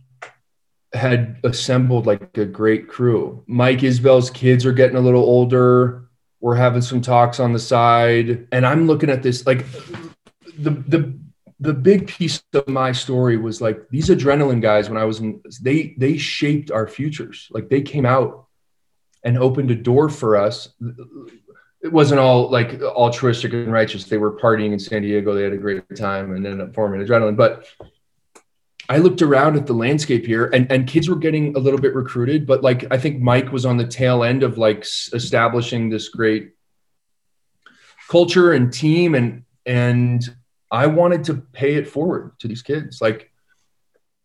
had 0.93 1.39
assembled 1.45 2.07
like 2.07 2.37
a 2.39 2.45
great 2.45 2.89
crew. 2.89 3.45
Mike 3.47 3.81
Isbell's 3.81 4.31
kids 4.31 4.65
are 4.65 4.73
getting 4.73 4.97
a 4.97 5.01
little 5.01 5.23
older. 5.23 6.09
We're 6.41 6.55
having 6.55 6.83
some 6.83 7.01
talks 7.01 7.41
on 7.41 7.53
the 7.53 7.59
side. 7.59 8.47
And 8.53 8.67
I'm 8.67 8.87
looking 8.87 9.11
at 9.11 9.23
this 9.23 9.47
like 9.47 9.65
the 10.59 10.71
the 10.71 11.19
the 11.59 11.73
big 11.73 12.07
piece 12.07 12.43
of 12.53 12.69
my 12.69 12.93
story 12.93 13.37
was 13.37 13.61
like 13.61 13.89
these 13.91 14.09
adrenaline 14.09 14.61
guys 14.61 14.89
when 14.89 14.99
I 14.99 15.05
was 15.05 15.21
in 15.21 15.41
they 15.63 15.95
they 15.99 16.17
shaped 16.17 16.71
our 16.71 16.87
futures. 16.87 17.49
Like 17.51 17.69
they 17.69 17.83
came 17.83 18.07
out 18.07 18.46
and 19.27 19.37
opened 19.37 19.73
a 19.73 19.75
door 19.75 20.09
for 20.09 20.37
us. 20.37 20.69
It 21.83 21.93
wasn't 21.93 22.21
all 22.21 22.49
like 22.49 22.81
altruistic 22.81 23.53
and 23.53 23.73
righteous. 23.73 24.05
They 24.05 24.19
were 24.19 24.39
partying 24.39 24.73
in 24.73 24.79
San 24.79 25.03
Diego. 25.03 25.35
They 25.35 25.43
had 25.43 25.53
a 25.53 25.59
great 25.59 25.83
time 25.97 26.31
and 26.31 26.47
ended 26.47 26.69
up 26.69 26.75
forming 26.75 27.05
adrenaline. 27.05 27.37
But 27.37 27.67
I 28.89 28.99
looked 28.99 29.23
around 29.23 29.57
at 29.57 29.67
the 29.67 29.73
landscape 29.73 30.25
here 30.25 30.47
and, 30.47 30.71
and 30.71 30.87
kids 30.87 31.09
were 31.09 31.17
getting 31.17 31.57
a 31.57 31.59
little 31.59 31.81
bit 31.81 31.93
recruited, 31.93 32.47
but 32.47 32.63
like 32.63 32.87
I 32.93 32.99
think 32.99 33.21
Mike 33.21 33.51
was 33.51 33.67
on 33.67 33.77
the 33.77 33.87
tail 33.87 34.23
end 34.23 34.45
of 34.45 34.59
like 34.59 34.87
establishing 35.13 35.91
this 35.91 36.09
great 36.09 36.53
culture 38.09 38.53
and 38.53 38.73
team 38.73 39.17
and 39.17 39.43
and 39.67 40.23
I 40.71 40.87
wanted 40.87 41.25
to 41.25 41.35
pay 41.35 41.75
it 41.75 41.89
forward 41.89 42.39
to 42.39 42.47
these 42.47 42.63
kids. 42.63 43.01
Like 43.01 43.33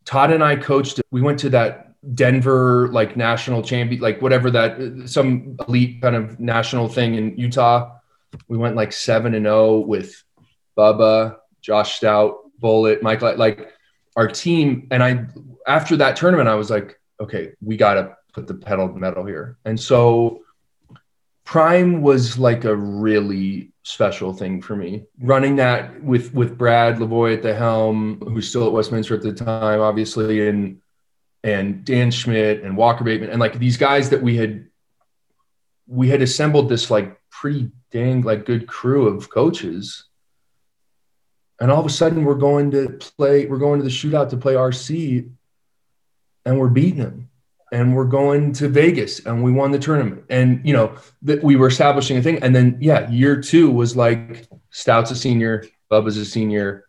Todd 0.05 0.31
and 0.31 0.43
I 0.43 0.57
coached, 0.57 1.01
we 1.09 1.21
went 1.21 1.39
to 1.39 1.49
that 1.49 1.90
Denver 2.13 2.87
like 2.91 3.15
national 3.15 3.61
champion, 3.61 4.01
like 4.01 4.21
whatever 4.21 4.49
that 4.51 5.03
some 5.05 5.55
elite 5.67 6.01
kind 6.01 6.15
of 6.15 6.39
national 6.39 6.87
thing 6.87 7.15
in 7.15 7.37
Utah. 7.37 7.91
We 8.47 8.57
went 8.57 8.75
like 8.75 8.91
seven 8.91 9.35
and 9.35 9.45
zero 9.45 9.55
oh 9.57 9.79
with 9.79 10.23
Bubba, 10.77 11.37
Josh 11.61 11.95
Stout, 11.95 12.37
Bullet, 12.59 13.03
Mike. 13.03 13.21
Like 13.21 13.71
our 14.15 14.27
team, 14.27 14.87
and 14.89 15.03
I 15.03 15.25
after 15.67 15.95
that 15.97 16.15
tournament, 16.15 16.49
I 16.49 16.55
was 16.55 16.69
like, 16.69 16.99
okay, 17.19 17.51
we 17.61 17.77
got 17.77 17.95
to 17.95 18.17
put 18.33 18.47
the 18.47 18.55
pedal 18.55 18.87
to 18.87 18.93
the 18.93 18.99
metal 18.99 19.25
here. 19.25 19.57
And 19.65 19.79
so 19.79 20.41
Prime 21.43 22.01
was 22.01 22.37
like 22.39 22.63
a 22.63 22.75
really 22.75 23.73
special 23.83 24.33
thing 24.33 24.61
for 24.61 24.75
me. 24.75 25.03
Running 25.19 25.57
that 25.57 26.01
with 26.03 26.33
with 26.33 26.57
Brad 26.57 26.97
Lavoie 26.97 27.35
at 27.35 27.43
the 27.43 27.53
helm, 27.53 28.21
who's 28.21 28.49
still 28.49 28.65
at 28.65 28.73
Westminster 28.73 29.15
at 29.15 29.21
the 29.21 29.33
time, 29.33 29.81
obviously, 29.81 30.47
and 30.47 30.81
and 31.43 31.83
Dan 31.83 32.11
Schmidt 32.11 32.63
and 32.63 32.77
Walker 32.77 33.03
Bateman 33.03 33.29
and 33.29 33.39
like 33.39 33.57
these 33.57 33.77
guys 33.77 34.09
that 34.11 34.21
we 34.21 34.37
had 34.37 34.67
we 35.87 36.09
had 36.09 36.21
assembled 36.21 36.69
this 36.69 36.89
like 36.89 37.19
pretty 37.29 37.71
dang 37.91 38.21
like 38.21 38.45
good 38.45 38.67
crew 38.67 39.07
of 39.07 39.29
coaches. 39.29 40.05
And 41.59 41.71
all 41.71 41.79
of 41.79 41.85
a 41.85 41.89
sudden 41.89 42.23
we're 42.23 42.35
going 42.35 42.71
to 42.71 42.97
play, 43.17 43.45
we're 43.45 43.57
going 43.57 43.79
to 43.79 43.83
the 43.83 43.91
shootout 43.91 44.29
to 44.29 44.37
play 44.37 44.53
RC 44.53 45.29
and 46.45 46.59
we're 46.59 46.69
beating 46.69 46.99
them. 46.99 47.29
And 47.73 47.95
we're 47.95 48.05
going 48.05 48.51
to 48.53 48.67
Vegas 48.67 49.25
and 49.25 49.43
we 49.43 49.51
won 49.51 49.71
the 49.71 49.79
tournament. 49.79 50.25
And 50.29 50.65
you 50.65 50.73
know, 50.73 50.95
that 51.23 51.43
we 51.43 51.55
were 51.55 51.67
establishing 51.67 52.17
a 52.17 52.21
thing. 52.21 52.41
And 52.43 52.55
then 52.55 52.77
yeah, 52.79 53.09
year 53.09 53.41
two 53.41 53.69
was 53.69 53.95
like 53.95 54.47
Stout's 54.71 55.11
a 55.11 55.15
senior, 55.15 55.65
Bubba's 55.91 56.17
a 56.17 56.25
senior, 56.25 56.85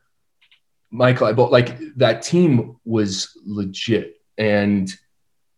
Michael, 0.90 1.26
I 1.26 1.30
like 1.30 1.78
that 1.96 2.22
team 2.22 2.76
was 2.84 3.36
legit 3.44 4.21
and 4.38 4.90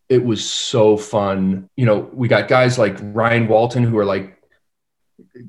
it 0.09 0.23
was 0.23 0.47
so 0.47 0.97
fun. 0.97 1.69
You 1.75 1.85
know, 1.85 2.09
we 2.13 2.27
got 2.27 2.47
guys 2.47 2.77
like 2.77 2.97
Ryan 3.01 3.47
Walton 3.47 3.83
who 3.83 3.97
are 3.97 4.05
like 4.05 4.37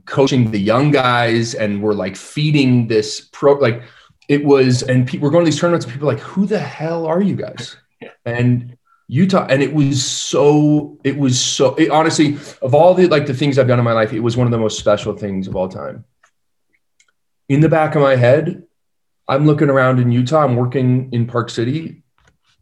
coaching 0.05 0.51
the 0.51 0.61
young 0.61 0.91
guys 0.91 1.55
and 1.55 1.83
we're 1.83 1.93
like 1.93 2.17
feeding 2.17 2.87
this 2.87 3.29
pro 3.33 3.55
like 3.55 3.83
it 4.29 4.45
was, 4.45 4.83
and 4.83 5.07
pe- 5.07 5.19
we're 5.19 5.31
going 5.31 5.45
to 5.45 5.51
these 5.51 5.61
tournaments. 5.61 5.87
And 5.87 5.93
people 5.93 6.09
are 6.09 6.15
like, 6.15 6.23
"Who 6.23 6.47
the 6.47 6.59
hell 6.59 7.07
are 7.07 7.23
you 7.23 7.37
guys?" 7.37 7.77
Yeah. 8.01 8.11
And 8.25 8.77
Utah, 9.09 9.47
and 9.49 9.63
it 9.63 9.73
was 9.73 10.05
so. 10.05 10.99
It 11.05 11.17
was 11.17 11.41
so. 11.41 11.75
It, 11.77 11.91
honestly, 11.91 12.37
of 12.61 12.75
all 12.75 12.95
the 12.95 13.07
like 13.07 13.27
the 13.27 13.35
things 13.35 13.59
I've 13.59 13.69
done 13.69 13.79
in 13.79 13.85
my 13.85 13.93
life, 13.93 14.13
it 14.13 14.21
was 14.21 14.37
one 14.37 14.47
of 14.47 14.51
the 14.51 14.59
most 14.59 14.79
special 14.79 15.17
things 15.17 15.47
of 15.47 15.55
all 15.55 15.69
time. 15.69 16.05
In 17.49 17.61
the 17.61 17.69
back 17.69 17.95
of 17.95 18.03
my 18.03 18.17
head, 18.17 18.65
I'm 19.29 19.47
looking 19.47 19.71
around 19.71 20.01
in 20.01 20.11
Utah. 20.11 20.43
I'm 20.43 20.57
working 20.57 21.11
in 21.13 21.27
Park 21.27 21.51
City. 21.51 22.03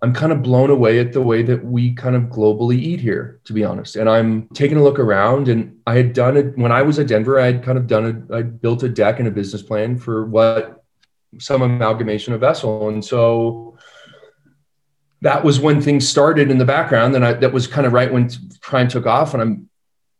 I'm 0.02 0.12
kind 0.12 0.33
of 0.33 0.42
blown 0.42 0.70
away 0.70 0.98
at 0.98 1.12
the 1.12 1.22
way 1.22 1.42
that 1.42 1.64
we 1.64 1.94
kind 1.94 2.14
of 2.14 2.24
globally 2.24 2.76
eat 2.76 3.00
here, 3.00 3.40
to 3.44 3.52
be 3.52 3.64
honest. 3.64 3.96
And 3.96 4.09
I'm 4.09 4.48
taking 4.48 4.76
a 4.76 4.83
look 4.83 4.98
around, 4.98 5.48
and 5.48 5.78
I 5.87 5.94
had 5.94 6.12
done 6.12 6.37
it 6.37 6.59
when 6.59 6.72
I 6.72 6.83
was 6.83 6.98
at 6.98 7.07
Denver. 7.07 7.40
I 7.40 7.46
had 7.46 7.62
kind 7.62 7.78
of 7.78 7.87
done 7.87 8.04
it. 8.07 8.35
I 8.35 8.42
built 8.42 8.83
a 8.83 8.88
deck 8.88 9.18
and 9.18 9.28
a 9.28 9.30
business 9.30 9.62
plan 9.62 9.96
for 9.96 10.26
what 10.26 10.85
some 11.38 11.62
amalgamation 11.62 12.35
of 12.35 12.40
vessel, 12.40 12.88
and 12.88 13.04
so 13.04 13.78
that 15.22 15.42
was 15.42 15.59
when 15.59 15.80
things 15.80 16.07
started 16.07 16.50
in 16.50 16.59
the 16.59 16.66
background. 16.66 17.16
And 17.16 17.24
I, 17.24 17.33
that 17.33 17.52
was 17.52 17.66
kind 17.66 17.87
of 17.87 17.94
right 17.94 18.12
when 18.12 18.30
Prime 18.61 18.88
took 18.88 19.07
off, 19.07 19.33
and 19.33 19.42
I'm 19.42 19.70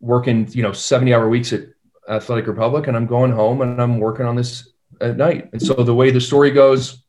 working, 0.01 0.49
you 0.53 0.63
know, 0.63 0.73
70 0.73 1.13
hour 1.13 1.29
weeks 1.29 1.53
at 1.53 1.63
Athletic 2.09 2.47
Republic, 2.47 2.87
and 2.87 2.97
I'm 2.97 3.07
going 3.07 3.33
home 3.33 3.63
and 3.63 3.81
I'm 3.81 3.99
working 3.99 4.27
on 4.27 4.37
this 4.37 4.71
at 5.01 5.17
night. 5.17 5.51
And 5.53 5.63
so 5.63 5.75
the 5.75 5.95
way 5.95 6.11
the 6.11 6.21
story 6.21 6.51
goes, 6.51 7.03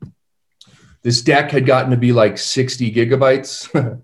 this 1.05 1.21
deck 1.21 1.51
had 1.51 1.67
gotten 1.67 1.91
to 1.91 1.97
be 1.97 2.11
like 2.11 2.35
60 2.35 2.91
gigabytes. 2.91 3.69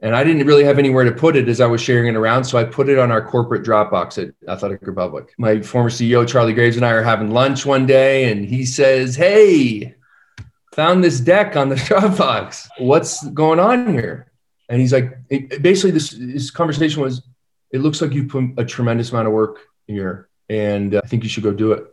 and 0.00 0.14
I 0.14 0.22
didn't 0.22 0.46
really 0.46 0.62
have 0.62 0.78
anywhere 0.78 1.04
to 1.04 1.10
put 1.10 1.36
it 1.36 1.48
as 1.48 1.58
I 1.58 1.66
was 1.66 1.80
sharing 1.80 2.06
it 2.06 2.16
around. 2.16 2.44
So 2.44 2.58
I 2.58 2.64
put 2.64 2.90
it 2.90 2.98
on 2.98 3.10
our 3.10 3.26
corporate 3.26 3.64
Dropbox 3.64 4.22
at 4.22 4.34
Athletic 4.46 4.86
Republic. 4.86 5.32
My 5.38 5.62
former 5.62 5.88
CEO, 5.88 6.28
Charlie 6.28 6.52
Graves, 6.52 6.76
and 6.76 6.84
I 6.84 6.90
are 6.90 7.02
having 7.02 7.30
lunch 7.30 7.64
one 7.64 7.86
day, 7.86 8.30
and 8.30 8.44
he 8.44 8.66
says, 8.66 9.16
Hey, 9.16 9.94
found 10.74 11.02
this 11.02 11.18
deck 11.18 11.56
on 11.56 11.70
the 11.70 11.74
Dropbox. 11.76 12.68
What's 12.76 13.26
going 13.28 13.58
on 13.58 13.90
here? 13.94 14.30
And 14.68 14.82
he's 14.82 14.92
like, 14.92 15.16
it, 15.30 15.62
basically, 15.62 15.92
this, 15.92 16.10
this 16.10 16.50
conversation 16.50 17.00
was, 17.00 17.22
it 17.70 17.78
looks 17.78 18.02
like 18.02 18.12
you 18.12 18.24
put 18.24 18.50
a 18.58 18.66
tremendous 18.66 19.12
amount 19.12 19.28
of 19.28 19.32
work 19.32 19.60
here, 19.86 20.28
and 20.50 20.94
uh, 20.94 21.00
I 21.02 21.06
think 21.08 21.22
you 21.22 21.30
should 21.30 21.44
go 21.44 21.54
do 21.54 21.72
it. 21.72 21.86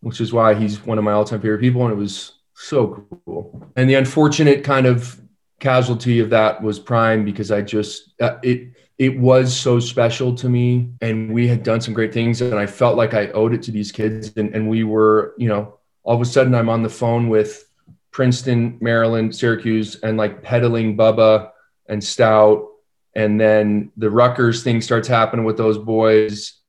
Which 0.00 0.20
is 0.20 0.34
why 0.34 0.52
he's 0.54 0.84
one 0.84 0.98
of 0.98 1.04
my 1.04 1.12
all-time 1.12 1.40
favorite 1.40 1.60
people, 1.60 1.82
and 1.82 1.92
it 1.92 1.96
was 1.96 2.35
so 2.56 3.06
cool. 3.24 3.70
And 3.76 3.88
the 3.88 3.94
unfortunate 3.94 4.64
kind 4.64 4.86
of 4.86 5.20
casualty 5.60 6.20
of 6.20 6.30
that 6.30 6.62
was 6.62 6.78
Prime 6.78 7.24
because 7.24 7.50
I 7.50 7.62
just 7.62 8.14
uh, 8.20 8.38
it 8.42 8.72
it 8.98 9.18
was 9.18 9.54
so 9.54 9.78
special 9.78 10.34
to 10.36 10.48
me, 10.48 10.90
and 11.00 11.32
we 11.32 11.46
had 11.46 11.62
done 11.62 11.80
some 11.80 11.94
great 11.94 12.12
things, 12.14 12.40
and 12.40 12.54
I 12.54 12.66
felt 12.66 12.96
like 12.96 13.14
I 13.14 13.28
owed 13.28 13.52
it 13.52 13.62
to 13.64 13.70
these 13.70 13.92
kids, 13.92 14.32
and 14.36 14.54
and 14.54 14.68
we 14.68 14.84
were 14.84 15.34
you 15.38 15.48
know 15.48 15.78
all 16.02 16.14
of 16.14 16.20
a 16.20 16.24
sudden 16.24 16.54
I'm 16.54 16.68
on 16.68 16.82
the 16.82 16.88
phone 16.88 17.28
with 17.28 17.68
Princeton, 18.10 18.78
Maryland, 18.80 19.34
Syracuse, 19.34 19.96
and 19.96 20.16
like 20.16 20.42
peddling 20.42 20.96
Bubba 20.96 21.50
and 21.88 22.02
Stout 22.02 22.68
and 23.16 23.40
then 23.40 23.90
the 23.96 24.10
Rutgers 24.10 24.62
thing 24.62 24.82
starts 24.82 25.08
happening 25.08 25.46
with 25.46 25.56
those 25.56 25.78
boys, 25.78 26.60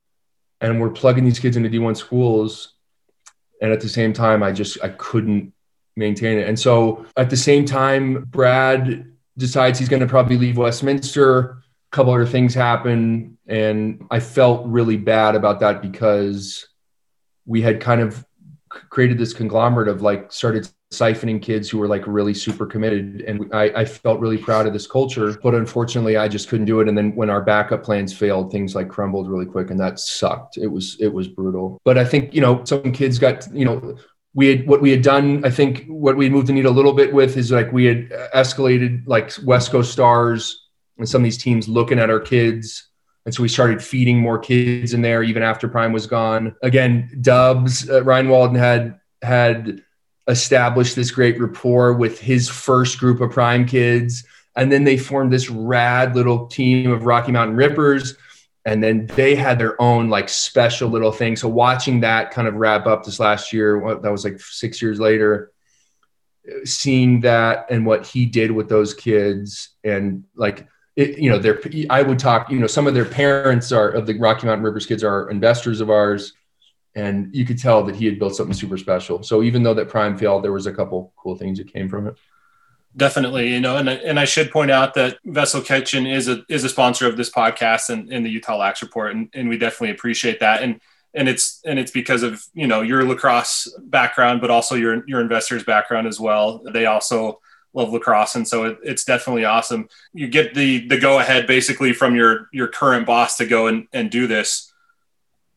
and 0.62 0.80
we're 0.80 0.89
plugging 0.89 1.26
these 1.26 1.39
kids 1.39 1.58
into 1.58 1.69
D1 1.69 1.97
schools. 1.97 2.73
And 3.62 3.73
at 3.73 3.82
the 3.82 3.89
same 3.89 4.13
time, 4.13 4.41
I 4.41 4.54
just 4.54 4.82
I 4.82 4.89
couldn't 4.89 5.52
maintain 5.98 6.38
it. 6.38 6.48
And 6.48 6.58
so 6.60 7.06
at 7.18 7.30
the 7.30 7.38
same 7.38 7.66
time, 7.66 8.24
Brad 8.26 9.12
decides 9.38 9.80
he's 9.80 9.90
going 9.90 10.02
to 10.02 10.08
probably 10.08 10.38
leave 10.38 10.58
Westminster. 10.58 11.40
A 11.40 11.96
couple 11.96 12.14
other 12.14 12.26
things 12.26 12.54
happen, 12.54 13.38
and 13.48 14.06
I 14.12 14.20
felt 14.20 14.66
really 14.68 14.98
bad 14.98 15.36
about 15.36 15.60
that 15.62 15.82
because 15.82 16.68
we 17.46 17.62
had 17.62 17.80
kind 17.80 18.02
of 18.02 18.26
created 18.90 19.18
this 19.18 19.34
conglomerate 19.34 19.88
of 19.88 20.02
like 20.02 20.32
started 20.32 20.70
siphoning 20.92 21.42
kids 21.42 21.70
who 21.70 21.78
were 21.78 21.88
like 21.88 22.06
really 22.08 22.34
super 22.34 22.66
committed 22.66 23.22
and 23.22 23.54
I, 23.54 23.64
I, 23.76 23.86
felt 23.86 24.22
really 24.22 24.38
proud 24.38 24.68
of 24.68 24.74
this 24.74 24.88
culture 24.88 25.38
but 25.44 25.54
unfortunately 25.54 26.16
i 26.16 26.30
just 26.30 26.48
couldn't 26.48 26.66
do 26.66 26.80
it 26.80 26.88
and 26.88 26.98
then 26.98 27.14
when 27.14 27.30
our 27.30 27.42
backup 27.42 27.84
plans 27.84 28.14
failed 28.14 28.54
things 28.54 28.74
like 28.74 28.88
crumbled 28.88 29.30
really 29.30 29.46
quick 29.46 29.70
and 29.70 29.78
that 29.82 30.00
sucked 30.00 30.58
it 30.58 30.68
was 30.68 30.96
it 31.02 31.10
was 31.10 31.28
brutal 31.28 31.78
but 31.84 31.98
i 31.98 32.06
think 32.06 32.34
you 32.34 32.40
know 32.40 32.64
some 32.64 32.94
kids 32.94 33.20
got 33.20 33.46
you 33.54 33.66
know 33.66 33.98
we 34.38 34.47
had 34.47 34.67
what 34.67 34.82
we 34.82 34.91
had 34.91 35.02
done 35.02 35.43
i 35.43 35.50
think 35.50 35.86
what 35.88 36.15
we 36.15 36.30
moved 36.30 36.47
the 36.47 36.54
needle 36.54 36.71
a 36.71 36.80
little 36.80 36.93
bit 36.93 37.13
with 37.13 37.36
is 37.36 37.52
like 37.52 37.71
we 37.71 37.86
had 37.86 38.10
escalated 38.34 39.02
like 39.08 39.32
west 39.43 39.71
coast 39.71 39.91
stars 39.91 40.67
and 40.97 41.10
some 41.10 41.21
of 41.21 41.23
these 41.23 41.41
teams 41.41 41.67
looking 41.67 42.00
at 42.00 42.10
our 42.10 42.19
kids 42.19 42.89
and 43.26 43.34
so 43.34 43.43
we 43.43 43.50
started 43.50 43.84
feeding 43.84 44.19
more 44.19 44.39
kids 44.39 44.93
in 44.93 45.02
there 45.02 45.23
even 45.23 45.43
after 45.43 45.67
prime 45.67 45.91
was 45.91 46.08
gone 46.08 46.56
again 46.62 47.10
dubs 47.21 47.89
uh, 47.89 48.04
ryan 48.04 48.30
walden 48.30 48.56
had 48.56 49.00
had 49.21 49.82
established 50.28 50.95
this 50.95 51.12
great 51.12 51.39
rapport 51.39 51.93
with 51.93 52.19
his 52.19 52.50
first 52.50 53.00
group 53.00 53.21
of 53.21 53.32
prime 53.32 53.65
kids. 53.65 54.26
And 54.56 54.71
then 54.71 54.84
they 54.84 54.97
formed 54.97 55.32
this 55.32 55.50
rad 55.50 56.15
little 56.15 56.47
team 56.47 56.91
of 56.91 57.06
Rocky 57.06 57.32
Mountain 57.32 57.56
Rippers. 57.56 58.15
And 58.67 58.84
then 58.84 59.06
they 59.15 59.34
had 59.34 59.58
their 59.58 59.82
own 59.82 60.10
like 60.10 60.27
special 60.27 60.89
little 60.89 61.13
thing. 61.13 61.38
So 61.38 61.47
watching 61.47 62.01
that 62.01 62.32
kind 62.32 62.49
of 62.49 62.56
wrap 62.56 62.86
up 62.86 63.06
this 63.06 63.17
last 63.17 63.53
year, 63.53 63.97
that 64.01 64.12
was 64.12 64.25
like 64.25 64.41
six 64.41 64.82
years 64.82 64.99
later, 64.99 65.53
seeing 66.65 67.21
that 67.21 67.67
and 67.71 67.86
what 67.86 68.06
he 68.06 68.25
did 68.25 68.51
with 68.51 68.67
those 68.67 68.93
kids 68.93 69.69
and 69.86 70.25
like 70.36 70.67
it, 70.97 71.17
you 71.17 71.30
know, 71.30 71.39
their 71.39 71.62
I 71.89 72.01
would 72.01 72.19
talk, 72.19 72.51
you 72.51 72.60
know, 72.60 72.67
some 72.67 72.88
of 72.88 72.93
their 72.93 73.06
parents 73.06 73.71
are 73.71 73.88
of 73.88 74.06
the 74.06 74.17
Rocky 74.17 74.47
Mountain 74.47 74.65
Rippers 74.65 74.86
kids 74.86 75.01
are 75.01 75.30
investors 75.30 75.80
of 75.80 75.89
ours 75.89 76.34
and 76.93 77.34
you 77.34 77.45
could 77.45 77.60
tell 77.60 77.84
that 77.84 77.95
he 77.95 78.06
had 78.06 78.19
built 78.19 78.36
something 78.36 78.53
super 78.53 78.77
special. 78.77 79.23
So 79.23 79.43
even 79.43 79.63
though 79.63 79.75
that 79.75 79.88
Prime 79.88 80.17
failed, 80.17 80.43
there 80.43 80.51
was 80.51 80.67
a 80.67 80.73
couple 80.73 81.13
cool 81.15 81.38
things 81.38 81.58
that 81.60 81.71
came 81.71 81.88
from 81.88 82.08
it. 82.08 82.17
Definitely, 82.95 83.54
you 83.54 83.60
know, 83.60 83.78
and 83.78 83.89
and 83.89 84.19
I 84.19 84.26
should 84.26 84.50
point 84.50 84.71
out 84.71 84.95
that 84.95 85.19
Vessel 85.23 85.62
Kitchen 85.62 86.08
is 86.08 86.28
a 86.28 86.43
is 86.50 86.63
a 86.63 86.69
sponsor 86.69 87.08
of 87.08 87.15
this 87.15 87.30
podcast 87.30 87.89
and 87.89 88.12
in 88.12 88.23
the 88.23 88.30
Utah 88.30 88.58
Lax 88.58 88.82
Report, 88.82 89.15
and, 89.15 89.30
and 89.34 89.50
we 89.50 89.58
definitely 89.58 89.91
appreciate 89.91 90.39
that. 90.39 90.63
And 90.63 90.82
and 91.13 91.30
it's 91.30 91.62
and 91.65 91.78
it's 91.78 91.91
because 91.91 92.23
of 92.23 92.43
you 92.54 92.65
know 92.65 92.82
your 92.82 93.04
lacrosse 93.04 93.71
background, 93.84 94.41
but 94.41 94.50
also 94.50 94.76
your 94.76 95.08
your 95.08 95.21
investors 95.21 95.63
background 95.63 96.08
as 96.08 96.19
well. 96.19 96.63
They 96.71 96.88
also 96.88 97.39
love 97.73 97.93
lacrosse, 97.93 98.36
and 98.36 98.47
so 98.47 98.63
it, 98.63 98.80
it's 98.84 99.04
definitely 99.04 99.45
awesome. 99.45 99.89
You 100.13 100.28
get 100.28 100.56
the 100.56 100.88
the 100.88 100.97
go 100.97 101.19
ahead 101.19 101.45
basically 101.45 101.93
from 101.93 102.15
your 102.15 102.50
your 102.52 102.67
current 102.67 103.06
boss 103.06 103.38
to 103.38 103.45
go 103.45 103.67
and 103.67 103.88
and 103.93 104.10
do 104.10 104.26
this 104.26 104.73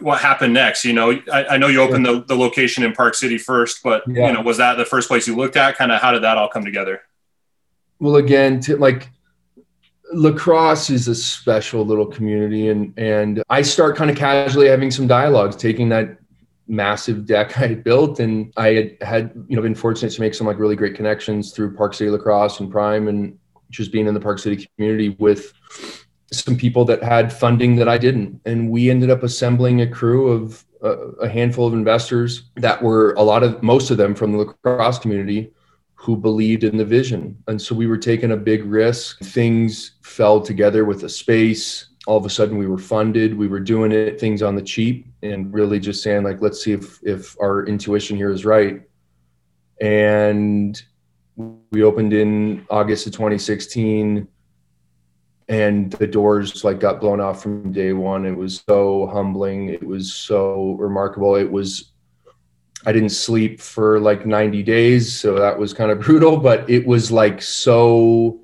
what 0.01 0.21
happened 0.21 0.55
next? 0.55 0.85
You 0.85 0.93
know, 0.93 1.13
I, 1.33 1.45
I 1.51 1.57
know 1.59 1.69
you 1.69 1.81
opened 1.81 2.05
the, 2.05 2.25
the 2.25 2.37
location 2.37 2.85
in 2.85 2.93
Park 2.93 3.15
City 3.15 3.39
first, 3.39 3.83
but 3.83 4.03
yeah. 4.09 4.29
you 4.29 4.33
know, 4.33 4.41
was 4.41 4.57
that 4.57 4.77
the 4.77 4.85
first 4.85 5.09
place 5.09 5.27
you 5.27 5.37
looked 5.37 5.57
at? 5.57 5.77
Kind 5.77 5.93
of 5.93 6.01
how 6.01 6.13
did 6.13 6.23
that 6.23 6.39
all 6.39 6.49
come 6.49 6.65
together? 6.65 7.03
Well, 8.01 8.17
again, 8.17 8.61
to, 8.61 8.77
like 8.77 9.11
lacrosse 10.13 10.91
is 10.91 11.07
a 11.07 11.15
special 11.15 11.85
little 11.85 12.07
community, 12.07 12.69
and 12.69 12.93
and 12.99 13.43
I 13.51 13.63
start 13.63 13.97
kind 13.97 14.11
of 14.11 14.17
casually 14.17 14.69
having 14.69 14.91
some 14.91 15.07
dialogues, 15.07 15.55
taking 15.55 15.89
that 15.91 16.19
massive 16.67 17.27
deck 17.27 17.57
I 17.59 17.67
had 17.69 17.85
built, 17.85 18.19
and 18.19 18.53
I 18.57 18.69
had 18.69 18.97
had 19.03 19.33
you 19.49 19.57
know 19.57 19.63
been 19.63 19.75
fortunate 19.75 20.11
to 20.11 20.21
make 20.21 20.35
some 20.35 20.47
like 20.47 20.59
really 20.59 20.77
great 20.77 20.95
connections 20.95 21.53
through 21.53 21.77
Park 21.77 21.95
City 21.95 22.11
Lacrosse 22.11 22.59
and 22.59 22.71
Prime, 22.71 23.07
and 23.07 23.39
just 23.71 23.93
being 23.93 24.07
in 24.07 24.15
the 24.15 24.21
Park 24.21 24.39
City 24.39 24.69
community 24.77 25.11
with 25.19 25.53
some 26.33 26.57
people 26.57 26.85
that 26.85 27.03
had 27.03 27.33
funding 27.33 27.77
that 27.77 27.89
I 27.89 27.99
didn't. 27.99 28.41
And 28.45 28.71
we 28.71 28.91
ended 28.91 29.11
up 29.11 29.23
assembling 29.23 29.81
a 29.81 29.87
crew 29.87 30.29
of 30.29 30.65
uh, 30.83 31.11
a 31.21 31.29
handful 31.29 31.67
of 31.67 31.75
investors 31.75 32.45
that 32.57 32.83
were 32.83 33.13
a 33.15 33.23
lot 33.23 33.43
of, 33.43 33.63
most 33.63 33.91
of 33.91 33.97
them 33.97 34.15
from 34.15 34.33
the 34.33 34.39
lacrosse 34.39 34.99
community 34.99 35.53
who 36.01 36.17
believed 36.17 36.65
in 36.65 36.79
the 36.79 36.85
vision. 36.85 37.37
And 37.47 37.61
so 37.61 37.75
we 37.75 37.87
were 37.87 37.99
taking 37.99 38.33
a 38.33 38.37
big 38.37 38.65
risk. 38.65 39.19
Things 39.19 39.93
fell 40.01 40.41
together 40.41 40.87
with 40.87 41.05
a 41.05 41.11
space. 41.11 41.91
All 42.07 42.17
of 42.17 42.25
a 42.25 42.31
sudden 42.31 42.57
we 42.57 42.67
were 42.67 42.79
funded. 42.79 43.37
We 43.37 43.49
were 43.49 43.61
doing 43.61 43.93
it, 43.93 44.19
things 44.19 44.43
on 44.43 44.55
the 44.55 44.63
cheap 44.63 45.07
and 45.23 45.53
really 45.53 45.79
just 45.79 46.03
saying 46.03 46.23
like, 46.23 46.41
let's 46.41 46.65
see 46.65 46.73
if, 46.73 46.99
if 47.03 47.39
our 47.39 47.67
intuition 47.67 48.17
here 48.17 48.31
is 48.31 48.47
right. 48.47 48.81
And 49.83 50.83
we 51.37 51.83
opened 51.83 52.15
in 52.15 52.65
August 52.71 53.07
of 53.07 53.13
2016 53.13 54.27
and 55.51 55.93
the 55.93 56.07
doors 56.07 56.65
like 56.65 56.81
got 56.81 57.01
blown 57.01 57.21
off 57.21 57.43
from 57.43 57.73
day 57.73 57.93
one 57.93 58.25
it 58.25 58.37
was 58.37 58.63
so 58.69 59.09
humbling 59.09 59.69
it 59.69 59.85
was 59.85 60.13
so 60.13 60.77
remarkable 60.79 61.35
it 61.35 61.51
was 61.51 61.91
i 62.87 62.93
didn't 62.93 63.11
sleep 63.11 63.61
for 63.61 64.01
like 64.01 64.27
90 64.27 64.63
days 64.63 65.13
so 65.19 65.39
that 65.39 65.59
was 65.59 65.73
kind 65.73 65.91
of 65.91 66.01
brutal 66.07 66.37
but 66.37 66.69
it 66.69 66.87
was 66.87 67.11
like 67.11 67.43
so 67.43 68.41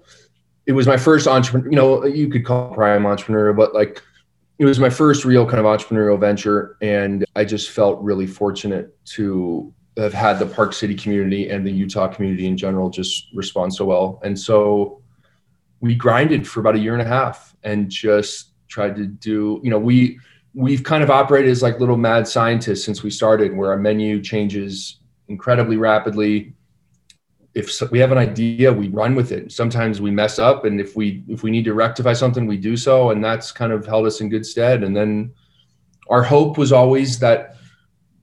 it 0.66 0.72
was 0.72 0.86
my 0.86 0.96
first 0.96 1.26
entrepreneur 1.26 1.70
you 1.70 1.76
know 1.76 2.04
you 2.04 2.28
could 2.28 2.44
call 2.44 2.72
prime 2.74 3.06
entrepreneur 3.06 3.52
but 3.52 3.74
like 3.74 4.02
it 4.58 4.64
was 4.64 4.80
my 4.80 4.88
first 4.88 5.24
real 5.24 5.44
kind 5.46 5.58
of 5.58 5.66
entrepreneurial 5.66 6.18
venture 6.18 6.76
and 6.80 7.24
i 7.36 7.44
just 7.44 7.70
felt 7.70 8.00
really 8.02 8.26
fortunate 8.26 8.96
to 9.04 9.72
have 9.96 10.12
had 10.12 10.38
the 10.38 10.46
park 10.46 10.72
city 10.72 10.94
community 10.94 11.48
and 11.48 11.66
the 11.66 11.72
utah 11.72 12.08
community 12.08 12.46
in 12.46 12.56
general 12.56 12.90
just 12.90 13.28
respond 13.34 13.72
so 13.72 13.84
well 13.84 14.20
and 14.24 14.38
so 14.38 15.00
we 15.80 15.94
grinded 15.94 16.46
for 16.46 16.60
about 16.60 16.74
a 16.74 16.78
year 16.78 16.92
and 16.92 17.02
a 17.02 17.06
half 17.06 17.54
and 17.62 17.90
just 17.90 18.52
tried 18.68 18.96
to 18.96 19.06
do 19.06 19.60
you 19.62 19.70
know 19.70 19.78
we 19.78 20.18
we've 20.56 20.82
kind 20.82 21.04
of 21.04 21.10
operated 21.10 21.50
as 21.50 21.62
like 21.62 21.78
little 21.78 21.98
mad 21.98 22.26
scientists 22.26 22.82
since 22.82 23.02
we 23.02 23.10
started 23.10 23.54
where 23.54 23.70
our 23.70 23.76
menu 23.76 24.22
changes 24.22 25.00
incredibly 25.28 25.76
rapidly. 25.76 26.54
If 27.54 27.82
we 27.90 27.98
have 27.98 28.10
an 28.10 28.18
idea, 28.18 28.72
we 28.72 28.88
run 28.88 29.14
with 29.14 29.32
it. 29.32 29.52
Sometimes 29.52 30.00
we 30.00 30.10
mess 30.10 30.38
up, 30.38 30.64
and 30.64 30.80
if 30.80 30.96
we 30.96 31.24
if 31.28 31.42
we 31.42 31.50
need 31.50 31.64
to 31.66 31.74
rectify 31.74 32.14
something, 32.14 32.46
we 32.46 32.56
do 32.56 32.76
so, 32.76 33.10
and 33.10 33.22
that's 33.22 33.52
kind 33.52 33.70
of 33.70 33.86
held 33.86 34.06
us 34.06 34.20
in 34.20 34.30
good 34.30 34.46
stead. 34.46 34.82
And 34.82 34.96
then 34.96 35.32
our 36.08 36.22
hope 36.22 36.56
was 36.56 36.72
always 36.72 37.18
that 37.18 37.56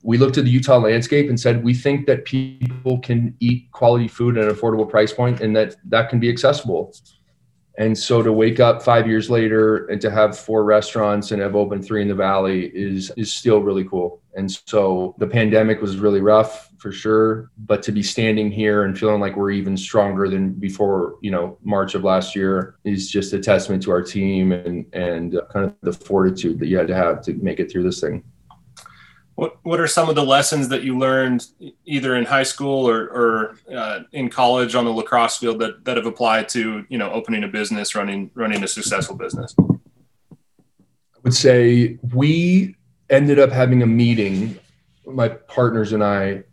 we 0.02 0.18
looked 0.18 0.38
at 0.38 0.46
the 0.46 0.52
Utah 0.52 0.78
landscape 0.78 1.30
and 1.30 1.40
said 1.40 1.64
we 1.64 1.74
think 1.74 2.08
that 2.08 2.26
people 2.26 3.00
can 3.00 3.36
eat 3.40 3.72
quality 3.72 4.08
food 4.08 4.38
at 4.38 4.48
an 4.48 4.56
affordable 4.56 4.90
price 4.90 5.14
point, 5.14 5.40
and 5.40 5.56
that 5.56 5.76
that 5.86 6.10
can 6.10 6.20
be 6.20 6.30
accessible. 6.30 6.96
And 7.78 7.98
so 7.98 8.22
to 8.22 8.32
wake 8.32 8.60
up 8.60 8.84
five 8.84 9.08
years 9.08 9.30
later 9.30 9.88
and 9.88 10.00
to 10.02 10.12
have 10.12 10.38
four 10.38 10.64
restaurants 10.64 11.32
and 11.32 11.42
have 11.42 11.56
opened 11.56 11.84
three 11.84 12.04
in 12.04 12.08
the 12.08 12.14
valley 12.14 12.68
is 12.68 13.12
is 13.18 13.34
still 13.34 13.62
really 13.62 13.84
cool. 13.84 14.22
And 14.36 14.52
so 14.52 15.16
the 15.18 15.28
pandemic 15.28 15.82
was 15.82 15.98
really 15.98 16.22
rough 16.22 16.70
for 16.78 16.92
sure, 16.92 17.52
but 17.58 17.82
to 17.84 17.92
be 17.92 18.04
standing 18.04 18.52
here 18.52 18.84
and 18.84 18.98
feeling 18.98 19.22
like 19.22 19.36
we're 19.36 19.52
even 19.52 19.78
stronger 19.78 20.28
than 20.28 20.54
before, 20.54 21.16
you 21.22 21.32
know, 21.32 21.58
March 21.64 21.96
of 21.96 22.04
last 22.04 22.36
year 22.36 22.76
is 22.84 23.10
just 23.10 23.34
a 23.34 23.40
testament 23.40 23.82
to 23.84 23.92
our 23.92 24.02
team 24.02 24.52
and 24.52 24.86
and 24.94 25.36
uh, 25.36 25.46
kind 25.52 25.66
of 25.66 25.76
the 25.82 25.94
fortitude 25.94 26.60
that 26.60 26.68
you 26.68 26.78
had 26.78 26.88
to 26.88 26.96
have 26.96 27.22
to 27.24 27.34
make 27.36 27.60
it 27.60 27.72
through 27.72 27.84
this 27.84 28.00
thing. 28.00 28.24
What 29.36 29.58
What 29.64 29.80
are 29.80 29.88
some 29.88 30.10
of 30.10 30.16
the 30.16 30.24
lessons 30.24 30.70
that 30.70 30.84
you 30.84 30.98
learned 30.98 31.48
either 31.86 32.16
in 32.16 32.26
high 32.26 32.44
school 32.44 32.88
or, 32.88 33.06
or 33.08 33.58
uh, 33.74 34.02
in 34.12 34.30
college 34.30 34.76
on 34.76 34.86
the 34.86 34.92
lacrosse 34.92 35.38
field 35.38 35.60
that, 35.60 35.86
that 35.86 35.98
have 35.98 36.06
applied 36.06 36.50
to 36.50 36.86
you 36.90 36.98
know 36.98 37.12
opening 37.12 37.44
a 37.44 37.48
business, 37.48 37.96
running 37.96 38.30
running 38.36 38.64
a 38.64 38.68
successful 38.68 39.16
business? 39.16 39.56
I 39.60 41.20
would 41.24 41.34
say 41.34 41.98
we 42.14 42.76
ended 43.10 43.40
up 43.40 43.52
having 43.52 43.82
a 43.82 43.88
meeting, 43.88 44.60
my 45.06 45.30
partners 45.30 45.94
and 45.94 46.04
I, 46.04 46.44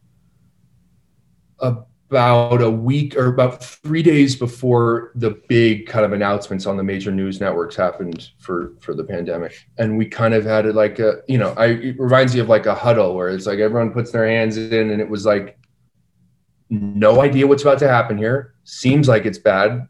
a 2.12 2.70
week 2.70 3.16
or 3.16 3.27
about 3.27 3.62
three 3.62 4.03
days 4.03 4.37
before 4.37 5.12
the 5.14 5.31
big 5.49 5.87
kind 5.87 6.05
of 6.05 6.12
announcements 6.12 6.66
on 6.66 6.77
the 6.77 6.83
major 6.83 7.11
news 7.11 7.40
networks 7.40 7.77
happened 7.77 8.31
for 8.38 8.75
for 8.81 8.94
the 8.94 9.05
pandemic. 9.05 9.55
And 9.79 9.96
we 9.96 10.07
kind 10.07 10.35
of 10.35 10.44
had 10.44 10.66
it 10.66 10.75
like 10.75 10.99
a 10.99 11.23
you 11.29 11.38
know 11.38 11.55
I, 11.57 11.66
it 11.66 12.01
reminds 12.01 12.35
you 12.35 12.42
of 12.42 12.49
like 12.49 12.66
a 12.66 12.75
huddle 12.75 13.14
where 13.14 13.29
it's 13.29 13.46
like 13.46 13.59
everyone 13.59 13.92
puts 13.92 14.11
their 14.11 14.27
hands 14.27 14.57
in 14.57 14.90
and 14.90 15.01
it 15.01 15.09
was 15.09 15.25
like 15.25 15.59
no 16.68 17.20
idea 17.20 17.46
what's 17.46 17.62
about 17.62 17.79
to 17.81 17.88
happen 17.88 18.18
here. 18.18 18.55
Seems 18.64 19.09
like 19.09 19.27
it's 19.27 19.38
bad. 19.38 19.88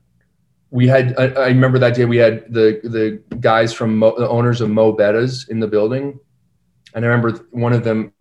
We 0.71 0.87
had 0.87 1.15
i, 1.19 1.25
I 1.25 1.49
remember 1.49 1.79
that 1.79 1.95
day 1.95 2.05
we 2.05 2.19
had 2.19 2.53
the 2.53 2.81
the 2.85 3.37
guys 3.37 3.73
from 3.73 3.97
Mo, 3.97 4.15
the 4.19 4.29
owners 4.29 4.61
of 4.61 4.71
mo 4.71 4.95
bettahs 4.95 5.49
in 5.49 5.61
the 5.61 5.67
building. 5.67 6.19
And 6.95 7.05
i 7.05 7.09
remember 7.09 7.47
one 7.51 7.73
of 7.73 7.85
them 7.85 8.13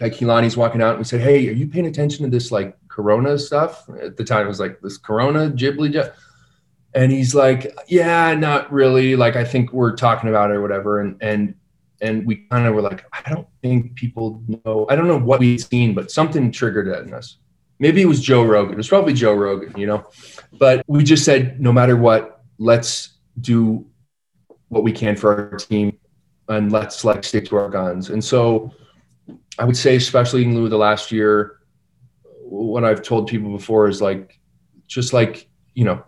like 0.00 0.14
Kalani's 0.14 0.56
walking 0.56 0.82
out 0.82 0.90
and 0.90 0.98
we 0.98 1.04
said, 1.04 1.20
Hey, 1.20 1.48
are 1.48 1.52
you 1.52 1.66
paying 1.68 1.86
attention 1.86 2.24
to 2.24 2.30
this 2.30 2.52
like 2.52 2.76
Corona 2.96 3.38
stuff. 3.38 3.86
At 4.00 4.16
the 4.16 4.24
time, 4.24 4.46
it 4.46 4.48
was 4.48 4.58
like 4.58 4.80
this 4.80 4.96
Corona 4.96 5.50
Ghibli. 5.50 6.10
And 6.94 7.12
he's 7.12 7.34
like, 7.34 7.76
yeah, 7.88 8.32
not 8.34 8.72
really. 8.72 9.16
Like, 9.16 9.36
I 9.36 9.44
think 9.44 9.70
we're 9.74 9.94
talking 9.94 10.30
about 10.30 10.50
it 10.50 10.54
or 10.54 10.62
whatever. 10.62 11.00
And, 11.00 11.22
and, 11.22 11.54
and 12.00 12.26
we 12.26 12.36
kind 12.50 12.66
of 12.66 12.74
were 12.74 12.80
like, 12.80 13.04
I 13.12 13.30
don't 13.30 13.46
think 13.62 13.94
people 13.96 14.42
know. 14.48 14.86
I 14.88 14.96
don't 14.96 15.06
know 15.06 15.18
what 15.18 15.40
we've 15.40 15.60
seen, 15.60 15.94
but 15.94 16.10
something 16.10 16.50
triggered 16.50 16.88
it 16.88 17.06
in 17.06 17.12
us. 17.12 17.36
Maybe 17.78 18.00
it 18.00 18.06
was 18.06 18.22
Joe 18.22 18.42
Rogan. 18.42 18.72
It 18.72 18.78
was 18.78 18.88
probably 18.88 19.12
Joe 19.12 19.34
Rogan, 19.34 19.78
you 19.78 19.86
know. 19.86 20.06
But 20.58 20.82
we 20.86 21.04
just 21.04 21.26
said, 21.26 21.60
no 21.60 21.70
matter 21.70 21.98
what, 21.98 22.42
let's 22.56 23.18
do 23.42 23.84
what 24.68 24.82
we 24.82 24.92
can 24.92 25.16
for 25.16 25.50
our 25.52 25.58
team, 25.58 25.98
and 26.48 26.72
let's 26.72 27.04
like 27.04 27.24
stick 27.24 27.44
to 27.48 27.56
our 27.56 27.68
guns. 27.68 28.08
And 28.08 28.24
so, 28.24 28.72
I 29.58 29.64
would 29.64 29.76
say, 29.76 29.96
especially 29.96 30.44
in 30.44 30.54
lieu 30.54 30.64
of 30.64 30.70
the 30.70 30.78
last 30.78 31.12
year, 31.12 31.58
what 32.48 32.84
I've 32.84 33.02
told 33.02 33.26
people 33.26 33.50
before 33.50 33.88
is 33.88 34.00
like, 34.00 34.38
just 34.86 35.12
like, 35.12 35.48
you 35.74 35.84
know, 35.84 36.04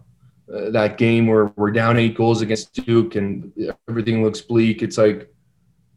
uh, 0.53 0.71
that 0.71 0.97
game 0.97 1.27
where 1.27 1.53
we're 1.57 1.71
down 1.71 1.99
eight 1.99 2.17
goals 2.17 2.41
against 2.41 2.73
Duke 2.73 3.17
and 3.17 3.53
everything 3.89 4.23
looks 4.23 4.41
bleak. 4.41 4.83
It's 4.83 4.97
like 4.97 5.33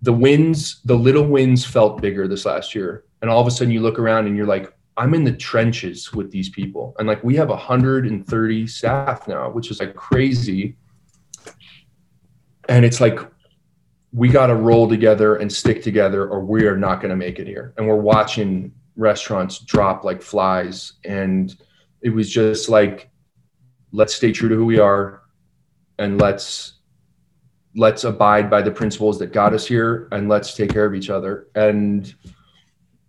the 0.02 0.14
wins, 0.14 0.82
the 0.84 0.96
little 0.96 1.26
wins 1.26 1.64
felt 1.64 2.02
bigger 2.02 2.28
this 2.28 2.46
last 2.46 2.76
year. 2.76 3.06
And 3.22 3.30
all 3.30 3.40
of 3.40 3.48
a 3.48 3.52
sudden 3.52 3.72
you 3.72 3.82
look 3.82 4.00
around 4.00 4.28
and 4.28 4.36
you're 4.36 4.48
like, 4.48 4.74
I'm 4.98 5.14
in 5.14 5.24
the 5.24 5.32
trenches 5.32 6.12
with 6.12 6.32
these 6.32 6.50
people. 6.50 6.96
And 7.00 7.08
like 7.08 7.24
we 7.24 7.36
have 7.36 7.50
130 7.50 8.68
staff 8.68 9.28
now, 9.28 9.50
which 9.50 9.72
is 9.72 9.80
like 9.80 9.96
crazy. 9.96 10.76
And 12.68 12.84
it's 12.84 13.00
like, 13.00 13.20
we 14.14 14.28
got 14.28 14.48
to 14.48 14.56
roll 14.56 14.90
together 14.90 15.38
and 15.38 15.52
stick 15.52 15.82
together 15.82 16.28
or 16.28 16.42
we 16.42 16.66
are 16.66 16.76
not 16.76 17.00
going 17.00 17.12
to 17.12 17.16
make 17.16 17.40
it 17.40 17.48
here. 17.48 17.74
And 17.78 17.88
we're 17.88 17.96
watching 17.96 18.74
restaurants 18.96 19.60
drop 19.60 20.04
like 20.04 20.22
flies. 20.22 20.94
And 21.06 21.56
it 22.02 22.10
was 22.10 22.30
just 22.30 22.70
like, 22.70 23.10
let's 23.92 24.16
stay 24.16 24.32
true 24.32 24.50
to 24.50 24.56
who 24.56 24.66
we 24.66 24.80
are 24.80 25.22
and 26.00 26.20
let's 26.20 26.74
let's 27.76 28.04
abide 28.04 28.50
by 28.50 28.62
the 28.62 28.72
principles 28.72 29.18
that 29.20 29.32
got 29.32 29.54
us 29.54 29.66
here 29.66 30.10
and 30.12 30.28
let's 30.28 30.56
take 30.56 30.72
care 30.72 30.86
of 30.86 30.94
each 30.94 31.10
other. 31.10 31.48
And 31.56 32.14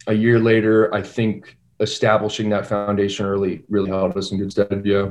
a 0.06 0.12
year 0.12 0.38
later, 0.38 0.94
I 0.94 1.02
think 1.02 1.56
establishing 1.80 2.48
that 2.50 2.66
foundation 2.66 3.26
early 3.26 3.64
really 3.68 3.90
helped 3.90 4.16
us 4.16 4.30
in 4.30 4.38
good 4.38 4.52
stead. 4.52 4.82
Yeah. 4.84 5.10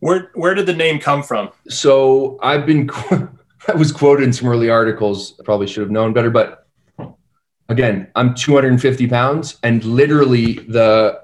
Where 0.00 0.30
where 0.34 0.54
did 0.54 0.66
the 0.66 0.74
name 0.74 0.98
come 0.98 1.22
from? 1.22 1.50
So 1.68 2.38
I've 2.42 2.64
been 2.64 2.90
I 3.68 3.74
was 3.74 3.92
quoted 3.92 4.24
in 4.24 4.32
some 4.32 4.48
early 4.48 4.70
articles. 4.70 5.34
I 5.40 5.44
probably 5.44 5.66
should 5.66 5.82
have 5.82 5.90
known 5.90 6.12
better, 6.12 6.30
but 6.30 6.57
again, 7.68 8.08
I'm 8.14 8.34
250 8.34 9.06
pounds 9.08 9.58
and 9.62 9.84
literally 9.84 10.54
the 10.54 11.20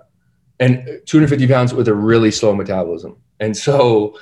and 0.61 1.01
250 1.07 1.49
pounds 1.49 1.75
with 1.75 1.89
a 1.89 1.95
really 1.95 2.31
slow 2.31 2.55
metabolism. 2.55 3.17
And 3.41 3.57
so 3.57 4.17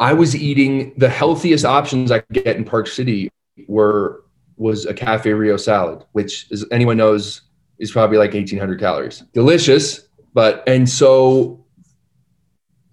I 0.00 0.12
was 0.12 0.34
eating 0.34 0.94
the 0.96 1.08
healthiest 1.08 1.64
options 1.64 2.10
I 2.10 2.20
could 2.20 2.44
get 2.44 2.56
in 2.56 2.64
Park 2.64 2.86
City 2.88 3.30
were 3.68 4.24
was 4.56 4.86
a 4.86 4.94
cafe 4.94 5.32
Rio 5.32 5.56
salad, 5.56 6.04
which 6.12 6.46
as 6.50 6.64
anyone 6.72 6.96
knows 6.96 7.42
is 7.78 7.92
probably 7.92 8.18
like 8.18 8.32
1800 8.32 8.80
calories. 8.80 9.20
Delicious, 9.32 10.08
but 10.34 10.64
and 10.66 10.88
so 10.88 11.64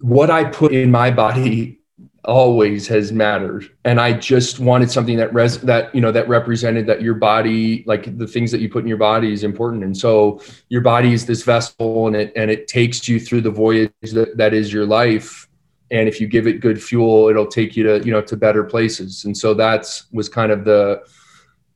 what 0.00 0.30
I 0.30 0.44
put 0.44 0.72
in 0.72 0.90
my 0.90 1.10
body 1.10 1.80
always 2.24 2.86
has 2.88 3.12
mattered. 3.12 3.70
And 3.84 4.00
i 4.00 4.12
just 4.12 4.58
wanted 4.58 4.90
something 4.90 5.16
that 5.16 5.32
res 5.34 5.58
that 5.60 5.94
you 5.94 6.00
know 6.00 6.12
that 6.12 6.28
represented 6.28 6.86
that 6.86 7.02
your 7.02 7.14
body 7.14 7.84
like 7.86 8.16
the 8.18 8.26
things 8.26 8.50
that 8.50 8.60
you 8.60 8.68
put 8.68 8.82
in 8.82 8.88
your 8.88 8.98
body 8.98 9.32
is 9.32 9.44
important. 9.44 9.84
And 9.84 9.96
so 9.96 10.40
your 10.68 10.80
body 10.80 11.12
is 11.12 11.26
this 11.26 11.42
vessel 11.42 12.06
and 12.06 12.16
it 12.16 12.32
and 12.36 12.50
it 12.50 12.68
takes 12.68 13.08
you 13.08 13.20
through 13.20 13.42
the 13.42 13.50
voyage 13.50 13.90
that, 14.12 14.36
that 14.36 14.54
is 14.54 14.72
your 14.72 14.86
life. 14.86 15.48
And 15.90 16.08
if 16.08 16.20
you 16.20 16.26
give 16.26 16.46
it 16.46 16.60
good 16.60 16.82
fuel 16.82 17.28
it'll 17.28 17.46
take 17.46 17.76
you 17.76 17.84
to 17.84 18.04
you 18.04 18.12
know 18.12 18.22
to 18.22 18.36
better 18.36 18.64
places. 18.64 19.24
And 19.24 19.36
so 19.36 19.54
that's 19.54 20.06
was 20.12 20.28
kind 20.28 20.50
of 20.52 20.64
the 20.64 21.02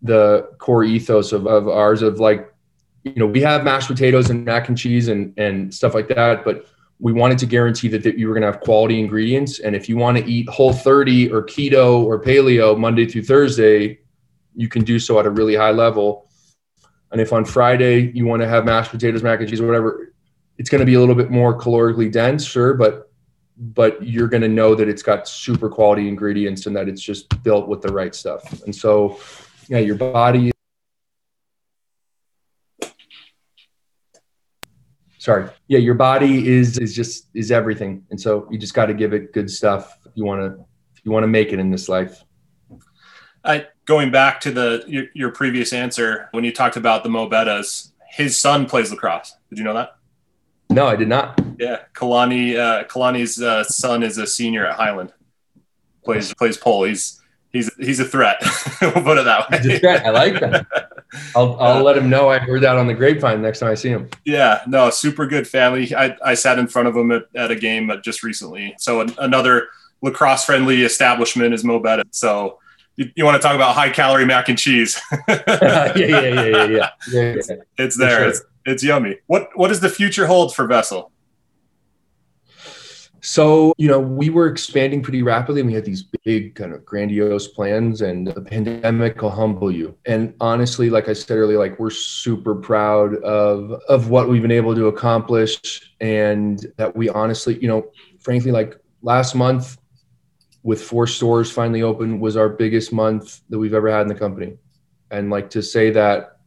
the 0.02 0.48
core 0.58 0.84
ethos 0.84 1.32
of, 1.32 1.46
of 1.46 1.68
ours 1.68 2.02
of 2.02 2.20
like 2.20 2.52
you 3.04 3.14
know 3.16 3.26
we 3.26 3.40
have 3.40 3.64
mashed 3.64 3.88
potatoes 3.88 4.30
and 4.30 4.44
mac 4.44 4.68
and 4.68 4.78
cheese 4.78 5.08
and 5.08 5.34
and 5.36 5.72
stuff 5.74 5.94
like 5.94 6.08
that 6.08 6.44
but 6.44 6.66
we 7.00 7.12
wanted 7.12 7.38
to 7.38 7.46
guarantee 7.46 7.88
that, 7.88 8.02
that 8.02 8.18
you 8.18 8.28
were 8.28 8.34
going 8.34 8.42
to 8.42 8.50
have 8.50 8.60
quality 8.60 8.98
ingredients. 8.98 9.60
And 9.60 9.76
if 9.76 9.88
you 9.88 9.96
want 9.96 10.18
to 10.18 10.24
eat 10.24 10.48
whole 10.48 10.72
30 10.72 11.30
or 11.32 11.42
keto 11.44 12.02
or 12.02 12.20
paleo 12.20 12.76
Monday 12.76 13.06
through 13.06 13.22
Thursday, 13.22 14.00
you 14.56 14.68
can 14.68 14.82
do 14.82 14.98
so 14.98 15.18
at 15.20 15.26
a 15.26 15.30
really 15.30 15.54
high 15.54 15.70
level. 15.70 16.28
And 17.12 17.20
if 17.20 17.32
on 17.32 17.44
Friday 17.44 18.10
you 18.12 18.26
want 18.26 18.42
to 18.42 18.48
have 18.48 18.64
mashed 18.64 18.90
potatoes, 18.90 19.22
mac 19.22 19.40
and 19.40 19.48
cheese, 19.48 19.60
or 19.60 19.66
whatever, 19.66 20.12
it's 20.58 20.68
going 20.68 20.80
to 20.80 20.86
be 20.86 20.94
a 20.94 21.00
little 21.00 21.14
bit 21.14 21.30
more 21.30 21.56
calorically 21.58 22.10
dense, 22.10 22.44
sure, 22.44 22.74
but 22.74 23.04
but 23.60 24.00
you're 24.06 24.28
going 24.28 24.42
to 24.42 24.48
know 24.48 24.76
that 24.76 24.88
it's 24.88 25.02
got 25.02 25.26
super 25.26 25.68
quality 25.68 26.06
ingredients 26.06 26.66
and 26.66 26.76
that 26.76 26.88
it's 26.88 27.02
just 27.02 27.42
built 27.42 27.66
with 27.66 27.82
the 27.82 27.92
right 27.92 28.14
stuff. 28.14 28.62
And 28.62 28.74
so, 28.74 29.18
yeah, 29.66 29.78
your 29.78 29.96
body 29.96 30.52
sorry 35.28 35.46
yeah 35.66 35.78
your 35.78 35.92
body 35.92 36.48
is 36.48 36.78
is 36.78 36.94
just 36.94 37.26
is 37.34 37.50
everything 37.50 38.02
and 38.08 38.18
so 38.18 38.48
you 38.50 38.56
just 38.56 38.72
got 38.72 38.86
to 38.86 38.94
give 38.94 39.12
it 39.12 39.30
good 39.34 39.50
stuff 39.50 39.98
if 40.06 40.12
you 40.14 40.24
want 40.24 40.40
to 40.40 40.64
if 40.94 41.04
you 41.04 41.12
want 41.12 41.22
to 41.22 41.28
make 41.28 41.52
it 41.52 41.58
in 41.58 41.70
this 41.70 41.86
life 41.86 42.24
I, 43.44 43.66
going 43.84 44.10
back 44.10 44.40
to 44.40 44.50
the 44.50 44.84
your, 44.86 45.04
your, 45.12 45.30
previous 45.30 45.74
answer 45.74 46.28
when 46.32 46.44
you 46.44 46.52
talked 46.52 46.76
about 46.76 47.02
the 47.02 47.08
Mo 47.08 47.30
Bettahs, 47.30 47.92
his 48.10 48.36
son 48.36 48.66
plays 48.66 48.90
lacrosse. 48.90 49.36
Did 49.48 49.58
you 49.58 49.64
know 49.64 49.74
that? 49.74 49.96
No, 50.70 50.86
I 50.86 50.96
did 50.96 51.08
not. 51.08 51.40
Yeah, 51.58 51.82
Kalani 51.94 52.56
uh, 52.56 52.84
Kalani's 52.84 53.40
uh, 53.40 53.64
son 53.64 54.02
is 54.02 54.18
a 54.18 54.26
senior 54.26 54.66
at 54.66 54.74
Highland. 54.76 55.12
Plays 56.04 56.34
plays 56.34 56.56
pole. 56.56 56.84
He's 56.84 57.17
he's 57.58 57.74
he's 57.76 58.00
a 58.00 58.04
threat. 58.04 58.36
we'll 58.80 58.92
put 58.92 59.18
it 59.18 59.24
that 59.24 59.50
way. 59.50 59.58
He's 59.58 59.74
a 59.74 59.78
threat. 59.78 60.06
I 60.06 60.10
like 60.10 60.40
that. 60.40 60.66
I'll, 61.34 61.58
I'll 61.58 61.82
let 61.82 61.96
him 61.96 62.10
know 62.10 62.28
I 62.28 62.38
heard 62.38 62.62
that 62.62 62.76
on 62.76 62.86
the 62.86 62.94
grapevine 62.94 63.40
next 63.40 63.60
time 63.60 63.70
I 63.70 63.74
see 63.74 63.88
him. 63.88 64.10
Yeah, 64.24 64.60
no, 64.66 64.90
super 64.90 65.26
good 65.26 65.48
family. 65.48 65.94
I, 65.94 66.16
I 66.22 66.34
sat 66.34 66.58
in 66.58 66.66
front 66.66 66.86
of 66.86 66.94
him 66.94 67.10
at, 67.12 67.22
at 67.34 67.50
a 67.50 67.56
game 67.56 67.88
uh, 67.88 67.96
just 67.96 68.22
recently. 68.22 68.74
So 68.78 69.00
an, 69.00 69.14
another 69.18 69.68
lacrosse 70.02 70.44
friendly 70.44 70.82
establishment 70.82 71.54
is 71.54 71.64
Mo 71.64 71.80
Bettah. 71.80 72.04
So 72.10 72.58
You, 72.96 73.10
you, 73.16 73.24
want 73.24 73.40
to 73.40 73.42
talk 73.42 73.54
about 73.54 73.74
high 73.74 73.88
calorie 73.88 74.26
mac 74.26 74.50
and 74.50 74.58
cheese? 74.58 75.00
yeah, 75.28 75.42
yeah, 75.46 75.94
yeah, 75.96 76.30
yeah, 76.30 76.64
yeah. 76.64 76.90
yeah, 77.10 77.20
It's, 77.20 77.50
it's 77.78 77.96
there. 77.96 78.18
Sure. 78.18 78.28
It's, 78.28 78.42
it's 78.66 78.84
yummy. 78.84 79.18
What 79.28 79.48
What 79.54 79.68
does 79.68 79.80
the 79.80 79.88
future 79.88 80.26
hold 80.26 80.54
for 80.54 80.66
Vessel? 80.66 81.10
So, 83.30 83.74
you 83.76 83.88
know, 83.88 84.00
we 84.00 84.30
were 84.30 84.46
expanding 84.46 85.02
pretty 85.02 85.22
rapidly 85.22 85.60
and 85.60 85.68
we 85.68 85.74
had 85.74 85.84
these 85.84 86.02
big 86.24 86.54
kind 86.54 86.72
of 86.72 86.82
grandiose 86.86 87.46
plans 87.46 88.00
and 88.00 88.26
the 88.26 88.40
pandemic 88.40 89.20
will 89.20 89.28
humble 89.28 89.70
you. 89.70 89.94
And 90.06 90.32
honestly, 90.40 90.88
like 90.88 91.10
I 91.10 91.12
said 91.12 91.36
earlier, 91.36 91.58
like 91.58 91.78
we're 91.78 91.90
super 91.90 92.54
proud 92.54 93.16
of 93.16 93.72
of 93.86 94.08
what 94.08 94.30
we've 94.30 94.40
been 94.40 94.50
able 94.50 94.74
to 94.74 94.86
accomplish 94.86 95.92
and 96.00 96.72
that 96.78 96.96
we 96.96 97.10
honestly, 97.10 97.58
you 97.60 97.68
know, 97.68 97.90
frankly 98.18 98.50
like 98.50 98.80
last 99.02 99.34
month 99.34 99.76
with 100.62 100.82
four 100.82 101.06
stores 101.06 101.50
finally 101.50 101.82
open 101.82 102.20
was 102.20 102.34
our 102.34 102.48
biggest 102.48 102.94
month 102.94 103.42
that 103.50 103.58
we've 103.58 103.74
ever 103.74 103.90
had 103.90 104.00
in 104.00 104.08
the 104.08 104.14
company. 104.14 104.56
And 105.10 105.28
like 105.28 105.50
to 105.50 105.62
say 105.62 105.90
that 105.90 106.37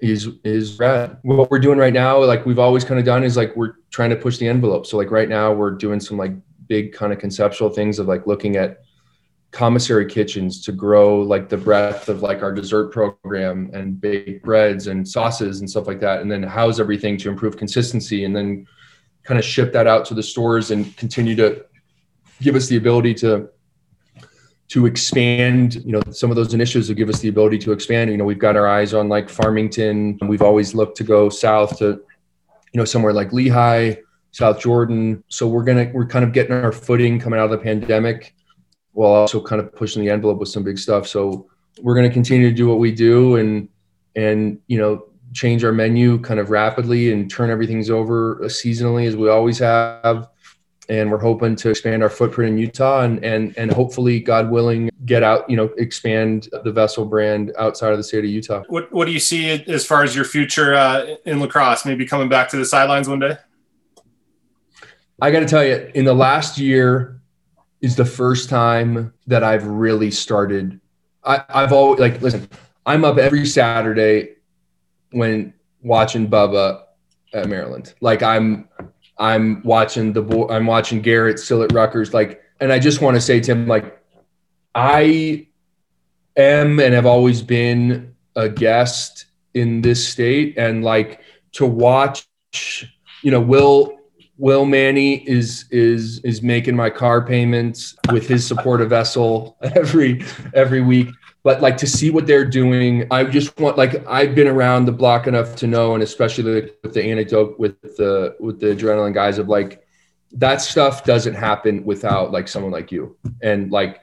is 0.00 0.28
is 0.44 0.78
rad. 0.78 1.18
What 1.22 1.50
we're 1.50 1.58
doing 1.58 1.78
right 1.78 1.92
now, 1.92 2.22
like 2.24 2.46
we've 2.46 2.58
always 2.58 2.84
kind 2.84 2.98
of 2.98 3.06
done, 3.06 3.24
is 3.24 3.36
like 3.36 3.54
we're 3.56 3.74
trying 3.90 4.10
to 4.10 4.16
push 4.16 4.38
the 4.38 4.48
envelope. 4.48 4.86
So 4.86 4.96
like 4.96 5.10
right 5.10 5.28
now, 5.28 5.52
we're 5.52 5.72
doing 5.72 6.00
some 6.00 6.16
like 6.16 6.32
big 6.66 6.92
kind 6.92 7.12
of 7.12 7.18
conceptual 7.18 7.70
things 7.70 7.98
of 7.98 8.06
like 8.06 8.26
looking 8.26 8.56
at 8.56 8.82
commissary 9.50 10.06
kitchens 10.06 10.62
to 10.64 10.72
grow 10.72 11.20
like 11.20 11.48
the 11.48 11.56
breadth 11.56 12.08
of 12.08 12.22
like 12.22 12.42
our 12.42 12.52
dessert 12.52 12.92
program 12.92 13.68
and 13.74 14.00
baked 14.00 14.44
breads 14.44 14.86
and 14.86 15.06
sauces 15.06 15.60
and 15.60 15.68
stuff 15.68 15.86
like 15.86 16.00
that, 16.00 16.20
and 16.20 16.30
then 16.30 16.42
house 16.42 16.80
everything 16.80 17.16
to 17.18 17.28
improve 17.28 17.56
consistency, 17.56 18.24
and 18.24 18.34
then 18.34 18.66
kind 19.24 19.38
of 19.38 19.44
ship 19.44 19.72
that 19.72 19.86
out 19.86 20.04
to 20.06 20.14
the 20.14 20.22
stores 20.22 20.70
and 20.70 20.96
continue 20.96 21.36
to 21.36 21.64
give 22.40 22.54
us 22.54 22.68
the 22.68 22.76
ability 22.76 23.12
to 23.12 23.48
to 24.70 24.86
expand 24.86 25.74
you 25.84 25.92
know 25.92 26.00
some 26.10 26.30
of 26.30 26.36
those 26.36 26.54
initiatives 26.54 26.88
will 26.88 26.96
give 26.96 27.08
us 27.08 27.20
the 27.20 27.28
ability 27.28 27.58
to 27.58 27.72
expand. 27.72 28.10
You 28.10 28.16
know 28.16 28.24
we've 28.24 28.38
got 28.38 28.56
our 28.56 28.66
eyes 28.66 28.94
on 28.94 29.08
like 29.08 29.28
farmington. 29.28 30.18
We've 30.22 30.42
always 30.42 30.74
looked 30.74 30.96
to 30.98 31.04
go 31.04 31.28
south 31.28 31.78
to 31.78 32.00
you 32.72 32.78
know 32.78 32.84
somewhere 32.84 33.12
like 33.12 33.30
Lehi 33.30 33.98
south 34.32 34.60
jordan. 34.60 35.24
So 35.28 35.48
we're 35.48 35.64
gonna 35.64 35.90
we're 35.92 36.06
kind 36.06 36.24
of 36.24 36.32
getting 36.32 36.52
our 36.52 36.72
footing 36.72 37.18
coming 37.18 37.40
out 37.40 37.46
of 37.46 37.50
the 37.50 37.58
pandemic 37.58 38.34
while 38.92 39.10
also 39.10 39.40
kind 39.42 39.60
of 39.60 39.74
pushing 39.74 40.04
the 40.04 40.10
envelope 40.10 40.38
with 40.38 40.48
some 40.48 40.62
big 40.62 40.78
stuff. 40.78 41.06
So 41.06 41.48
we're 41.82 42.00
to 42.00 42.10
continue 42.10 42.48
to 42.48 42.54
do 42.54 42.68
what 42.68 42.78
we 42.78 42.92
do 42.92 43.36
and 43.36 43.68
and 44.14 44.60
you 44.68 44.78
know 44.78 45.06
change 45.32 45.64
our 45.64 45.72
menu 45.72 46.18
kind 46.20 46.38
of 46.40 46.50
rapidly 46.50 47.12
and 47.12 47.30
turn 47.30 47.50
everything's 47.50 47.90
over 47.90 48.36
seasonally 48.44 49.06
as 49.06 49.16
we 49.16 49.28
always 49.28 49.58
have 49.58 50.28
and 50.90 51.08
we're 51.08 51.20
hoping 51.20 51.54
to 51.54 51.70
expand 51.70 52.02
our 52.02 52.10
footprint 52.10 52.52
in 52.52 52.58
Utah 52.58 53.02
and 53.02 53.24
and 53.24 53.56
and 53.56 53.72
hopefully, 53.72 54.18
God 54.18 54.50
willing, 54.50 54.90
get 55.06 55.22
out, 55.22 55.48
you 55.48 55.56
know, 55.56 55.70
expand 55.78 56.48
the 56.64 56.72
Vessel 56.72 57.04
brand 57.04 57.52
outside 57.56 57.92
of 57.92 57.96
the 57.96 58.02
state 58.02 58.24
of 58.24 58.30
Utah. 58.30 58.64
What 58.68 58.92
What 58.92 59.04
do 59.06 59.12
you 59.12 59.20
see 59.20 59.50
as 59.50 59.86
far 59.86 60.02
as 60.02 60.16
your 60.16 60.24
future 60.24 60.74
uh, 60.74 61.14
in 61.24 61.40
lacrosse? 61.40 61.86
Maybe 61.86 62.04
coming 62.04 62.28
back 62.28 62.48
to 62.50 62.56
the 62.56 62.64
sidelines 62.64 63.08
one 63.08 63.20
day. 63.20 63.38
I 65.22 65.30
got 65.30 65.40
to 65.40 65.46
tell 65.46 65.64
you, 65.64 65.90
in 65.94 66.04
the 66.04 66.14
last 66.14 66.58
year 66.58 67.20
is 67.80 67.94
the 67.94 68.04
first 68.04 68.50
time 68.50 69.14
that 69.28 69.44
I've 69.44 69.66
really 69.66 70.10
started. 70.10 70.80
I, 71.22 71.44
I've 71.48 71.72
always 71.72 72.00
like 72.00 72.20
listen. 72.20 72.48
I'm 72.84 73.04
up 73.04 73.16
every 73.16 73.46
Saturday 73.46 74.36
when 75.12 75.54
watching 75.82 76.28
Bubba 76.28 76.82
at 77.32 77.48
Maryland. 77.48 77.94
Like 78.00 78.24
I'm 78.24 78.68
I'm 79.20 79.62
watching 79.62 80.14
the 80.14 80.22
boy, 80.22 80.48
I'm 80.48 80.66
watching 80.66 81.02
Garrett 81.02 81.38
still 81.38 81.62
at 81.62 81.72
Rutgers. 81.72 82.14
Like, 82.14 82.42
and 82.58 82.72
I 82.72 82.78
just 82.78 83.02
want 83.02 83.16
to 83.16 83.20
say 83.20 83.38
to 83.38 83.52
him, 83.52 83.68
like, 83.68 84.02
I 84.74 85.46
am 86.36 86.80
and 86.80 86.94
have 86.94 87.06
always 87.06 87.42
been 87.42 88.14
a 88.34 88.48
guest 88.48 89.26
in 89.52 89.82
this 89.82 90.08
state, 90.08 90.56
and 90.56 90.82
like 90.82 91.20
to 91.52 91.66
watch, 91.66 92.26
you 93.22 93.30
know, 93.30 93.40
Will 93.40 93.98
Will 94.38 94.64
Manny 94.64 95.16
is 95.28 95.66
is 95.70 96.20
is 96.20 96.40
making 96.40 96.74
my 96.74 96.88
car 96.88 97.22
payments 97.22 97.94
with 98.10 98.26
his 98.26 98.46
support 98.46 98.80
of 98.80 98.88
Vessel 98.88 99.58
every 99.62 100.24
every 100.54 100.80
week 100.80 101.08
but 101.42 101.62
like 101.62 101.76
to 101.76 101.86
see 101.86 102.10
what 102.10 102.26
they're 102.26 102.44
doing 102.44 103.06
i 103.10 103.24
just 103.24 103.58
want 103.58 103.78
like 103.78 104.06
i've 104.06 104.34
been 104.34 104.48
around 104.48 104.84
the 104.84 104.92
block 104.92 105.26
enough 105.26 105.56
to 105.56 105.66
know 105.66 105.94
and 105.94 106.02
especially 106.02 106.70
with 106.82 106.92
the 106.94 107.02
anecdote 107.02 107.58
with 107.58 107.80
the 107.96 108.36
with 108.40 108.60
the 108.60 108.66
adrenaline 108.66 109.14
guys 109.14 109.38
of 109.38 109.48
like 109.48 109.84
that 110.32 110.60
stuff 110.60 111.04
doesn't 111.04 111.34
happen 111.34 111.84
without 111.84 112.30
like 112.30 112.48
someone 112.48 112.72
like 112.72 112.92
you. 112.92 113.16
And 113.42 113.70
like 113.70 114.00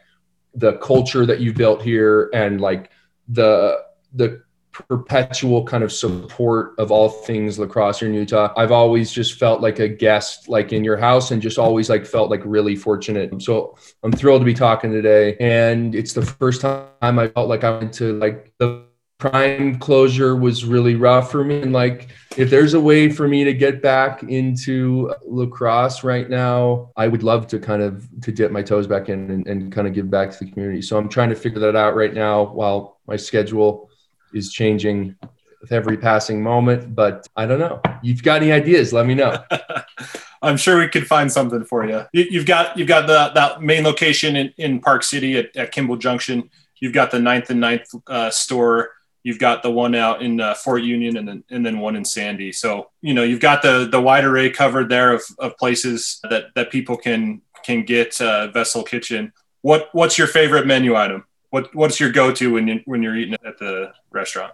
the 0.54 0.74
culture 0.78 1.26
that 1.26 1.40
you 1.40 1.54
built 1.54 1.82
here 1.82 2.30
and 2.34 2.60
like 2.60 2.92
the 3.28 3.84
the 4.14 4.44
perpetual 4.88 5.64
kind 5.64 5.84
of 5.84 5.92
support 5.92 6.74
of 6.78 6.92
all 6.92 7.10
things 7.10 7.58
lacrosse 7.60 8.00
here 8.00 8.10
in 8.10 8.14
Utah. 8.14 8.54
I've 8.58 8.72
always 8.72 9.12
just 9.12 9.40
felt 9.40 9.62
like 9.62 9.80
a 9.80 9.88
guest, 9.88 10.48
like 10.48 10.74
in 10.74 10.84
your 10.84 10.98
house, 10.98 11.32
and 11.32 11.42
just 11.42 11.58
always 11.58 11.90
like 11.90 12.06
felt 12.06 12.30
like 12.30 12.42
really 12.46 12.76
fortunate. 12.76 13.42
So 13.42 13.78
I'm 14.04 14.12
thrilled 14.12 14.42
to 14.42 14.46
be 14.46 14.54
talking 14.54 14.92
today, 14.92 15.36
and 15.40 15.96
it's 15.96 16.14
the 16.14 16.26
first 16.26 16.62
time 16.62 17.20
I 17.20 17.28
felt 17.28 17.50
like 17.50 17.64
I 17.64 17.78
went 17.78 17.94
to 17.96 18.18
like 18.20 18.54
the 18.60 18.88
prime 19.18 19.80
closure 19.80 20.36
was 20.36 20.64
really 20.64 20.94
rough 20.94 21.32
for 21.32 21.44
me 21.44 21.60
and 21.62 21.74
like 21.74 22.10
if 22.38 22.52
there's 22.52 22.76
a 22.76 22.80
way 22.80 23.10
for 23.10 23.28
me 23.28 23.44
to 23.44 23.52
get 23.52 23.82
back 23.82 24.22
into 24.24 25.12
lacrosse 25.26 26.04
right 26.04 26.30
now 26.30 26.92
i 26.98 27.08
would 27.08 27.24
love 27.24 27.48
to 27.48 27.58
kind 27.58 27.82
of 27.82 28.08
to 28.22 28.32
dip 28.32 28.52
my 28.52 28.62
toes 28.62 28.86
back 28.86 29.10
in 29.10 29.32
and, 29.32 29.48
and 29.48 29.72
kind 29.72 29.88
of 29.88 29.94
give 29.96 30.08
back 30.12 30.30
to 30.30 30.46
the 30.46 30.52
community 30.52 30.84
so 30.84 30.98
i'm 30.98 31.10
trying 31.10 31.30
to 31.30 31.36
figure 31.36 31.60
that 31.60 31.76
out 31.76 31.96
right 31.96 32.14
now 32.14 32.44
while 32.44 33.00
my 33.08 33.16
schedule 33.16 33.87
is 34.34 34.52
changing 34.52 35.16
with 35.62 35.72
every 35.72 35.98
passing 35.98 36.42
moment. 36.42 36.96
But 36.96 37.28
I 37.36 37.46
don't 37.46 37.60
know. 37.60 37.82
You've 38.02 38.24
got 38.24 38.42
any 38.42 38.52
ideas? 38.52 38.94
Let 38.94 39.06
me 39.06 39.16
know. 39.16 39.38
I'm 40.42 40.58
sure 40.58 40.80
we 40.80 40.88
could 40.88 41.08
find 41.08 41.32
something 41.32 41.64
for 41.64 41.86
you. 41.86 42.06
you 42.14 42.40
have 42.40 42.48
got 42.48 42.78
you've 42.78 42.88
got 42.88 43.08
the 43.08 43.32
that 43.34 43.62
main 43.62 43.84
location 43.84 44.36
in, 44.36 44.54
in 44.58 44.80
Park 44.80 45.04
City 45.04 45.38
at, 45.38 45.56
at 45.56 45.72
Kimball 45.72 45.98
Junction. 45.98 46.50
You've 46.80 46.94
got 46.94 47.12
the 47.12 47.20
ninth 47.20 47.50
and 47.50 47.60
ninth 47.60 47.90
uh, 48.08 48.30
store. 48.30 48.92
You've 49.24 49.40
got 49.40 49.64
the 49.64 49.72
one 49.72 49.96
out 49.96 50.22
in 50.22 50.40
uh, 50.40 50.54
Fort 50.54 50.84
Union 50.84 51.18
and 51.18 51.28
then 51.28 51.44
and 51.50 51.66
then 51.66 51.80
one 51.80 51.96
in 51.96 52.06
Sandy. 52.06 52.52
So 52.52 52.92
you 53.02 53.14
know 53.14 53.24
you've 53.24 53.40
got 53.40 53.62
the 53.62 53.88
the 53.92 54.00
wide 54.00 54.26
array 54.26 54.50
covered 54.50 54.90
there 54.90 55.14
of, 55.14 55.24
of 55.40 55.58
places 55.58 56.20
that 56.30 56.54
that 56.56 56.72
people 56.72 56.98
can 56.98 57.42
can 57.64 57.84
get 57.84 58.20
uh, 58.22 58.48
Vessel 58.48 58.84
Kitchen. 58.84 59.34
What 59.62 59.90
what's 59.92 60.18
your 60.18 60.28
favorite 60.28 60.68
menu 60.68 60.96
item? 60.96 61.26
What 61.50 61.74
what's 61.74 62.00
your 62.00 62.12
go 62.12 62.32
to 62.34 62.54
when 62.54 62.68
you 62.68 62.82
when 62.86 63.02
you're 63.02 63.16
eating 63.16 63.36
at 63.46 63.58
the 63.58 63.94
restaurant? 64.12 64.54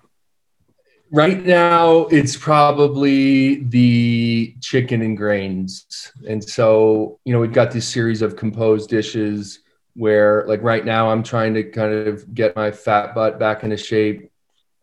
Right 1.12 1.44
now, 1.44 2.08
it's 2.08 2.36
probably 2.36 3.64
the 3.66 4.56
chicken 4.62 5.02
and 5.02 5.16
grains, 5.16 6.12
and 6.28 6.44
so 6.44 7.20
you 7.26 7.34
know 7.34 7.40
we've 7.40 7.54
got 7.54 7.72
this 7.72 7.88
series 7.88 8.22
of 8.22 8.36
composed 8.36 8.90
dishes 8.90 9.60
where, 9.96 10.44
like 10.48 10.64
right 10.64 10.84
now, 10.84 11.10
I'm 11.10 11.22
trying 11.22 11.54
to 11.54 11.64
kind 11.64 11.94
of 11.94 12.34
get 12.34 12.56
my 12.56 12.72
fat 12.72 13.14
butt 13.14 13.40
back 13.40 13.64
into 13.64 13.78
shape, 13.78 14.32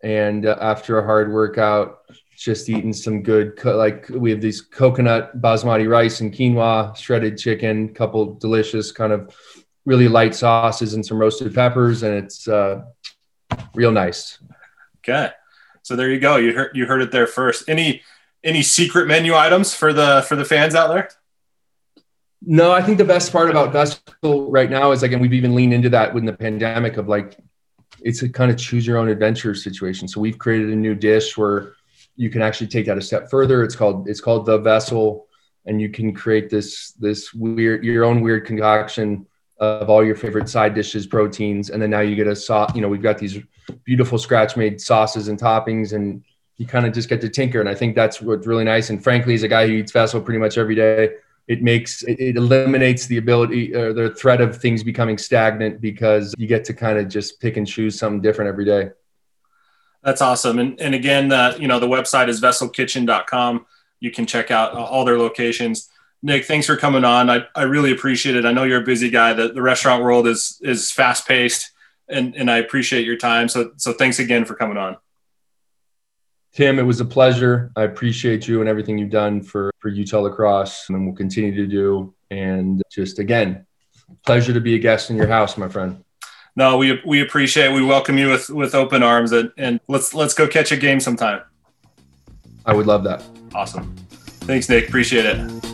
and 0.03 0.47
uh, 0.47 0.57
after 0.61 0.99
a 0.99 1.05
hard 1.05 1.33
workout, 1.33 2.01
just 2.41 2.69
eating 2.71 2.93
some 2.93 3.23
good 3.23 3.57
co- 3.57 3.77
like 3.77 4.09
we 4.09 4.31
have 4.31 4.41
these 4.41 4.63
coconut 4.63 5.41
basmati 5.43 5.89
rice 5.89 6.21
and 6.21 6.33
quinoa 6.33 6.97
shredded 6.97 7.37
chicken 7.37 7.93
couple 7.93 8.35
delicious 8.37 8.93
kind 8.93 9.13
of 9.13 9.35
really 9.85 10.09
light 10.09 10.35
sauces 10.35 10.95
and 10.95 11.05
some 11.05 11.19
roasted 11.19 11.55
peppers, 11.55 12.03
and 12.03 12.15
it's 12.15 12.47
uh, 12.49 12.83
real 13.75 13.93
nice. 13.93 14.39
Okay, 14.99 15.31
so 15.83 15.97
there 15.97 16.11
you 16.11 16.21
go. 16.21 16.37
You 16.37 16.53
heard 16.53 16.71
you 16.75 16.87
heard 16.87 17.03
it 17.03 17.13
there 17.13 17.27
first. 17.27 17.69
Any 17.69 18.03
any 18.45 18.63
secret 18.63 19.07
menu 19.07 19.35
items 19.35 19.75
for 19.75 19.93
the 19.93 20.25
for 20.29 20.37
the 20.37 20.45
fans 20.45 20.75
out 20.75 20.89
there? 20.89 21.09
No, 22.43 22.73
I 22.73 22.83
think 22.83 22.99
the 22.99 23.05
best 23.05 23.33
part 23.33 23.51
about 23.51 23.73
Vessel 23.73 24.51
right 24.51 24.71
now 24.71 24.93
is 24.93 25.03
like, 25.03 25.13
and 25.13 25.21
we've 25.21 25.35
even 25.35 25.55
leaned 25.55 25.75
into 25.75 25.91
that 25.91 26.15
with 26.15 26.25
the 26.25 26.33
pandemic 26.33 26.97
of 26.97 27.07
like, 27.07 27.37
it's 28.01 28.23
a 28.23 28.31
kind 28.31 28.51
of 28.51 28.57
choose 28.57 28.87
your 28.87 28.97
own 28.97 29.09
adventure 29.09 29.55
situation. 29.55 30.09
So 30.09 30.23
we've 30.23 30.39
created 30.39 30.71
a 30.71 30.77
new 30.77 30.95
dish 30.95 31.37
where 31.37 31.75
you 32.17 32.31
can 32.31 32.41
actually 32.41 32.69
take 32.69 32.87
that 32.87 32.97
a 32.97 33.03
step 33.03 33.31
further. 33.31 33.63
It's 33.63 33.77
called 33.77 34.09
it's 34.09 34.21
called 34.21 34.47
the 34.47 34.59
Vessel, 34.59 35.27
and 35.67 35.81
you 35.81 35.91
can 35.91 36.15
create 36.15 36.49
this 36.49 36.93
this 36.93 37.35
weird 37.35 37.85
your 37.85 38.05
own 38.05 38.21
weird 38.21 38.47
concoction 38.47 39.27
of 39.61 39.91
all 39.91 40.05
your 40.05 40.17
favorite 40.17 40.49
side 40.49 40.75
dishes, 40.75 41.07
proteins, 41.07 41.71
and 41.71 41.81
then 41.81 41.91
now 41.91 42.01
you 42.01 42.17
get 42.17 42.27
a 42.27 42.35
sauce. 42.35 42.75
You 42.75 42.81
know, 42.81 42.89
we've 42.89 43.03
got 43.03 43.19
these 43.19 43.39
beautiful 43.85 44.19
scratch 44.19 44.57
made 44.57 44.81
sauces 44.81 45.29
and 45.29 45.39
toppings, 45.39 45.93
and 45.93 46.25
you 46.57 46.67
kind 46.67 46.87
of 46.87 46.93
just 46.93 47.09
get 47.09 47.21
to 47.21 47.29
tinker. 47.29 47.61
And 47.61 47.69
I 47.69 47.75
think 47.75 47.95
that's 47.95 48.21
what's 48.21 48.47
really 48.47 48.65
nice. 48.65 48.91
And 48.91 49.03
frankly, 49.03 49.35
as 49.35 49.43
a 49.43 49.49
guy 49.49 49.67
who 49.67 49.75
eats 49.75 49.93
vessel 49.93 50.21
pretty 50.21 50.41
much 50.41 50.59
every 50.59 50.75
day, 50.75 51.11
it 51.47 51.63
makes 51.63 52.03
it, 52.05 52.37
eliminates 52.37 53.07
the 53.07 53.19
ability 53.19 53.75
or 53.75 53.93
the 53.93 54.15
threat 54.15 54.41
of 54.41 54.57
things 54.57 54.83
becoming 54.83 55.19
stagnant 55.19 55.81
because 55.81 56.35
you 56.39 56.47
get 56.47 56.65
to 56.67 56.73
kind 56.73 56.99
of 56.99 57.09
just 57.09 57.41
pick 57.41 57.57
and 57.57 57.67
choose 57.67 57.99
something 57.99 58.21
different 58.21 58.49
every 58.49 58.65
day. 58.65 58.91
That's 60.03 60.23
awesome. 60.23 60.59
And 60.59 60.81
and 60.81 60.95
again, 60.95 61.33
uh, 61.33 61.55
you 61.59 61.69
know, 61.69 61.79
the 61.79 61.89
website 61.89 62.29
is 62.29 62.41
vesselkitchen.com. 62.41 63.67
You 63.99 64.11
can 64.11 64.25
check 64.25 64.51
out 64.51 64.73
all 64.73 65.05
their 65.05 65.19
locations. 65.19 65.91
Nick, 66.23 66.45
thanks 66.45 66.67
for 66.67 66.77
coming 66.77 67.05
on. 67.05 67.31
I, 67.31 67.47
I 67.55 67.63
really 67.63 67.93
appreciate 67.93 68.37
it. 68.37 68.45
I 68.45 68.53
know 68.53 68.65
you're 68.65 68.83
a 68.83 68.85
busy 68.85 69.09
guy. 69.11 69.33
The, 69.33 69.49
the 69.49 69.63
restaurant 69.63 70.03
world 70.03 70.27
is 70.27 70.61
is 70.63 70.91
fast 70.91 71.27
paced, 71.27 71.73
and 72.09 72.35
and 72.37 72.51
I 72.51 72.59
appreciate 72.59 73.07
your 73.07 73.17
time. 73.17 73.49
So 73.49 73.73
so 73.77 73.93
thanks 73.93 74.19
again 74.19 74.45
for 74.45 74.55
coming 74.55 74.77
on. 74.77 74.97
Tim, 76.53 76.79
it 76.79 76.83
was 76.83 77.01
a 77.01 77.05
pleasure. 77.05 77.71
I 77.77 77.85
appreciate 77.85 78.49
you 78.49 78.61
and 78.61 78.69
everything 78.69 78.99
you've 78.99 79.11
done 79.11 79.41
for 79.41 79.71
for 79.79 79.89
Utah 79.89 80.21
lacrosse, 80.21 80.89
and 80.89 81.07
we'll 81.07 81.17
continue 81.17 81.55
to 81.55 81.67
do. 81.67 82.15
And 82.31 82.83
just 82.91 83.19
again, 83.19 83.67
pleasure 84.27 84.53
to 84.53 84.61
be 84.61 84.75
a 84.75 84.79
guest 84.79 85.11
in 85.11 85.17
your 85.17 85.29
house, 85.29 85.57
my 85.57 85.69
friend. 85.69 86.05
No, 86.55 86.77
we 86.77 87.01
we 87.07 87.23
appreciate. 87.23 87.67
It. 87.67 87.73
We 87.73 87.85
welcome 87.85 88.19
you 88.19 88.29
with 88.29 88.51
with 88.51 88.75
open 88.75 89.03
arms, 89.03 89.33
and, 89.33 89.53
and 89.57 89.81
let's 89.89 90.13
let's 90.13 90.35
go 90.35 90.47
catch 90.47 90.71
a 90.73 90.77
game 90.77 91.01
sometime. 91.01 91.41
I 92.67 92.75
would 92.75 92.87
love 92.87 93.05
that. 93.05 93.23
Awesome. 93.55 93.95
Thanks, 94.41 94.69
Nick. 94.69 94.89
Appreciate 94.89 95.25
it. 95.25 95.70